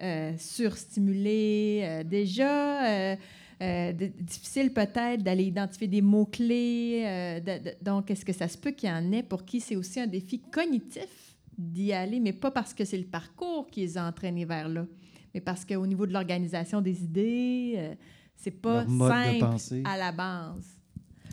euh, 0.02 0.32
surstimulé, 0.38 1.82
euh, 1.82 2.04
déjà 2.04 3.14
euh, 3.60 3.92
difficile 3.92 4.72
peut-être 4.72 5.22
d'aller 5.22 5.44
identifier 5.44 5.88
des 5.88 6.00
mots-clés. 6.00 7.42
donc, 7.82 8.10
est-ce 8.10 8.24
que 8.24 8.32
ça 8.32 8.48
se 8.48 8.56
peut 8.56 8.70
qu'il 8.70 8.88
y 8.88 8.92
en 8.92 9.12
ait 9.12 9.22
pour 9.22 9.44
qui 9.44 9.60
c'est 9.60 9.76
aussi 9.76 10.00
un 10.00 10.06
défi 10.06 10.40
cognitif 10.40 11.36
d'y 11.58 11.92
aller, 11.92 12.18
mais 12.18 12.32
pas 12.32 12.50
parce 12.50 12.72
que 12.72 12.86
c'est 12.86 12.96
le 12.96 13.04
parcours 13.04 13.66
qui 13.66 13.80
les 13.80 13.98
a 13.98 14.06
entraînés 14.06 14.46
vers 14.46 14.70
là, 14.70 14.86
mais 15.34 15.40
parce 15.42 15.66
qu'au 15.66 15.86
niveau 15.86 16.06
de 16.06 16.14
l'organisation 16.14 16.80
des 16.80 17.04
idées, 17.04 17.90
c'est 18.34 18.50
pas 18.50 18.86
simple 18.86 19.84
à 19.84 19.98
la 19.98 20.12
base. 20.12 20.78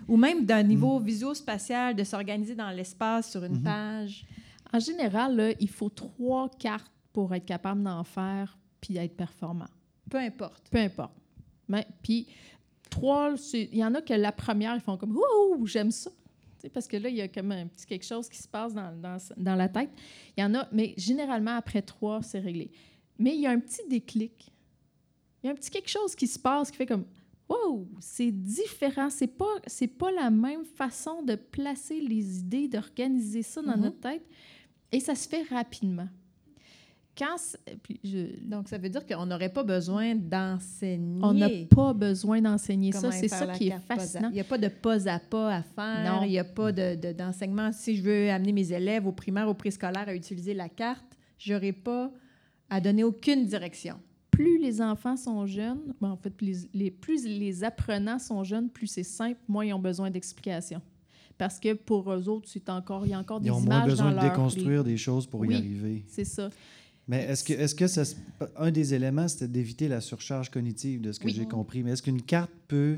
Ou 0.09 0.17
même 0.17 0.45
d'un 0.45 0.63
niveau 0.63 0.99
mm. 0.99 1.05
visuo-spatial, 1.05 1.95
de 1.95 2.03
s'organiser 2.03 2.55
dans 2.55 2.71
l'espace 2.71 3.31
sur 3.31 3.45
une 3.45 3.59
mm-hmm. 3.59 3.63
page. 3.63 4.25
En 4.73 4.79
général, 4.79 5.55
il 5.61 5.69
faut 5.69 5.89
trois 5.89 6.49
cartes 6.59 6.91
pour 7.17 7.33
être 7.33 7.47
capable 7.47 7.81
d'en 7.81 8.03
faire 8.03 8.59
puis 8.79 8.95
être 8.97 9.17
performant. 9.17 9.69
Peu 10.07 10.19
importe. 10.19 10.69
Peu 10.69 10.77
importe. 10.77 11.15
Mais, 11.67 11.87
puis, 12.03 12.27
trois, 12.91 13.33
il 13.53 13.75
y 13.75 13.83
en 13.83 13.95
a 13.95 14.03
que 14.03 14.13
la 14.13 14.31
première, 14.31 14.75
ils 14.75 14.81
font 14.81 14.97
comme 14.97 15.17
Ouh, 15.17 15.65
j'aime 15.65 15.89
ça. 15.89 16.11
parce 16.71 16.87
que 16.87 16.95
là, 16.95 17.09
il 17.09 17.15
y 17.15 17.21
a 17.21 17.27
comme 17.27 17.51
un 17.51 17.65
petit 17.65 17.87
quelque 17.87 18.05
chose 18.05 18.29
qui 18.29 18.37
se 18.37 18.47
passe 18.47 18.75
dans, 18.75 18.95
dans, 18.95 19.17
dans 19.35 19.55
la 19.55 19.67
tête. 19.67 19.89
Il 20.37 20.41
y 20.41 20.43
en 20.43 20.53
a, 20.53 20.67
mais 20.71 20.93
généralement, 20.95 21.55
après 21.55 21.81
trois, 21.81 22.21
c'est 22.21 22.37
réglé. 22.37 22.69
Mais 23.17 23.33
il 23.33 23.41
y 23.41 23.47
a 23.47 23.49
un 23.49 23.59
petit 23.59 23.81
déclic. 23.89 24.53
Il 25.41 25.47
y 25.47 25.49
a 25.49 25.53
un 25.53 25.55
petit 25.55 25.71
quelque 25.71 25.89
chose 25.89 26.13
qui 26.13 26.27
se 26.27 26.37
passe 26.37 26.69
qui 26.69 26.77
fait 26.77 26.85
comme 26.85 27.05
Wow, 27.49 27.87
c'est 27.99 28.29
différent. 28.29 29.09
C'est 29.09 29.25
pas, 29.25 29.55
c'est 29.65 29.87
pas 29.87 30.11
la 30.11 30.29
même 30.29 30.65
façon 30.65 31.23
de 31.23 31.33
placer 31.33 31.99
les 31.99 32.41
idées, 32.41 32.67
d'organiser 32.67 33.41
ça 33.41 33.63
dans 33.63 33.71
mm-hmm. 33.71 33.79
notre 33.79 34.01
tête. 34.01 34.23
Et 34.91 34.99
ça 34.99 35.15
se 35.15 35.27
fait 35.27 35.41
rapidement. 35.49 36.09
Donc, 38.45 38.67
ça 38.67 38.77
veut 38.77 38.89
dire 38.89 39.05
qu'on 39.05 39.25
n'aurait 39.25 39.51
pas 39.51 39.63
besoin 39.63 40.15
d'enseigner. 40.15 41.19
On 41.23 41.33
n'a 41.33 41.49
pas 41.69 41.93
besoin 41.93 42.41
d'enseigner 42.41 42.91
ça. 42.91 43.11
C'est 43.11 43.27
ça 43.27 43.47
qui 43.47 43.69
est 43.69 43.79
fascinant. 43.87 44.29
Il 44.29 44.35
n'y 44.35 44.39
a 44.39 44.43
pas 44.43 44.57
de 44.57 44.67
pas 44.67 45.07
à 45.09 45.19
pas 45.19 45.55
à 45.55 45.61
faire. 45.63 46.13
Non. 46.13 46.23
Il 46.23 46.29
n'y 46.29 46.39
a 46.39 46.43
pas 46.43 46.71
d'enseignement. 46.71 47.69
De, 47.69 47.73
si 47.73 47.97
je 47.97 48.03
veux 48.03 48.29
amener 48.29 48.53
mes 48.53 48.71
élèves 48.71 49.07
au 49.07 49.11
primaire, 49.11 49.47
au 49.47 49.53
préscolaire 49.53 50.07
à 50.07 50.13
utiliser 50.13 50.53
la 50.53 50.69
carte, 50.69 51.05
je 51.37 51.53
n'aurai 51.53 51.73
pas 51.73 52.11
à 52.69 52.81
donner 52.81 53.03
aucune 53.03 53.45
direction. 53.45 53.99
Plus 54.31 54.59
les 54.59 54.81
enfants 54.81 55.17
sont 55.17 55.45
jeunes, 55.47 55.81
ben, 55.99 56.11
en 56.11 56.17
fait, 56.17 56.29
plus 56.29 56.67
les, 56.73 56.91
plus 56.91 57.25
les 57.25 57.63
apprenants 57.63 58.19
sont 58.19 58.43
jeunes, 58.43 58.69
plus 58.69 58.87
c'est 58.87 59.03
simple, 59.03 59.39
moins 59.47 59.65
ils 59.65 59.73
ont 59.73 59.79
besoin 59.79 60.11
d'explications. 60.11 60.81
Parce 61.37 61.59
que 61.59 61.73
pour 61.73 62.11
eux 62.11 62.29
autres, 62.29 62.47
c'est 62.47 62.69
encore, 62.69 63.05
il 63.05 63.11
y 63.11 63.13
a 63.13 63.19
encore 63.19 63.39
des 63.39 63.47
Ils 63.47 63.51
ont 63.51 63.61
images 63.61 63.77
moins 63.79 63.85
besoin 63.85 64.05
dans 64.11 64.11
de 64.11 64.15
leur- 64.23 64.31
déconstruire 64.31 64.83
des 64.83 64.97
choses 64.97 65.27
pour 65.27 65.45
y 65.45 65.55
arriver. 65.55 66.03
C'est 66.07 66.25
ça. 66.25 66.49
Mais 67.07 67.23
est-ce 67.23 67.43
que, 67.43 67.53
est-ce 67.53 67.73
que 67.75 67.87
ça, 67.87 68.03
un 68.57 68.71
des 68.71 68.93
éléments, 68.93 69.27
c'était 69.27 69.47
d'éviter 69.47 69.87
la 69.87 70.01
surcharge 70.01 70.49
cognitive, 70.49 70.99
de 71.01 71.11
ce 71.11 71.19
que 71.19 71.25
Oui. 71.25 71.33
j'ai 71.33 71.45
compris. 71.45 71.81
Mais 71.83 71.91
est-ce 71.91 72.01
qu'une 72.03 72.21
carte 72.21 72.51
peut 72.67 72.97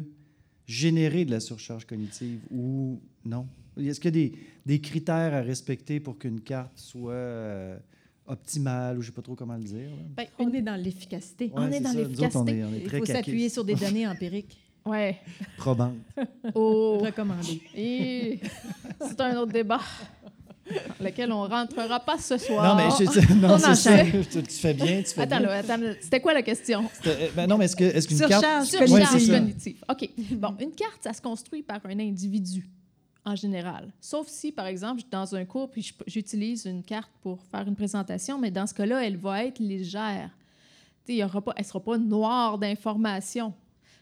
générer 0.67 1.25
de 1.25 1.31
la 1.31 1.39
surcharge 1.39 1.85
cognitive 1.85 2.39
ou 2.51 2.99
non? 3.25 3.45
Est-ce 3.77 3.99
qu'il 3.99 4.15
y 4.15 4.25
a 4.25 4.29
des, 4.29 4.33
des 4.65 4.81
critères 4.81 5.33
à 5.33 5.41
respecter 5.41 5.99
pour 5.99 6.17
qu'une 6.17 6.41
carte 6.41 6.71
soit 6.75 7.11
euh, 7.13 7.77
optimale 8.25 8.97
ou 8.97 9.01
je 9.01 9.07
ne 9.07 9.11
sais 9.11 9.15
pas 9.15 9.21
trop 9.21 9.35
comment 9.35 9.55
le 9.55 9.63
dire? 9.63 9.89
Ben, 10.17 10.25
On 10.39 10.51
est 10.53 10.61
dans 10.61 10.75
l'efficacité. 10.75 11.51
On 11.53 11.67
est 11.67 11.73
c'est 11.73 11.79
dans 11.81 11.93
l'efficacité. 11.93 12.51
est, 12.51 12.59
est 12.61 12.83
Il 12.83 12.89
faut 12.99 13.05
s'appuyer 13.05 13.49
sur 13.49 13.63
des 13.63 13.75
données 13.75 14.07
empiriques 14.07 14.57
Ouais. 14.85 15.17
probantes. 15.57 15.97
Oh. 16.55 16.97
recommandées. 16.99 17.61
Et 17.75 18.39
c'est 19.01 19.19
un 19.21 19.37
autre 19.37 19.51
débat, 19.51 19.81
lequel 21.01 21.31
on 21.31 21.47
rentrera 21.47 21.99
pas 21.99 22.17
ce 22.17 22.37
soir. 22.37 22.75
Non, 22.77 22.83
mais 22.83 22.89
je- 23.05 23.33
non, 23.33 23.53
On 23.53 23.57
c'est 23.57 23.75
ça. 23.75 24.03
Tu, 24.05 24.43
tu 24.43 24.55
fais 24.55 24.73
bien, 24.73 25.01
tu 25.01 25.13
fais 25.13 25.21
Attends, 25.21 25.39
bien. 25.39 25.47
là, 25.47 25.53
attends, 25.57 25.79
c'était 26.01 26.19
quoi 26.21 26.33
la 26.33 26.41
question? 26.43 26.89
Euh, 27.05 27.29
ben 27.35 27.47
non, 27.47 27.57
mais 27.57 27.65
est-ce 27.65 27.75
que- 27.75 27.83
est-ce 27.83 28.07
qu'une 28.07 28.19
carte... 28.19 28.31
Surcharge 28.65 28.67
Surcharge 28.67 29.23
Ouais, 29.23 29.27
cognitive. 29.39 29.83
OK. 29.89 30.09
Bon, 30.31 30.55
une 30.59 30.71
carte, 30.71 30.99
ça 31.03 31.13
se 31.13 31.21
construit 31.21 31.63
par 31.63 31.79
un 31.85 31.99
individu 31.99 32.67
en 33.25 33.35
général. 33.35 33.91
Sauf 33.99 34.27
si, 34.27 34.51
par 34.51 34.65
exemple, 34.67 34.97
je 34.97 35.01
suis 35.01 35.11
dans 35.11 35.35
un 35.35 35.45
cours 35.45 35.69
puis 35.69 35.93
j'utilise 36.07 36.65
une 36.65 36.83
carte 36.83 37.11
pour 37.21 37.43
faire 37.51 37.67
une 37.67 37.75
présentation, 37.75 38.39
mais 38.39 38.49
dans 38.51 38.65
ce 38.67 38.73
cas-là, 38.73 39.05
elle 39.05 39.17
va 39.17 39.43
être 39.45 39.59
légère. 39.59 40.29
Il 41.07 41.15
y 41.15 41.23
aura 41.23 41.41
pas, 41.41 41.53
elle 41.55 41.63
ne 41.63 41.67
sera 41.67 41.79
pas 41.79 41.97
noire 41.97 42.57
d'informations. 42.59 43.53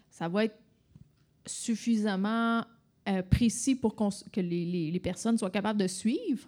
Ça 0.10 0.28
va 0.28 0.44
être 0.46 0.56
suffisamment 1.46 2.64
euh, 3.08 3.22
précis 3.24 3.76
pour 3.76 3.96
qu'on 3.96 4.10
que 4.32 4.42
les, 4.42 4.66
les- 4.66 4.92
les 4.92 5.00
personnes 5.00 5.38
soient 5.38 5.50
capables 5.50 5.80
de 5.80 5.88
suivre, 5.88 6.48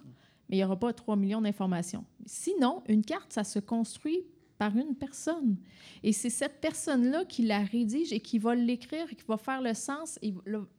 mais 0.50 0.56
il 0.56 0.60
n'y 0.60 0.64
aura 0.64 0.76
pas 0.78 0.92
3 0.92 1.16
millions 1.16 1.40
d'informations. 1.40 2.04
Sinon, 2.26 2.82
une 2.88 3.04
carte, 3.04 3.32
ça 3.32 3.44
se 3.44 3.58
construit 3.60 4.20
par 4.58 4.76
une 4.76 4.94
personne. 4.94 5.56
Et 6.02 6.12
c'est 6.12 6.28
cette 6.28 6.60
personne-là 6.60 7.24
qui 7.24 7.46
la 7.46 7.60
rédige 7.60 8.12
et 8.12 8.20
qui 8.20 8.38
va 8.38 8.54
l'écrire, 8.54 9.06
et 9.10 9.14
qui 9.14 9.24
va 9.26 9.38
faire 9.38 9.62
le 9.62 9.72
sens 9.72 10.18
et 10.20 10.34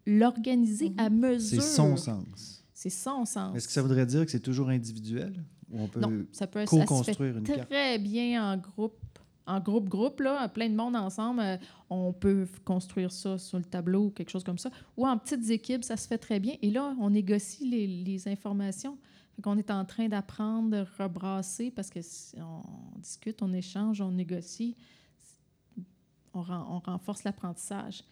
l'organiser 0.06 0.94
à 0.98 1.06
C'est 1.06 1.10
mesure. 1.10 1.64
son 1.64 1.98
sens. 1.98 2.64
C'est 2.74 2.90
son 2.90 3.26
sens. 3.26 3.56
Est-ce 3.56 3.68
que 3.68 3.74
ça 3.74 3.82
voudrait 3.82 4.06
dire 4.06 4.26
que 4.26 4.32
c'est 4.32 4.40
toujours 4.40 4.70
individuel? 4.70 5.34
Ou 5.72 5.82
on 5.84 5.88
peut 5.88 6.00
Non, 6.00 6.26
ça 6.32 6.48
peut 6.48 6.60
ça 6.66 6.66
se 6.72 6.76
fait 6.80 6.86
co-construire 6.86 7.38
une 7.38 7.44
carte? 7.44 7.70
très 7.70 7.98
bien 7.98 8.52
en 8.54 8.58
groupe. 8.58 8.98
En 9.48 9.60
groupe, 9.60 9.90
groupe, 9.90 10.20
là, 10.20 10.48
plein 10.50 10.70
de 10.70 10.76
monde 10.76 10.96
ensemble, 10.96 11.40
euh, 11.42 11.58
on 11.90 12.14
peut 12.14 12.48
construire 12.64 13.12
ça 13.12 13.38
sur 13.38 13.58
le 13.58 13.64
tableau 13.66 14.06
ou 14.06 14.10
quelque 14.12 14.30
chose 14.30 14.44
comme 14.44 14.60
ça. 14.60 14.70
Ou 14.96 15.08
en 15.08 15.18
petites 15.18 15.50
équipes, 15.50 15.84
ça 15.84 15.98
se 15.98 16.08
fait 16.08 16.18
très 16.20 16.40
bien. 16.40 16.54
Et 16.62 16.70
là, 16.70 16.96
on 17.00 17.10
négocie 17.10 17.68
les, 17.68 17.88
les 17.88 18.28
informations. 18.28 18.98
Qu'on 19.42 19.58
est 19.58 19.72
en 19.72 19.86
train 19.86 20.08
d'apprendre, 20.08 20.70
de 20.70 20.86
rebrasser 21.00 21.72
parce 21.72 21.90
que 21.90 22.02
si 22.02 22.36
on 22.40 22.62
discute, 23.00 23.42
on 23.42 23.52
échange, 23.54 24.00
on 24.02 24.12
négocie, 24.12 24.76
on, 26.34 26.42
ren- 26.42 26.66
on 26.70 26.80
renforce 26.80 27.24
l'apprentissage. 27.24 28.04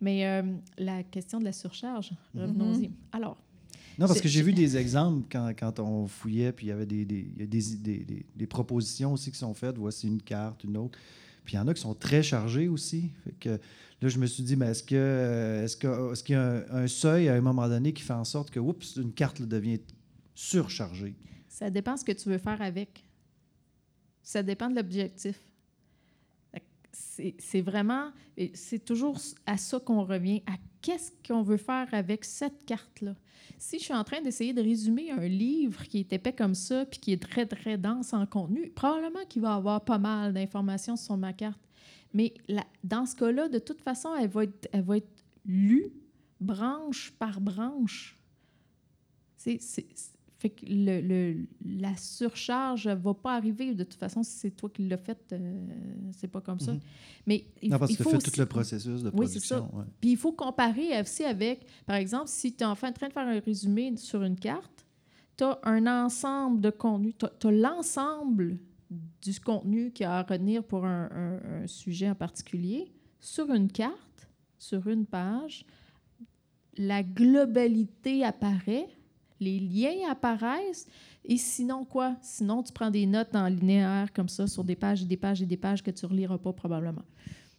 Mais 0.00 0.26
euh, 0.26 0.42
la 0.76 1.02
question 1.02 1.38
de 1.40 1.44
la 1.44 1.52
surcharge, 1.52 2.10
revenons-y. 2.34 2.90
Alors, 3.12 3.38
Non, 3.98 4.06
parce 4.06 4.20
que 4.20 4.28
j'ai 4.28 4.42
vu 4.42 4.52
des 4.52 4.76
exemples 4.76 5.26
quand, 5.32 5.52
quand 5.58 5.80
on 5.80 6.06
fouillait, 6.06 6.52
puis 6.52 6.66
il 6.66 6.68
y 6.68 6.72
avait 6.72 6.84
des, 6.84 7.06
des, 7.06 8.46
propositions 8.46 9.14
aussi 9.14 9.30
qui 9.30 9.38
sont 9.38 9.54
faites. 9.54 9.78
Voici 9.78 10.06
une 10.06 10.20
carte, 10.20 10.64
une 10.64 10.76
autre. 10.76 10.98
Puis 11.46 11.54
il 11.54 11.56
y 11.56 11.60
en 11.60 11.66
a 11.68 11.72
qui 11.72 11.80
sont 11.80 11.94
très 11.94 12.22
chargées 12.22 12.68
aussi. 12.68 13.10
Fait 13.24 13.34
que 13.40 13.48
là, 14.02 14.08
je 14.08 14.18
me 14.18 14.26
suis 14.26 14.42
dit, 14.42 14.56
mais 14.56 14.66
est-ce 14.66 14.82
que 14.82 14.94
euh, 14.96 15.64
est-ce 15.64 15.76
que 15.78 16.12
est-ce 16.12 16.22
qu'il 16.22 16.34
y 16.34 16.38
a 16.38 16.42
un, 16.42 16.84
un 16.84 16.86
seuil 16.88 17.28
à 17.30 17.34
un 17.34 17.40
moment 17.40 17.66
donné 17.68 17.94
qui 17.94 18.02
fait 18.02 18.12
en 18.12 18.24
sorte 18.24 18.50
que 18.50 18.60
oups, 18.60 18.96
une 18.96 19.12
carte 19.12 19.38
là, 19.38 19.46
devient 19.46 19.80
surchargée? 20.36 21.16
Ça 21.48 21.70
dépend 21.70 21.96
ce 21.96 22.04
que 22.04 22.12
tu 22.12 22.28
veux 22.28 22.38
faire 22.38 22.60
avec. 22.62 23.04
Ça 24.22 24.42
dépend 24.42 24.68
de 24.70 24.76
l'objectif. 24.76 25.40
C'est 27.38 27.60
vraiment, 27.62 28.10
c'est 28.54 28.84
toujours 28.84 29.18
à 29.46 29.56
ça 29.56 29.80
qu'on 29.80 30.04
revient, 30.04 30.42
à 30.46 30.52
qu'est-ce 30.82 31.10
qu'on 31.26 31.42
veut 31.42 31.56
faire 31.56 31.88
avec 31.92 32.24
cette 32.24 32.64
carte-là. 32.66 33.14
Si 33.58 33.78
je 33.78 33.84
suis 33.84 33.94
en 33.94 34.04
train 34.04 34.20
d'essayer 34.20 34.52
de 34.52 34.60
résumer 34.62 35.10
un 35.10 35.26
livre 35.26 35.82
qui 35.84 35.98
est 36.00 36.12
épais 36.12 36.32
comme 36.34 36.54
ça, 36.54 36.84
puis 36.86 36.98
qui 37.00 37.12
est 37.12 37.22
très, 37.22 37.46
très 37.46 37.78
dense 37.78 38.12
en 38.12 38.26
contenu, 38.26 38.70
probablement 38.70 39.24
qu'il 39.28 39.42
va 39.42 39.54
avoir 39.54 39.84
pas 39.84 39.98
mal 39.98 40.32
d'informations 40.34 40.96
sur 40.96 41.16
ma 41.16 41.32
carte. 41.32 41.60
Mais 42.12 42.34
dans 42.84 43.04
ce 43.06 43.14
cas-là, 43.16 43.48
de 43.48 43.58
toute 43.58 43.80
façon, 43.82 44.14
elle 44.18 44.28
va 44.28 44.44
être, 44.44 44.68
elle 44.72 44.82
va 44.84 44.96
être 44.98 45.24
lue 45.44 45.92
branche 46.40 47.12
par 47.18 47.40
branche. 47.40 48.18
C'est, 49.36 49.58
c'est- 49.60 49.86
c'est- 49.94 50.15
fait 50.38 50.50
que 50.50 50.66
le, 50.68 51.00
le- 51.00 51.46
la 51.64 51.96
surcharge 51.96 52.86
ne 52.88 52.94
va 52.94 53.14
pas 53.14 53.34
arriver. 53.34 53.74
De 53.74 53.84
toute 53.84 53.98
façon, 53.98 54.22
si 54.22 54.32
c'est 54.32 54.50
toi 54.50 54.68
qui 54.68 54.86
l'as 54.86 54.98
fait, 54.98 55.18
euh, 55.32 55.66
c'est 56.12 56.28
pas 56.28 56.40
comme 56.42 56.60
ça. 56.60 56.72
Mhm. 56.74 56.80
Mais 57.26 57.46
il, 57.62 57.70
non, 57.70 57.78
parce 57.78 57.90
il 57.90 57.94
que 57.96 57.98
tu 57.98 58.04
faut 58.04 58.10
fais 58.10 58.16
aussi- 58.18 58.30
tout 58.32 58.40
le 58.40 58.46
processus 58.46 59.02
de 59.02 59.10
Oui, 59.14 59.26
c'est 59.28 59.40
ça. 59.40 59.56
production. 59.56 59.78
ouais. 59.78 59.84
Puis 60.00 60.10
il 60.12 60.16
faut 60.18 60.32
comparer 60.32 61.00
aussi 61.00 61.24
avec, 61.24 61.66
par 61.86 61.96
exemple, 61.96 62.28
si 62.28 62.54
tu 62.54 62.62
es 62.62 62.66
en 62.66 62.74
train 62.76 62.90
de 62.90 62.98
faire 62.98 63.10
un 63.16 63.40
résumé 63.40 63.96
sur 63.96 64.22
une 64.22 64.36
carte, 64.38 64.84
tu 65.38 65.44
as 65.44 65.58
un 65.64 65.86
ensemble 66.04 66.60
de 66.60 66.70
contenu, 66.70 67.14
tu 67.14 67.24
as, 67.46 67.50
l'ensemble 67.50 68.58
du 69.22 69.40
contenu 69.40 69.90
qu'il 69.90 70.04
y 70.04 70.06
a 70.06 70.18
à 70.18 70.22
retenir 70.22 70.62
pour 70.62 70.84
un, 70.84 71.08
un- 71.10 71.62
un 71.62 71.66
sujet 71.66 72.08
en 72.10 72.14
particulier 72.14 72.92
sur 73.20 73.50
une 73.52 73.70
carte, 73.72 74.28
sur 74.58 74.86
une 74.86 75.06
page. 75.06 75.64
La 76.78 77.02
globalité 77.02 78.22
apparaît, 78.24 78.86
les 79.40 79.58
liens 79.60 80.10
apparaissent, 80.10 80.86
et 81.24 81.36
sinon 81.36 81.84
quoi? 81.84 82.16
Sinon, 82.22 82.62
tu 82.62 82.72
prends 82.72 82.90
des 82.90 83.06
notes 83.06 83.34
en 83.34 83.48
linéaire 83.48 84.12
comme 84.12 84.28
ça 84.28 84.46
sur 84.46 84.64
des 84.64 84.76
pages 84.76 85.02
et 85.02 85.06
des 85.06 85.16
pages 85.16 85.42
et 85.42 85.46
des 85.46 85.56
pages 85.56 85.82
que 85.82 85.90
tu 85.90 86.04
ne 86.06 86.10
reliras 86.10 86.38
pas 86.38 86.52
probablement. 86.52 87.02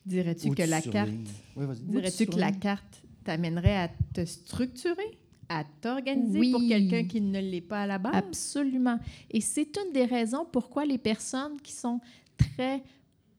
Dirais-tu 0.06 0.52
que 0.52 0.64
la 0.64 0.82
carte. 0.82 1.12
Oui, 1.56 1.66
dirais-tu 1.84 2.28
que 2.28 2.40
la 2.40 2.52
carte 2.52 3.04
t'amènerait 3.26 3.76
à 3.78 3.90
te 4.14 4.24
structurer, 4.26 5.18
à 5.50 5.66
t'organiser 5.82 6.40
Oui. 6.40 6.52
pour 6.52 6.62
quelqu'un 6.66 7.04
qui 7.04 7.20
ne 7.20 7.40
l'est 7.42 7.60
pas 7.62 7.82
à 7.82 7.88
la 7.88 7.98
base? 7.98 8.16
Absolument. 8.16 9.00
Et 9.30 9.42
c'est 9.42 9.76
une 9.78 9.92
des 9.92 10.06
raisons 10.06 10.46
pourquoi 10.50 10.86
les 10.86 10.98
personnes 10.98 11.60
qui 11.62 11.74
sont 11.74 12.00
très 12.38 12.82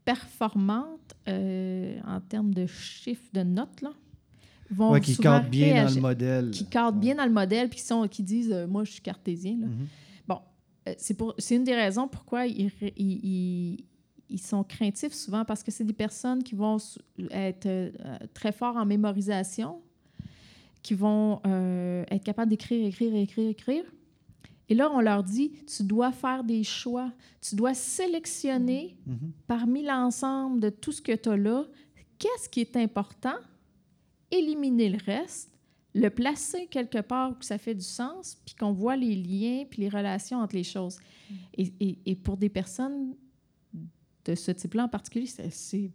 performantes 0.05 1.14
euh, 1.28 1.99
en 2.07 2.20
termes 2.20 2.53
de 2.53 2.66
chiffres 2.66 3.30
de 3.32 3.43
notes, 3.43 3.80
là, 3.82 3.93
vont 4.71 4.91
Ouais, 4.93 5.01
qui 5.01 5.14
souvent 5.14 5.41
bien 5.41 5.85
dans 5.85 5.95
le 5.95 6.01
modèle. 6.01 6.51
qui 6.51 6.66
cadrent 6.66 6.95
Ouais. 6.95 7.01
bien 7.01 7.14
dans 7.14 7.25
le 7.27 7.33
modèle, 7.33 7.69
puis 7.69 7.79
qui, 7.81 7.85
sont, 7.87 8.07
qui 8.09 8.23
disent 8.23 8.53
euh, 8.53 8.66
Moi, 8.66 8.85
je 8.85 8.93
suis 8.93 9.01
cartésien. 9.03 9.57
là. 9.61 9.66
Mhm. 9.66 9.87
Euh, 10.89 10.95
c'est 10.97 11.14
pour- 11.14 11.35
c'est 11.39 11.57
une 11.57 11.64
des 11.64 11.75
raisons 11.75 12.09
pourquoi 12.09 12.47
ils, 12.47 12.71
ils- 12.97 13.21
ils- 13.23 13.85
ils 14.31 14.41
sont 14.41 14.64
craintifs 14.64 15.12
souvent, 15.12 15.45
parce 15.45 15.62
que 15.62 15.71
c'est 15.71 15.85
des 15.85 15.93
personnes 15.93 16.43
qui 16.43 16.55
vont 16.55 16.79
être 17.31 17.66
euh, 17.66 17.91
très 18.33 18.53
forts 18.53 18.77
en 18.77 18.87
mémorisation, 18.87 19.81
qui 20.83 20.95
vont 20.95 21.41
être 22.11 22.25
capables 22.25 22.49
d'écrire, 22.51 22.87
écrire, 22.87 23.14
écrire, 23.14 23.49
écrire. 23.51 23.85
Et 24.71 24.75
là, 24.75 24.91
on 24.93 25.01
leur 25.01 25.23
dit, 25.25 25.53
tu 25.66 25.83
dois 25.83 26.12
faire 26.12 26.43
des 26.45 26.62
choix, 26.62 27.11
tu 27.41 27.55
dois 27.57 27.75
sélectionner 27.75 28.97
Mhm. 29.07 29.33
parmi 29.47 29.83
l'ensemble 29.83 30.61
de 30.61 30.71
tout 30.71 30.93
ce 30.93 31.03
que 31.03 31.12
tu 31.16 31.29
as 31.29 31.37
là, 31.37 31.64
qu'est-ce 32.19 32.49
qui 32.49 32.61
est 32.61 32.77
important, 32.77 33.35
éliminer 34.31 34.91
le 34.91 34.99
reste, 35.05 35.51
le 35.95 36.11
placer 36.11 36.66
quelque 36.66 37.01
part 37.01 37.31
où 37.33 37.43
ça 37.43 37.59
fait 37.59 37.74
du 37.74 37.85
sens, 37.85 38.37
puis 38.45 38.55
qu'on 38.55 38.72
voit 38.72 38.97
les 38.97 39.14
liens 39.16 39.64
puis 39.68 39.83
les 39.83 39.89
relations 39.89 40.39
entre 40.39 40.55
les 40.57 40.64
choses. 40.64 40.99
Et, 41.57 41.72
et- 41.81 41.99
et 42.07 42.14
pour 42.14 42.37
des 42.37 42.49
personnes 42.49 43.14
de 44.24 44.35
ce 44.35 44.51
type-là 44.51 44.85
en 44.85 44.89
particulier, 44.89 45.26
c'est- 45.26 45.91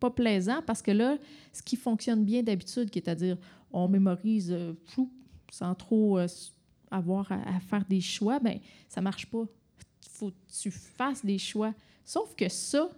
pas 0.00 0.10
plaisant 0.10 0.62
parce 0.64 0.80
que 0.80 0.92
là, 0.92 1.18
ce 1.52 1.60
qui 1.60 1.74
fonctionne 1.74 2.24
bien 2.24 2.40
d'habitude, 2.44 2.88
qui 2.88 3.00
est 3.00 3.08
à 3.08 3.16
dire 3.16 3.36
on 3.72 3.88
mémorise 3.88 4.52
euh, 4.52 4.72
sans 5.50 5.74
trop 5.74 6.18
euh, 6.20 6.26
avoir 6.88 7.32
à, 7.32 7.56
à 7.56 7.58
faire 7.58 7.84
des 7.84 8.00
choix, 8.00 8.38
ben 8.38 8.60
ça 8.88 9.00
marche 9.00 9.26
pas. 9.26 9.44
faut 10.08 10.30
que 10.30 10.52
tu 10.62 10.70
fasses 10.70 11.24
des 11.24 11.38
choix. 11.38 11.74
Sauf 12.04 12.34
que 12.36 12.48
ça, 12.48 12.88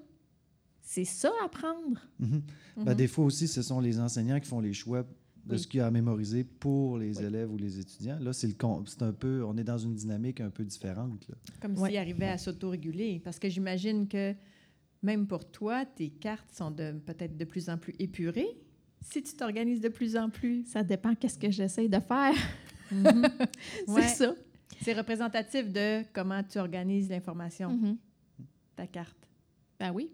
c'est 0.93 1.05
ça 1.05 1.31
à 1.41 1.45
apprendre. 1.45 2.01
Mhm. 2.19 2.43
Ben, 2.79 2.85
Mhm. 2.91 2.95
des 2.95 3.07
fois 3.07 3.25
aussi, 3.27 3.47
ce 3.47 3.63
sont 3.63 3.79
les 3.79 4.01
enseignants 4.01 4.41
qui 4.41 4.49
font 4.49 4.59
les 4.61 4.73
choix 4.73 5.03
de 5.47 5.53
Oui. 5.53 5.59
ce 5.61 5.67
qu'il 5.69 5.79
y 5.79 5.81
a 5.81 5.87
à 5.87 5.91
mémoriser 5.93 6.43
pour 6.43 6.99
les 6.99 7.17
Oui. 7.19 7.25
élèves 7.25 7.53
ou 7.53 7.57
les 7.57 7.79
étudiants. 7.79 8.19
Là, 8.21 8.33
c'est 8.33 8.49
le 8.49 8.55
con- 8.55 8.83
c'est 8.87 9.03
un 9.03 9.13
peu, 9.13 9.45
on 9.45 9.57
est 9.57 9.63
dans 9.65 9.79
une 9.79 9.95
dynamique 9.95 10.41
un 10.41 10.51
peu 10.51 10.65
différente. 10.65 11.29
là. 11.29 11.37
Comme 11.61 11.79
Ouais. 11.79 11.91
s'il 11.91 11.99
arrivait 11.99 12.29
à 12.29 12.39
s'autoréguler. 12.39 13.21
Parce 13.23 13.39
que 13.39 13.49
j'imagine 13.49 14.09
que 14.09 14.35
même 15.03 15.27
pour 15.29 15.45
toi, 15.51 15.85
tes 15.87 16.11
cartes 16.11 16.51
sont 16.53 16.71
de, 16.73 16.93
peut-être 17.07 17.37
de 17.37 17.45
plus 17.45 17.69
en 17.71 17.79
plus 17.79 17.95
épurées. 18.01 18.59
Si 19.01 19.23
tu 19.23 19.35
t'organises 19.35 19.81
de 19.81 19.89
plus 19.89 20.17
en 20.17 20.29
plus. 20.29 20.65
Ça 20.67 20.83
dépend 20.83 21.15
qu'est-ce 21.15 21.39
que 21.39 21.51
j'essaie 21.53 21.89
de 21.89 22.01
faire. 22.01 22.35
Ouais. 23.87 24.03
C'est 24.03 24.25
ça. 24.25 24.35
C'est 24.83 24.93
représentatif 24.95 25.71
de 25.73 26.03
comment 26.13 26.43
tu 26.43 26.59
organises 26.59 27.09
l'information, 27.09 27.71
Mhm. 27.77 27.97
ta 28.77 28.87
carte. 28.89 29.17
Ben 29.79 29.93
oui. 29.93 30.11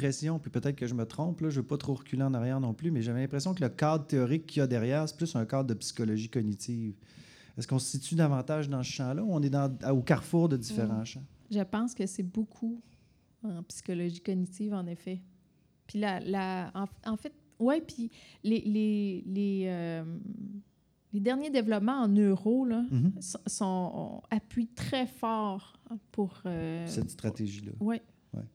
L'impression, 0.00 0.38
puis 0.38 0.50
peut-être 0.50 0.76
que 0.76 0.86
je 0.86 0.94
me 0.94 1.04
trompe, 1.04 1.40
là, 1.40 1.50
je 1.50 1.56
ne 1.56 1.62
veux 1.62 1.66
pas 1.66 1.76
trop 1.76 1.94
reculer 1.94 2.22
en 2.22 2.34
arrière 2.34 2.60
non 2.60 2.74
plus, 2.74 2.90
mais 2.90 3.02
j'avais 3.02 3.20
l'impression 3.20 3.54
que 3.54 3.62
le 3.62 3.68
cadre 3.68 4.06
théorique 4.06 4.46
qu'il 4.46 4.60
y 4.60 4.62
a 4.62 4.66
derrière, 4.66 5.08
c'est 5.08 5.16
plus 5.16 5.36
un 5.36 5.44
cadre 5.44 5.68
de 5.68 5.74
psychologie 5.74 6.28
cognitive. 6.28 6.94
Est-ce 7.58 7.68
qu'on 7.68 7.78
se 7.78 7.90
situe 7.90 8.14
davantage 8.14 8.68
dans 8.68 8.82
ce 8.82 8.90
champ-là 8.90 9.22
ou 9.22 9.32
on 9.32 9.42
est 9.42 9.50
dans, 9.50 9.70
au 9.90 10.00
carrefour 10.00 10.48
de 10.48 10.56
différents 10.56 11.02
mm. 11.02 11.06
champs? 11.06 11.24
Je 11.50 11.60
pense 11.60 11.94
que 11.94 12.06
c'est 12.06 12.22
beaucoup 12.22 12.80
en 13.42 13.62
psychologie 13.64 14.20
cognitive, 14.20 14.72
en 14.72 14.86
effet. 14.86 15.20
Puis 15.86 15.98
la, 15.98 16.20
la, 16.20 16.72
en, 17.04 17.16
fait, 17.16 17.32
oui, 17.58 17.80
puis 17.86 18.10
les, 18.44 18.60
les, 18.60 19.24
les, 19.26 19.64
euh, 19.66 20.04
les, 21.12 21.20
derniers 21.20 21.50
développements 21.50 22.02
en 22.02 22.08
neuro 22.08 22.64
là, 22.64 22.84
mm-hmm. 22.90 23.48
sont, 23.48 24.22
appuient 24.30 24.68
très 24.68 25.06
fort 25.06 25.80
pour... 26.12 26.40
Euh, 26.46 26.86
Cette 26.86 27.10
stratégie-là. 27.10 27.72
Oui, 27.80 28.00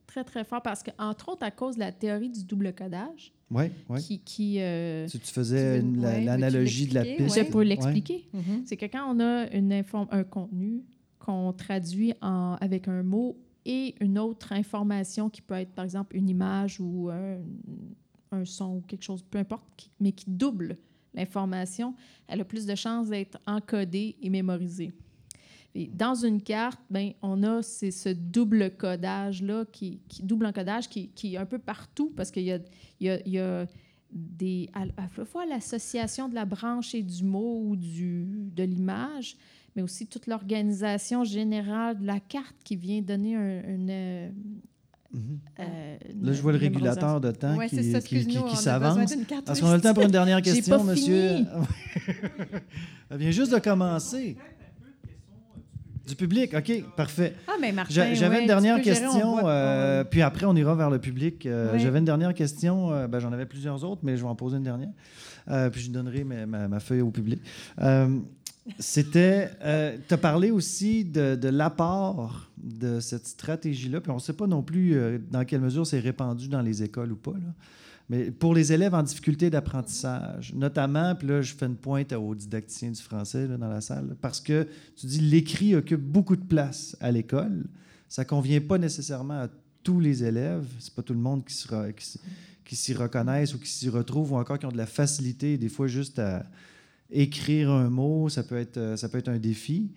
Très, 0.06 0.24
très 0.24 0.44
fort 0.44 0.62
parce 0.62 0.82
qu'entre 0.82 1.28
autres, 1.28 1.44
à 1.44 1.50
cause 1.50 1.74
de 1.74 1.80
la 1.80 1.92
théorie 1.92 2.30
du 2.30 2.44
double 2.44 2.72
codage, 2.72 3.32
ouais, 3.50 3.70
qui... 3.98 4.20
qui 4.20 4.56
euh, 4.60 5.06
tu, 5.06 5.18
faisais 5.18 5.82
l'analogie 5.82 6.86
de 6.86 6.94
la 6.94 7.04
piste? 7.04 7.38
Je 7.38 7.50
peux 7.50 7.62
l'expliquer. 7.62 8.28
Mm-hmm. 8.34 8.62
C'est 8.64 8.76
que 8.76 8.86
quand 8.86 9.14
on 9.14 9.20
a 9.20 9.50
une 9.52 9.72
un 9.72 10.24
contenu 10.24 10.82
qu'on 11.18 11.52
traduit 11.52 12.14
en, 12.22 12.56
avec 12.60 12.88
un 12.88 13.02
mot 13.02 13.36
et 13.64 13.94
une 14.00 14.18
autre 14.18 14.52
information 14.52 15.28
qui 15.28 15.42
peut 15.42 15.54
être, 15.54 15.72
par 15.72 15.84
exemple, 15.84 16.16
une 16.16 16.28
image 16.28 16.80
ou 16.80 17.10
un, 17.10 17.38
un 18.32 18.44
son 18.44 18.76
ou 18.76 18.80
quelque 18.86 19.02
chose, 19.02 19.22
peu 19.22 19.38
importe, 19.38 19.90
mais 20.00 20.12
qui 20.12 20.26
double 20.28 20.78
l'information, 21.14 21.94
elle 22.28 22.40
a 22.40 22.44
plus 22.44 22.66
de 22.66 22.74
chances 22.74 23.08
d'être 23.08 23.38
encodée 23.46 24.16
et 24.22 24.30
mémorisée 24.30 24.92
dans 25.92 26.14
une 26.14 26.40
carte, 26.40 26.80
ben, 26.90 27.12
on 27.22 27.42
a 27.42 27.62
ce 27.62 28.12
double 28.12 28.70
codage-là, 28.76 29.64
qui, 29.70 30.00
double 30.22 30.46
encodage 30.46 30.88
qui, 30.88 31.08
qui 31.08 31.34
est 31.34 31.38
un 31.38 31.46
peu 31.46 31.58
partout 31.58 32.12
parce 32.16 32.30
qu'il 32.30 32.44
y 32.44 32.52
a, 32.52 32.58
il 33.00 33.06
y 33.06 33.10
a, 33.10 33.20
il 33.26 33.32
y 33.32 33.38
a 33.38 33.66
des, 34.10 34.70
à, 34.72 34.86
la 34.86 35.24
fois 35.24 35.46
l'association 35.46 36.28
de 36.28 36.34
la 36.34 36.44
branche 36.44 36.94
et 36.94 37.02
du 37.02 37.24
mot 37.24 37.62
ou 37.66 37.76
du, 37.76 38.26
de 38.54 38.62
l'image, 38.62 39.36
mais 39.74 39.82
aussi 39.82 40.06
toute 40.06 40.26
l'organisation 40.26 41.24
générale 41.24 41.98
de 41.98 42.06
la 42.06 42.20
carte 42.20 42.56
qui 42.64 42.76
vient 42.76 43.02
donner 43.02 43.36
un, 43.36 43.62
une, 43.68 43.90
euh, 45.58 45.96
Là, 46.20 46.32
je 46.32 46.42
vois 46.42 46.52
le 46.52 46.58
régulateur 46.58 47.20
de 47.20 47.30
temps 47.30 47.56
qui, 47.68 47.76
qui, 48.02 48.26
qui, 48.26 48.56
s'avance. 48.56 49.12
Est-ce 49.12 49.60
qu'on 49.60 49.68
a 49.68 49.76
le 49.76 49.82
temps 49.82 49.94
pour 49.94 50.02
une 50.02 50.10
dernière 50.10 50.42
question, 50.42 50.84
monsieur? 50.84 51.36
Elle 53.10 53.18
vient 53.18 53.30
juste 53.30 53.52
de 53.52 53.58
commencer. 53.58 54.36
Du 56.06 56.14
public, 56.14 56.54
OK, 56.54 56.84
parfait. 56.96 57.34
Ah, 57.48 57.52
mais 57.60 57.72
Martin, 57.72 58.14
J'avais 58.14 58.40
une 58.40 58.46
dernière 58.46 58.80
question, 58.80 59.38
euh, 59.44 60.04
puis 60.04 60.22
après, 60.22 60.46
on 60.46 60.54
ira 60.54 60.74
vers 60.74 60.90
le 60.90 61.00
public. 61.00 61.46
Euh, 61.46 61.76
j'avais 61.78 61.98
une 61.98 62.04
dernière 62.04 62.32
question, 62.32 62.92
euh, 62.92 63.08
ben, 63.08 63.18
j'en 63.18 63.32
avais 63.32 63.46
plusieurs 63.46 63.82
autres, 63.82 64.02
mais 64.04 64.16
je 64.16 64.22
vais 64.22 64.28
en 64.28 64.36
poser 64.36 64.58
une 64.58 64.62
dernière. 64.62 64.92
puis 65.72 65.80
je 65.80 65.90
donnerai 65.90 66.24
ma, 66.24 66.80
feuille 66.80 67.00
au 67.00 67.10
public. 67.10 67.40
C'était, 68.78 69.50
tu 70.08 70.14
as 70.14 70.18
parlé 70.18 70.50
aussi 70.50 71.04
de, 71.04 71.34
de 71.34 71.48
l'apport 71.48 72.50
de 72.56 73.00
cette 73.00 73.26
stratégie-là, 73.26 74.00
puis 74.00 74.10
on 74.10 74.16
ne 74.16 74.20
sait 74.20 74.32
pas 74.32 74.46
non 74.46 74.62
plus 74.62 75.20
dans 75.30 75.44
quelle 75.44 75.60
mesure 75.60 75.86
c'est 75.86 76.00
répandu 76.00 76.48
dans 76.48 76.62
les 76.62 76.82
écoles 76.84 77.12
ou 77.12 77.16
pas. 77.16 77.32
Là. 77.32 77.52
Mais 78.08 78.30
pour 78.30 78.54
les 78.54 78.72
élèves 78.72 78.94
en 78.94 79.02
difficulté 79.02 79.50
d'apprentissage, 79.50 80.54
notamment, 80.54 81.14
puis 81.16 81.26
là, 81.26 81.42
je 81.42 81.54
fais 81.54 81.66
une 81.66 81.76
pointe 81.76 82.12
aux 82.12 82.34
didacticiens 82.34 82.92
du 82.92 83.02
français 83.02 83.48
dans 83.48 83.68
la 83.68 83.80
salle, 83.80 84.16
parce 84.20 84.40
que 84.40 84.66
tu 84.94 85.06
dis 85.06 85.20
l'écrit 85.20 85.74
occupe 85.74 86.00
beaucoup 86.00 86.36
de 86.36 86.44
place 86.44 86.96
à 87.00 87.10
l'école. 87.10 87.64
Ça 88.08 88.22
ne 88.22 88.28
convient 88.28 88.60
pas 88.60 88.78
nécessairement 88.78 89.40
à 89.42 89.48
tous 89.82 89.98
les 89.98 90.22
élèves. 90.22 90.66
C'est 90.78 90.94
pas 90.94 91.02
tout 91.02 91.14
le 91.14 91.20
monde 91.20 91.44
qui 91.44 91.56
qui, 92.64 92.76
s'y 92.76 92.94
reconnaissent 92.94 93.54
ou 93.54 93.58
qui 93.58 93.68
s'y 93.68 93.88
retrouvent 93.88 94.32
ou 94.32 94.36
encore 94.36 94.58
qui 94.58 94.66
ont 94.66 94.72
de 94.72 94.76
la 94.76 94.86
facilité, 94.86 95.56
des 95.56 95.68
fois 95.68 95.86
juste 95.86 96.18
à 96.18 96.44
écrire 97.10 97.70
un 97.70 97.88
mot, 97.88 98.28
ça 98.28 98.42
peut 98.42 98.56
être, 98.56 98.96
ça 98.96 99.08
peut 99.08 99.18
être 99.18 99.28
un 99.28 99.38
défi. 99.38 99.92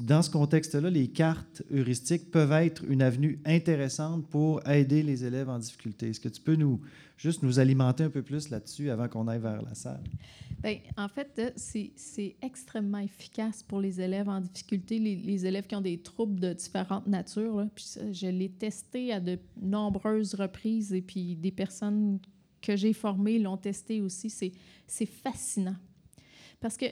Dans 0.00 0.22
ce 0.22 0.30
contexte-là, 0.30 0.90
les 0.90 1.08
cartes 1.08 1.62
heuristiques 1.72 2.30
peuvent 2.30 2.52
être 2.52 2.84
une 2.88 3.02
avenue 3.02 3.40
intéressante 3.44 4.26
pour 4.28 4.66
aider 4.68 5.02
les 5.02 5.24
élèves 5.24 5.48
en 5.48 5.58
difficulté. 5.58 6.10
Est-ce 6.10 6.20
que 6.20 6.28
tu 6.28 6.40
peux 6.40 6.54
nous 6.54 6.80
juste 7.16 7.42
nous 7.42 7.58
alimenter 7.58 8.04
un 8.04 8.10
peu 8.10 8.22
plus 8.22 8.50
là-dessus 8.50 8.90
avant 8.90 9.08
qu'on 9.08 9.26
aille 9.26 9.40
vers 9.40 9.62
la 9.62 9.74
salle? 9.74 10.02
Bien, 10.62 10.78
en 10.96 11.08
fait, 11.08 11.32
euh, 11.38 11.50
c'est 11.56 12.36
extrêmement 12.40 12.98
efficace 12.98 13.64
pour 13.64 13.80
les 13.80 14.00
élèves 14.00 14.28
en 14.28 14.40
difficulté, 14.40 15.00
les, 15.00 15.46
élèves 15.46 15.66
qui 15.66 15.74
ont 15.74 15.80
des 15.80 15.98
troubles 15.98 16.38
de 16.38 16.52
différentes 16.52 17.08
natures. 17.08 17.66
Je 17.76 18.28
l'ai 18.28 18.50
testé 18.50 19.12
à 19.12 19.18
de 19.18 19.38
nombreuses 19.60 20.34
reprises 20.34 20.92
et 20.92 21.02
puis 21.02 21.34
des 21.34 21.50
personnes 21.50 22.20
que 22.60 22.76
j'ai 22.76 22.92
formées 22.92 23.40
l'ont 23.40 23.56
testé 23.56 24.00
aussi. 24.00 24.30
C'est 24.86 25.06
fascinant. 25.06 25.76
Parce 26.60 26.76
que 26.76 26.86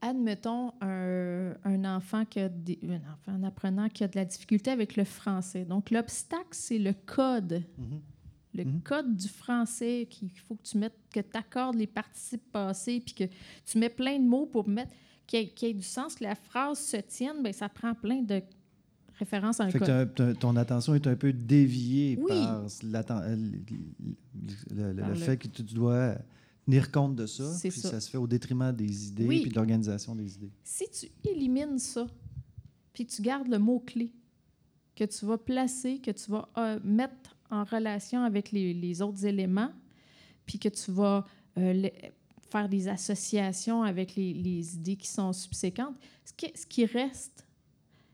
admettons 0.00 0.72
un, 0.80 1.54
un 1.64 1.84
enfant 1.84 2.24
qui 2.24 2.40
a 2.40 2.46
un, 2.46 2.96
enfant, 3.12 3.32
un 3.32 3.42
apprenant 3.44 3.88
qui 3.88 4.04
a 4.04 4.08
de 4.08 4.16
la 4.16 4.24
difficulté 4.24 4.70
avec 4.70 4.96
le 4.96 5.04
français. 5.04 5.64
Donc, 5.64 5.90
l'obstacle, 5.90 6.48
c'est 6.52 6.78
le 6.78 6.92
code. 6.92 7.62
Mm-hmm. 7.80 8.00
Le 8.54 8.64
mm-hmm. 8.64 8.82
code 8.82 9.16
du 9.16 9.28
français 9.28 10.06
qu'il 10.08 10.30
faut 10.30 10.54
que 10.54 10.62
tu 10.62 10.78
mettes, 10.78 10.98
que 11.12 11.20
tu 11.20 11.36
accordes 11.36 11.76
les 11.76 11.86
participes 11.86 12.50
passés, 12.52 13.00
puis 13.00 13.14
que 13.14 13.24
tu 13.64 13.78
mets 13.78 13.90
plein 13.90 14.18
de 14.18 14.24
mots 14.24 14.46
pour 14.46 14.68
mettre 14.68 14.92
qu'il 15.26 15.40
y, 15.40 15.66
ait 15.66 15.74
du 15.74 15.82
sens, 15.82 16.14
que 16.14 16.24
la 16.24 16.34
phrase 16.34 16.78
se 16.78 16.96
tienne, 16.98 17.42
bien, 17.42 17.52
ça 17.52 17.68
prend 17.68 17.94
plein 17.94 18.22
de 18.22 18.42
références 19.18 19.60
à 19.60 19.64
un 19.64 19.70
code. 19.70 20.14
Que 20.14 20.32
ton 20.32 20.56
attention 20.56 20.94
est 20.94 21.06
un 21.06 21.16
peu 21.16 21.32
déviée 21.32 22.16
par 22.16 22.62
euh, 22.62 23.36
le, 24.70 24.92
le, 24.92 25.14
fait 25.14 25.36
que 25.36 25.48
tu 25.48 25.62
dois 25.62 26.16
tenir 26.66 26.90
compte 26.90 27.16
de 27.16 27.26
ça. 27.26 27.44
Puis 27.60 27.70
ça. 27.70 28.00
se 28.00 28.10
fait 28.10 28.18
au 28.18 28.26
détriment 28.26 28.72
des 28.72 29.08
idées 29.08 29.36
et 29.36 29.48
de 29.48 29.54
l'organisation 29.54 30.14
des 30.14 30.34
idées. 30.34 30.52
Si 30.64 30.84
tu 30.90 31.08
élimines 31.28 31.78
ça, 31.78 32.06
puis 32.92 33.06
tu 33.06 33.22
gardes 33.22 33.48
le 33.48 33.58
mot-clé 33.58 34.12
que 34.94 35.04
tu 35.04 35.26
vas 35.26 35.38
placer, 35.38 36.00
que 36.00 36.10
tu 36.10 36.30
vas 36.30 36.48
euh, 36.56 36.80
mettre 36.82 37.36
en 37.50 37.64
relation 37.64 38.22
avec 38.22 38.50
les, 38.50 39.02
autres 39.02 39.24
éléments, 39.24 39.70
puis 40.46 40.58
que 40.58 40.68
tu 40.68 40.90
vas 40.90 41.24
euh, 41.58 41.88
faire 42.50 42.68
des 42.68 42.88
associations 42.88 43.82
avec 43.82 44.16
les, 44.16 44.74
idées 44.74 44.96
qui 44.96 45.08
sont 45.08 45.32
subséquentes, 45.32 45.96
ce 46.24 46.32
qui, 46.32 46.50
ce 46.54 46.66
qui 46.66 46.86
reste, 46.86 47.46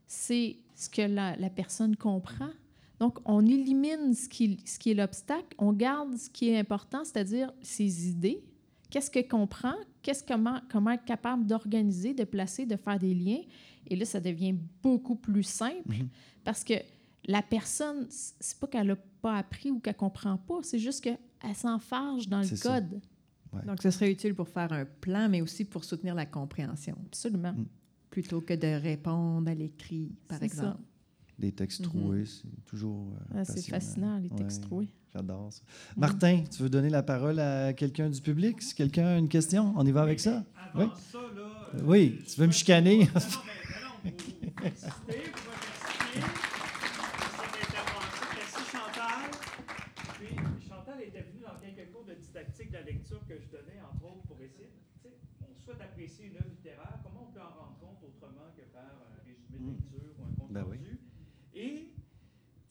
c'est 0.07 0.59
ce 0.75 0.91
que 0.91 1.03
la, 1.03 1.37
la, 1.37 1.49
personne 1.49 1.97
comprend. 1.97 2.51
Donc, 3.03 3.19
on 3.25 3.45
élimine 3.45 4.15
ce 4.15 4.29
qui, 4.29 4.61
ce 4.65 4.79
qui 4.79 4.93
est 4.93 4.95
l'obstacle, 4.95 5.57
on 5.59 5.73
garde 5.73 6.17
ce 6.17 6.31
qui 6.31 6.51
est 6.51 6.59
important, 6.61 7.05
c'est-à-dire 7.05 7.53
ses 7.61 8.09
idées. 8.09 8.45
Qu'est-ce 8.91 9.11
qu'elle 9.11 9.27
comprend? 9.27 9.75
Qu'est-ce, 10.03 10.23
comment, 10.23 10.61
comment 10.71 10.93
être 10.93 11.05
capable 11.05 11.45
d'organiser, 11.45 12.15
de 12.15 12.23
placer, 12.23 12.65
de 12.65 12.77
faire 12.77 13.01
des 13.01 13.13
liens? 13.13 13.41
Et 13.89 13.97
là, 13.97 14.05
ça 14.05 14.21
devient 14.21 14.55
beaucoup 14.85 15.17
plus 15.17 15.43
simple 15.43 15.83
mhm. 15.89 16.11
parce 16.45 16.63
que 16.63 16.75
la 17.27 17.43
personne, 17.43 18.07
c'est 18.09 18.61
pas 18.61 18.69
qu'elle 18.69 18.87
n'a 18.87 18.97
pas 19.21 19.37
appris 19.37 19.73
ou 19.73 19.81
qu'elle 19.81 19.97
comprend 19.97 20.37
pas, 20.37 20.61
c'est 20.63 20.79
juste 20.79 21.01
qu'elle 21.01 21.19
s'enfarge 21.57 22.29
dans 22.29 22.43
le 22.43 22.63
code. 22.63 23.01
Donc, 23.67 23.83
ce 23.83 23.91
serait 23.91 24.13
utile 24.13 24.37
pour 24.37 24.49
faire 24.49 24.73
un 24.73 24.85
plan, 24.85 25.29
mais 25.29 25.43
aussi 25.43 25.65
pour 25.65 25.83
soutenir 25.83 26.15
la 26.15 26.25
compréhension. 26.27 26.97
Absolument. 27.07 27.53
Mm. 27.53 27.67
Plutôt 28.11 28.41
que 28.41 28.55
de 28.55 28.81
répondre 28.81 29.51
à 29.51 29.55
l'écrit, 29.57 30.13
par 30.29 30.41
exemple. 30.41 30.79
Les 31.43 31.51
textes 31.51 31.81
mhm. 31.81 31.87
troués, 31.87 32.25
c'est 32.25 32.65
toujours. 32.67 33.13
Euh, 33.35 33.43
c'est 33.45 33.69
fascinant, 33.69 34.17
les 34.19 34.31
textes 34.31 34.63
troués. 34.63 34.89
J'adore 35.13 35.53
ça. 35.53 35.61
Martin, 35.97 36.45
tu 36.49 36.63
veux 36.63 36.71
donner 36.71 36.89
la 36.89 37.03
parole 37.03 37.41
à 37.41 37.73
quelqu'un 37.73 38.09
du 38.09 38.21
public? 38.21 38.63
Si 38.63 38.77
quelqu'un 38.77 39.07
a 39.07 39.19
une 39.19 39.29
question, 39.29 39.75
on 39.77 39.85
y 39.85 39.91
va 39.91 40.03
avec 40.03 40.21
ça? 40.21 40.45
oui? 40.77 40.85
Ça, 41.11 41.19
là, 41.19 41.71
euh, 41.75 41.81
oui, 41.85 42.23
tu 42.33 42.41
veux 42.41 42.47
me 42.47 42.53
chicaner? 42.53 42.99
non, 43.01 43.05
mais, 44.05 44.11
non, 44.13 44.21
vous, 44.23 44.63
Merci 44.63 44.87
Chantal. 48.71 49.31
Puis 50.21 50.37
Chantal 50.69 51.03
était 51.03 51.23
venue 51.23 51.43
dans 51.43 51.59
quelques 51.59 51.91
cours 51.93 52.05
de 52.05 52.15
didactique 52.15 52.71
de 52.71 52.75
la 52.75 52.83
lecture 52.83 53.21
que 53.27 53.35
je 53.35 53.51
donnais, 53.51 53.83
entre 53.83 54.05
autres, 54.07 54.23
pour 54.29 54.41
essayer. 54.41 54.71
On 55.43 55.59
souhaite 55.59 55.81
apprécier 55.81 56.27
une 56.27 56.37
œuvre 56.37 56.51
littéraire. 56.51 57.01
Comment 57.03 57.27
on 57.29 57.33
peut 57.35 57.41
en 57.41 57.51
rendre 57.51 57.77
compte 57.81 57.99
autrement 58.07 58.55
que 58.57 58.63
par 58.73 58.95
un 58.95 59.19
résumé 59.27 59.59
de 59.59 59.65
mm. 59.65 59.75
lecture 59.75 60.15
ou 60.19 60.23
un 60.23 60.35
compte 60.39 60.53
ben 60.53 60.63
rendu? 60.63 60.92
Et 61.55 61.93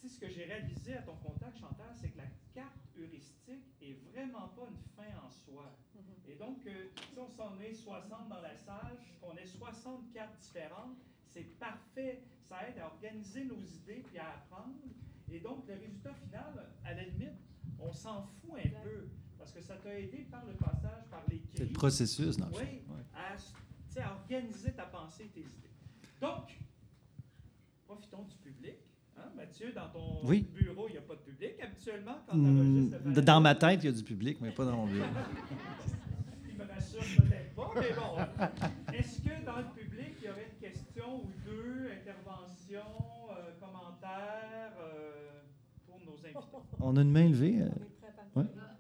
ce 0.04 0.20
que 0.20 0.30
j'ai 0.30 0.46
réalisé 0.46 0.96
à 0.96 1.02
ton 1.02 1.16
contact, 1.16 1.58
Chantal, 1.60 1.90
c'est 1.94 2.10
que 2.10 2.18
la 2.18 2.28
carte 2.54 2.88
heuristique 2.98 3.66
est 3.82 3.98
vraiment 4.12 4.48
pas 4.50 4.68
une 4.70 4.82
fin 4.96 5.10
en 5.24 5.30
soi. 5.30 5.78
Mm-hmm. 5.96 6.32
Et 6.32 6.36
donc, 6.36 6.66
euh, 6.66 6.88
si 6.96 7.20
on 7.20 7.30
s'en 7.30 7.60
est 7.60 7.74
60 7.74 8.30
dans 8.30 8.42
la 8.42 8.56
salle, 8.56 8.98
qu'on 9.22 9.36
ait 9.38 9.46
60 9.46 10.12
cartes 10.12 10.38
différentes, 10.40 10.98
c'est 11.28 11.58
parfait. 11.60 12.24
Ça 12.44 12.68
aide 12.68 12.80
à 12.80 12.88
organiser 12.88 13.46
nos 13.46 13.62
idées 13.62 14.04
puis 14.08 14.18
à 14.18 14.32
apprendre. 14.32 14.76
Et 15.32 15.40
donc, 15.40 15.68
le 15.68 15.76
résultat 15.76 16.14
final, 16.14 16.70
à 16.84 16.94
la 16.94 17.04
limite, 17.04 17.40
on 17.80 17.94
s'en 17.94 18.24
fout 18.24 18.60
un 18.66 18.84
peu 18.84 19.08
parce 19.38 19.54
que 19.54 19.62
ça 19.62 19.76
t'a 19.78 20.00
aidé 20.00 20.28
par 20.30 20.46
le 20.46 20.54
passage, 20.54 21.04
par 21.10 21.24
les 21.28 21.42
C'est 21.56 21.66
le 21.66 21.74
processus, 21.74 22.38
non? 22.38 22.48
Oui, 22.54 22.84
à, 23.14 23.34
à 24.04 24.14
organiser 24.14 24.72
ta 24.74 24.86
pensée 24.86 25.26
et 25.26 25.30
tes 25.30 25.40
idées. 25.40 25.72
Donc, 26.20 26.52
profitons 27.92 28.24
du 28.24 28.36
public. 28.38 28.76
Hein, 29.18 29.24
Mathieu, 29.36 29.74
dans 29.74 29.90
ton 29.90 30.26
Oui. 30.26 30.48
bureau, 30.54 30.88
il 30.88 30.94
n'y 30.94 30.98
a 30.98 31.02
pas 31.02 31.16
de 31.16 31.20
public 31.20 31.52
habituellement 31.62 32.20
quand 32.26 32.34
tu 32.34 32.40
Hmm, 32.40 32.92
le 33.16 33.22
dans 33.22 33.42
ma 33.42 33.56
tête, 33.56 33.84
il 33.84 33.88
y 33.88 33.90
a 33.90 33.92
du 33.92 34.04
public, 34.04 34.38
mais 34.42 34.52
pas 34.52 34.64
dans 34.66 34.78
mon 34.78 34.88
bureau. 34.88 35.06
Il 36.48 36.56
me 36.58 36.64
rassure 36.74 37.02
peut-être 37.18 37.56
pas, 37.56 37.72
mais 37.76 37.92
bon. 37.94 38.94
Est-ce 38.94 39.22
que 39.22 39.46
dans 39.46 39.58
le 39.58 39.70
public, 39.76 40.14
il 40.22 40.26
y 40.28 40.30
aurait 40.30 40.48
une 40.54 40.60
question 40.70 41.24
ou 41.24 41.32
deux, 41.44 41.90
interventions, 41.92 43.02
euh, 43.32 43.52
commentaires 43.60 44.74
euh, 44.80 45.42
pour 45.88 46.00
nos 46.06 46.14
invités? 46.24 46.38
On 46.80 46.96
a 46.98 47.02
une 47.02 47.12
main 47.12 47.30
levée. 47.30 47.62
euh, 47.62 47.70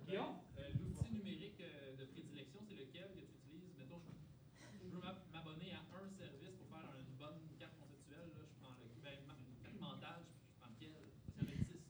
Guillaume? 0.07 0.35
Euh, 0.59 0.61
L'outil 0.79 1.11
numérique 1.13 1.59
euh, 1.61 1.97
de 1.99 2.05
prédilection, 2.05 2.59
c'est 2.69 2.75
lequel 2.75 3.09
que 3.15 3.19
tu 3.19 3.33
utilises? 3.49 3.73
Mettons, 3.79 3.99
je, 4.05 4.65
je 4.77 4.85
veux 4.95 5.01
m'ab- 5.01 5.25
m'abonner 5.33 5.73
à 5.73 5.81
un 5.97 6.07
service 6.13 6.53
pour 6.61 6.67
faire 6.69 6.91
une 6.95 7.17
bonne 7.17 7.41
carte 7.59 7.73
conceptuelle. 7.81 8.29
Là, 8.37 8.43
je 8.45 8.53
prends 8.61 8.75
le, 8.77 8.85
ben, 9.01 9.17
ma- 9.25 9.39
une 9.41 9.57
carte 9.63 9.79
mentale, 9.81 10.21
je, 10.21 10.37
je 10.37 10.53
prends 10.61 10.69
lequel? 10.69 10.93
Parce 10.93 11.33
qu'il 11.33 11.41
y 11.41 11.49
en 11.49 11.49
a 11.49 11.55
10 11.57 11.65
000. 11.65 11.81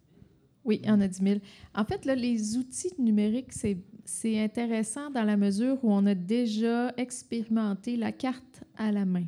Oui, 0.72 0.80
il 0.84 0.88
y 0.88 0.90
en 0.90 1.02
a 1.02 1.08
10 1.10 1.22
000. 1.22 1.40
En 1.76 1.84
fait, 1.84 2.06
les 2.06 2.56
outils 2.56 2.94
numériques, 2.98 3.52
c'est, 3.52 3.78
c'est 4.06 4.40
intéressant 4.40 5.12
dans 5.12 5.26
la 5.26 5.36
mesure 5.36 5.78
où 5.84 5.92
on 5.92 6.06
a 6.06 6.16
déjà 6.16 6.94
expérimenté 6.96 7.98
la 7.98 8.14
carte 8.14 8.64
à 8.78 8.90
la 8.90 9.04
main. 9.04 9.26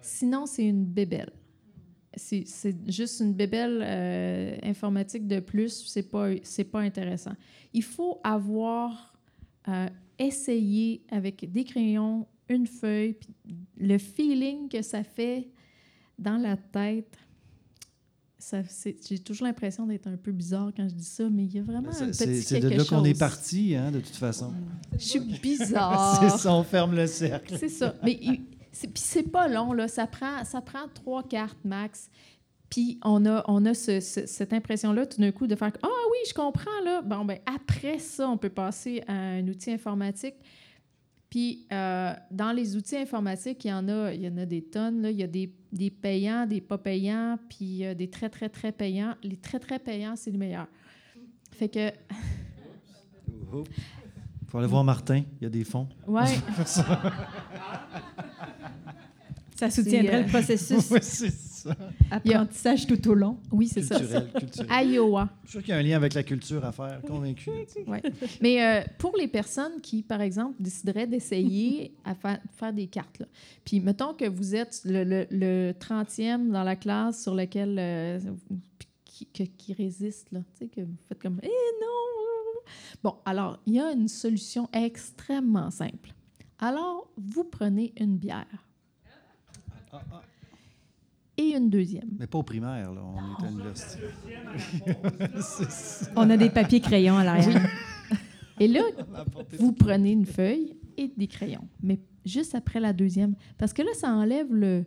Sinon, 0.00 0.46
c'est 0.46 0.64
une 0.64 0.86
bébelle. 0.86 1.30
C'est, 2.16 2.46
juste 2.90 3.20
une 3.20 3.34
bébelle 3.34 3.82
euh, 3.84 4.56
informatique 4.62 5.26
de 5.26 5.40
plus. 5.40 5.84
C'est 5.88 6.08
pas, 6.10 6.30
pas 6.72 6.80
intéressant. 6.80 7.34
Il 7.74 7.82
faut 7.82 8.18
avoir 8.24 9.12
euh, 9.68 9.90
essayé 10.18 11.04
avec 11.10 11.52
des 11.52 11.64
crayons, 11.64 12.26
une 12.48 12.66
feuille, 12.66 13.18
le 13.76 13.98
feeling 13.98 14.70
que 14.70 14.80
ça 14.80 15.04
fait 15.04 15.50
dans 16.18 16.38
la 16.38 16.56
tête. 16.56 17.18
J'ai 19.08 19.18
toujours 19.20 19.46
l'impression 19.46 19.86
d'être 19.86 20.06
un 20.08 20.16
peu 20.16 20.32
bizarre 20.32 20.70
quand 20.76 20.88
je 20.88 20.94
dis 20.94 21.04
ça, 21.04 21.28
mais 21.30 21.44
il 21.44 21.54
y 21.54 21.58
a 21.58 21.62
vraiment 21.62 21.90
un 21.90 22.12
C'est 22.12 22.26
petit 22.26 22.42
c'est 22.42 22.60
de 22.60 22.68
là 22.68 22.84
qu'on 22.84 23.04
est 23.04 23.18
parti, 23.18 23.74
hein, 23.76 23.90
de 23.90 24.00
toute 24.00 24.16
façon. 24.16 24.52
Je 24.92 24.98
suis 24.98 25.20
bizarre. 25.42 26.18
C'est 26.20 26.38
ça, 26.38 26.52
on 26.52 26.62
ferme 26.64 26.94
le 26.94 27.06
cercle. 27.06 27.56
C'est 27.58 27.68
ça. 27.68 27.94
Mais 28.02 28.16
puis 28.16 28.90
c'est 28.94 29.24
pas 29.30 29.48
long, 29.48 29.72
là. 29.72 29.86
Ça 29.86 30.06
prend, 30.06 30.44
ça 30.44 30.60
prend 30.60 30.88
trois 30.94 31.22
cartes 31.22 31.58
max. 31.64 32.08
Puis 32.70 32.98
on 33.04 33.26
a, 33.26 33.44
on 33.48 33.64
a 33.66 33.74
ce- 33.74 34.00
ce- 34.00 34.24
cette 34.26 34.52
impression-là, 34.54 35.04
tout 35.04 35.20
d'un 35.20 35.30
coup, 35.30 35.46
de 35.46 35.54
faire 35.54 35.72
Ah 35.82 35.88
oui, 36.10 36.16
je 36.26 36.32
comprends, 36.32 36.80
là. 36.84 37.02
Bon, 37.02 37.24
ben 37.24 37.38
après 37.44 37.98
ça, 37.98 38.28
on 38.28 38.38
peut 38.38 38.48
passer 38.48 39.02
à 39.06 39.12
un 39.12 39.46
outil 39.46 39.72
informatique. 39.72 40.34
Puis 41.32 41.64
euh, 41.72 42.12
dans 42.30 42.52
les 42.52 42.76
outils 42.76 42.98
informatiques, 42.98 43.64
il 43.64 43.68
y 43.68 43.72
en 43.72 43.88
a, 43.88 44.12
il 44.12 44.20
y 44.20 44.28
en 44.28 44.36
a 44.36 44.44
des 44.44 44.60
tonnes. 44.60 45.00
Là. 45.00 45.10
Il 45.10 45.16
y 45.16 45.22
a 45.22 45.26
des, 45.26 45.50
des 45.72 45.88
payants, 45.90 46.44
des 46.44 46.60
pas 46.60 46.76
payants, 46.76 47.38
puis 47.48 47.86
euh, 47.86 47.94
des 47.94 48.10
très, 48.10 48.28
très, 48.28 48.50
très 48.50 48.70
payants. 48.70 49.14
Les 49.22 49.38
très, 49.38 49.58
très 49.58 49.78
payants, 49.78 50.14
c'est 50.14 50.30
les 50.30 50.36
meilleurs. 50.36 50.66
Fait 51.52 51.70
que, 51.70 51.90
Il 53.48 53.64
faut 54.46 54.58
aller 54.58 54.66
voir 54.66 54.84
Martin, 54.84 55.22
il 55.40 55.44
y 55.44 55.46
a 55.46 55.48
des 55.48 55.64
fonds. 55.64 55.88
ouais, 56.06 56.26
Ça 59.56 59.70
soutiendrait 59.70 60.16
euh, 60.16 60.22
le 60.24 60.28
processus 60.28 60.90
Oui, 60.90 60.98
c'est 61.00 61.30
ça. 61.62 61.76
apprentissage 62.10 62.86
tout 62.86 63.08
au 63.08 63.14
long. 63.14 63.38
oui, 63.50 63.68
c'est 63.68 63.82
ça. 63.82 63.98
Culturel, 63.98 64.30
culturel. 64.38 64.88
Iowa. 64.90 65.28
Je 65.44 65.48
suis 65.48 65.52
sûr 65.52 65.60
qu'il 65.62 65.70
y 65.70 65.72
a 65.76 65.78
un 65.78 65.82
lien 65.82 65.96
avec 65.96 66.14
la 66.14 66.22
culture 66.22 66.64
à 66.64 66.72
faire, 66.72 67.00
convaincu. 67.02 67.50
Ouais. 67.86 68.02
Mais 68.40 68.64
euh, 68.64 68.82
pour 68.98 69.16
les 69.16 69.28
personnes 69.28 69.80
qui, 69.82 70.02
par 70.02 70.20
exemple, 70.20 70.54
décideraient 70.60 71.06
d'essayer 71.06 71.94
à 72.04 72.14
fa- 72.14 72.40
faire 72.56 72.72
des 72.72 72.86
cartes, 72.86 73.18
là. 73.18 73.26
puis 73.64 73.80
mettons 73.80 74.14
que 74.14 74.28
vous 74.28 74.54
êtes 74.54 74.82
le, 74.84 75.04
le- 75.04 75.26
le 75.30 75.72
30e 75.72 76.50
dans 76.50 76.64
la 76.64 76.76
classe 76.76 77.22
sur 77.22 77.34
lequel 77.34 77.76
euh, 77.78 78.18
qui, 79.04 79.26
que- 79.26 79.42
qui 79.44 79.72
résiste, 79.74 80.28
là, 80.32 80.40
tu 80.40 80.64
sais, 80.64 80.68
que 80.68 80.80
vous 80.80 80.96
faites 81.08 81.20
comme 81.20 81.38
Eh 81.42 81.46
non! 81.46 82.62
Bon, 83.02 83.16
alors, 83.24 83.58
il 83.66 83.74
y 83.74 83.80
a 83.80 83.90
une 83.92 84.08
solution 84.08 84.68
extrêmement 84.72 85.70
simple. 85.70 86.14
Alors, 86.58 87.10
vous 87.16 87.42
prenez 87.44 87.92
une 87.98 88.16
bière 88.16 88.46
Ah, 89.92 90.00
ah. 90.12 90.22
Et 91.50 91.56
une 91.56 91.70
deuxième. 91.70 92.08
Mais 92.18 92.26
pas 92.26 92.38
au 92.38 92.42
primaire, 92.42 92.92
là. 92.92 93.00
On 93.04 93.42
est 93.42 93.46
à 93.46 93.50
l'université. 93.50 93.98
On 96.16 96.28
a 96.30 96.36
des 96.36 96.50
papiers 96.50 96.80
crayons 96.80 97.16
à 97.16 97.24
l'arrière. 97.24 97.68
Et 98.60 98.68
là, 98.68 98.80
vous 99.58 99.72
prenez 99.72 100.12
une 100.12 100.26
feuille 100.26 100.76
et 100.96 101.10
des 101.16 101.26
crayons, 101.26 101.66
mais 101.82 101.98
juste 102.24 102.54
après 102.54 102.80
la 102.80 102.92
deuxième. 102.92 103.34
Parce 103.58 103.72
que 103.72 103.82
là, 103.82 103.90
ça 103.94 104.12
enlève 104.12 104.52
le. 104.54 104.84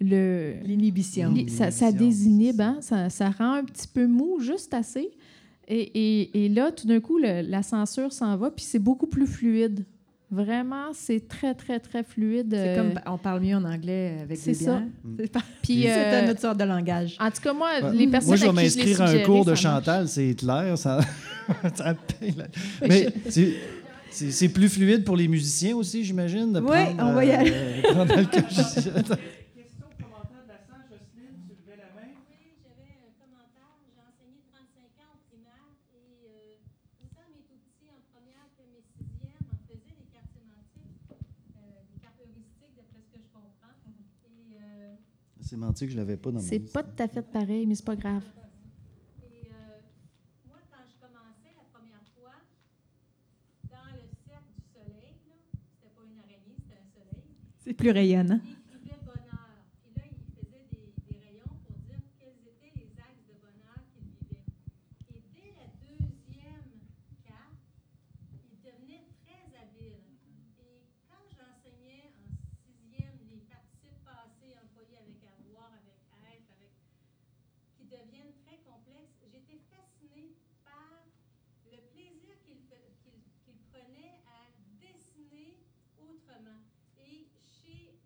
le 0.00 0.54
L'inhibition. 0.64 1.32
li- 1.32 1.48
ça, 1.48 1.70
désinhibe, 1.92 2.60
hein, 2.60 2.78
ça, 2.80 3.08
ça 3.10 3.30
rend 3.30 3.54
un 3.54 3.64
petit 3.64 3.88
peu 3.88 4.06
mou, 4.06 4.38
juste 4.40 4.74
assez. 4.74 5.10
Et, 5.66 5.80
et- 6.22 6.44
et 6.44 6.48
là, 6.48 6.72
tout 6.72 6.86
d'un 6.86 7.00
coup, 7.00 7.18
le- 7.18 7.42
la 7.42 7.62
censure 7.62 8.12
s'en 8.12 8.36
va, 8.36 8.50
puis 8.50 8.64
c'est 8.64 8.78
beaucoup 8.78 9.06
plus 9.06 9.26
fluide. 9.26 9.86
Vraiment, 10.32 10.92
c'est 10.92 11.26
très, 11.26 11.54
très, 11.54 11.80
très 11.80 12.04
fluide. 12.04 12.48
C'est 12.52 12.78
euh, 12.78 12.92
comme 12.92 13.00
on 13.12 13.18
parle 13.18 13.40
mieux 13.40 13.56
en 13.56 13.64
anglais 13.64 14.18
avec 14.22 14.38
c'est 14.38 14.52
des 14.52 14.64
ça. 14.64 14.78
bières. 14.78 14.88
C'est 15.18 15.32
pas- 15.32 15.40
puis, 15.62 15.82
c'est 15.86 15.90
euh, 16.14 16.22
une 16.24 16.30
autre 16.30 16.40
sorte 16.40 16.58
de 16.58 16.64
langage. 16.64 17.16
En 17.18 17.30
tout 17.32 17.40
cas, 17.42 17.52
moi, 17.52 17.68
Ouais. 17.82 17.92
les 17.94 18.06
personnes 18.06 18.28
Moi, 18.28 18.36
je 18.36 18.46
vais 18.46 18.52
m'inscrire 18.52 19.00
à 19.02 19.08
un 19.08 19.18
cours 19.22 19.44
de 19.44 19.54
ça. 19.56 19.62
Chantal, 19.62 20.06
c'est 20.08 20.28
Hitler. 20.28 20.74
Ça, 20.76 21.00
ça 21.74 21.94
Mais 22.86 23.08
c'est- 24.12 24.48
plus 24.48 24.68
fluide 24.68 25.04
pour 25.04 25.16
les 25.16 25.26
musiciens 25.26 25.74
aussi, 25.76 26.04
j'imagine. 26.04 26.52
prendre, 26.52 26.94
on 27.00 27.12
va 27.12 27.24
y 27.24 27.30
euh, 27.30 27.34
aller. 27.38 27.50
de 27.82 27.92
prendre 27.92 28.14
l'alcool. 28.14 28.42
Question, 28.44 28.92
commentaire 29.98 30.42
de 30.46 30.50
la 30.50 30.60
salle, 30.66 30.86
Jocelyne, 30.90 31.42
tu 31.46 31.54
levais 31.58 31.78
la 31.78 31.90
main. 31.98 32.10
Oui, 32.30 32.54
j'avais 32.62 32.90
un 33.02 33.10
commentaire. 33.18 33.70
J'ai 33.82 33.98
enseigné 34.02 34.38
35 34.46 34.94
ans 35.02 35.10
au 35.14 35.20
primaire 35.26 35.74
et 35.94 36.26
euh, 36.26 37.02
autant 37.06 37.26
mes 37.34 37.42
tout 37.50 37.58
petits 37.66 37.90
en 37.90 37.98
première 38.14 38.46
que 38.58 38.62
mes 38.66 38.82
sixièmes 38.94 39.46
en 39.46 39.58
faisaient 39.66 39.94
des 39.94 40.10
cartes 40.10 40.34
sémantiques, 40.34 41.06
euh, 41.10 41.82
des 41.94 41.98
cartes 42.02 42.18
heuristiques 42.22 42.74
d'après 42.78 42.98
ce 43.06 43.08
que 43.14 43.18
je 43.22 43.30
comprends. 43.30 43.74
Et, 44.26 44.58
euh, 44.58 44.98
Sémantique, 45.50 45.90
je 45.90 45.96
l'avais 45.96 46.16
pas 46.16 46.30
dans 46.30 46.38
C'est 46.38 46.60
pas 46.60 46.84
tout 46.84 47.02
à 47.02 47.08
fait 47.08 47.22
pareil, 47.22 47.66
mais 47.66 47.74
c'est 47.74 47.84
pas 47.84 47.96
grave. 47.96 48.22
et 48.22 49.50
euh, 49.50 49.80
moi, 50.46 50.58
quand 50.70 50.84
je 50.86 50.94
commençais 50.94 51.50
la 51.58 51.64
première 51.74 52.06
fois, 52.14 52.38
dans 53.68 53.90
le 53.98 54.06
cercle 54.28 54.52
du 54.54 54.62
soleil, 54.70 55.18
là, 55.26 55.34
c'était 55.74 55.90
pas 55.92 56.02
une 56.06 56.18
araignée, 56.22 56.54
c'était 56.62 56.78
un 56.78 56.86
soleil, 56.94 57.24
C'est 57.58 57.74
plus 57.74 57.90
rayonnant. 57.90 58.38
il 58.46 58.52
écrivait 58.62 59.02
bonheur. 59.02 59.58
Puis 59.82 59.90
là, 59.98 60.04
il 60.06 60.22
faisait 60.38 60.66
des, 60.70 60.94
des 61.10 61.18
rayons 61.18 61.50
pour 61.66 61.74
dire 61.82 61.98
quels 62.22 62.46
étaient 62.46 62.70
les 62.78 62.94
axes 63.02 63.26
de 63.26 63.34
bonheur 63.42 63.82
qu'il 63.90 64.06
vivait. 64.06 64.46
Et 65.10 65.18
dès 65.34 65.50
la 65.58 65.66
deuxième 65.82 66.78
carte, 67.26 67.58
il 68.38 68.54
devenait 68.62 69.02
très 69.26 69.50
habile. 69.58 69.98
Et 70.62 70.86
quand 71.10 71.26
j'enseignais 71.34 72.14
en 72.22 72.30
sixième 72.62 73.18
les 73.34 73.42
participes 73.50 73.98
passés 74.06 74.54
employés 74.62 74.94
avec 75.02 75.18
avoir, 75.26 75.74
avec 75.74 75.98
être, 76.30 76.50
avec 76.54 76.70
qui 77.76 77.84
deviennent 77.90 78.34
très 78.46 78.58
complexes, 78.62 79.18
j'étais 79.26 79.58
fascinée 79.66 80.36
par 80.62 81.02
le 81.66 81.78
plaisir 81.90 82.32
qu'il 82.46 82.62
fe- 82.70 82.94
qu'il- 83.02 83.26
qu'il 83.44 83.58
prenait 83.72 84.22
à 84.30 84.46
dessiner 84.78 85.58
autrement. 85.98 86.62
Et 87.02 87.26
chez, 87.42 87.98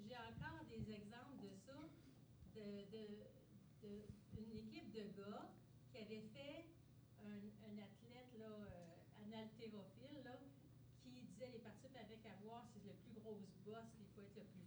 j'ai 0.00 0.16
encore 0.16 0.64
des 0.72 0.82
exemples 0.88 1.36
de 1.44 1.52
ça, 1.66 1.76
de, 1.76 2.00
de, 2.00 2.16
de- 2.16 2.45
d'une 2.56 4.52
équipe 4.52 4.92
de 4.92 5.02
gars 5.16 5.50
qui 5.90 5.98
avait 5.98 6.24
fait 6.34 6.66
un, 7.24 7.36
un 7.68 7.78
athlète, 7.78 8.32
là, 8.38 8.46
euh, 8.46 9.24
un 9.24 9.32
haltérophile, 9.32 10.22
là, 10.24 10.38
qui 11.02 11.22
disait 11.22 11.50
les 11.52 11.58
participes 11.58 11.96
avec 11.96 12.24
avoir, 12.26 12.66
c'est 12.72 12.84
le 12.84 12.94
plus 12.94 13.20
gros 13.20 13.38
boss, 13.64 13.84
il 14.00 14.06
faut 14.14 14.22
être 14.22 14.36
le 14.36 14.44
plus 14.44 14.65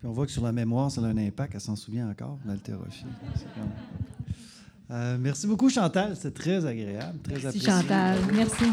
Puis 0.00 0.08
on 0.08 0.12
voit 0.12 0.24
que 0.24 0.32
sur 0.32 0.42
la 0.42 0.52
mémoire, 0.52 0.90
ça 0.90 1.02
a 1.02 1.04
un 1.04 1.16
impact. 1.18 1.54
Elle 1.54 1.60
s'en 1.60 1.76
souvient 1.76 2.08
encore, 2.08 2.38
l'haltérophile. 2.46 3.06
Euh, 4.90 5.18
merci 5.20 5.46
beaucoup, 5.46 5.68
Chantal. 5.68 6.16
C'est 6.16 6.32
très 6.32 6.64
agréable, 6.64 7.18
très 7.22 7.38
merci. 7.38 7.60
Chantal. 7.60 8.18
Merci. 8.32 8.64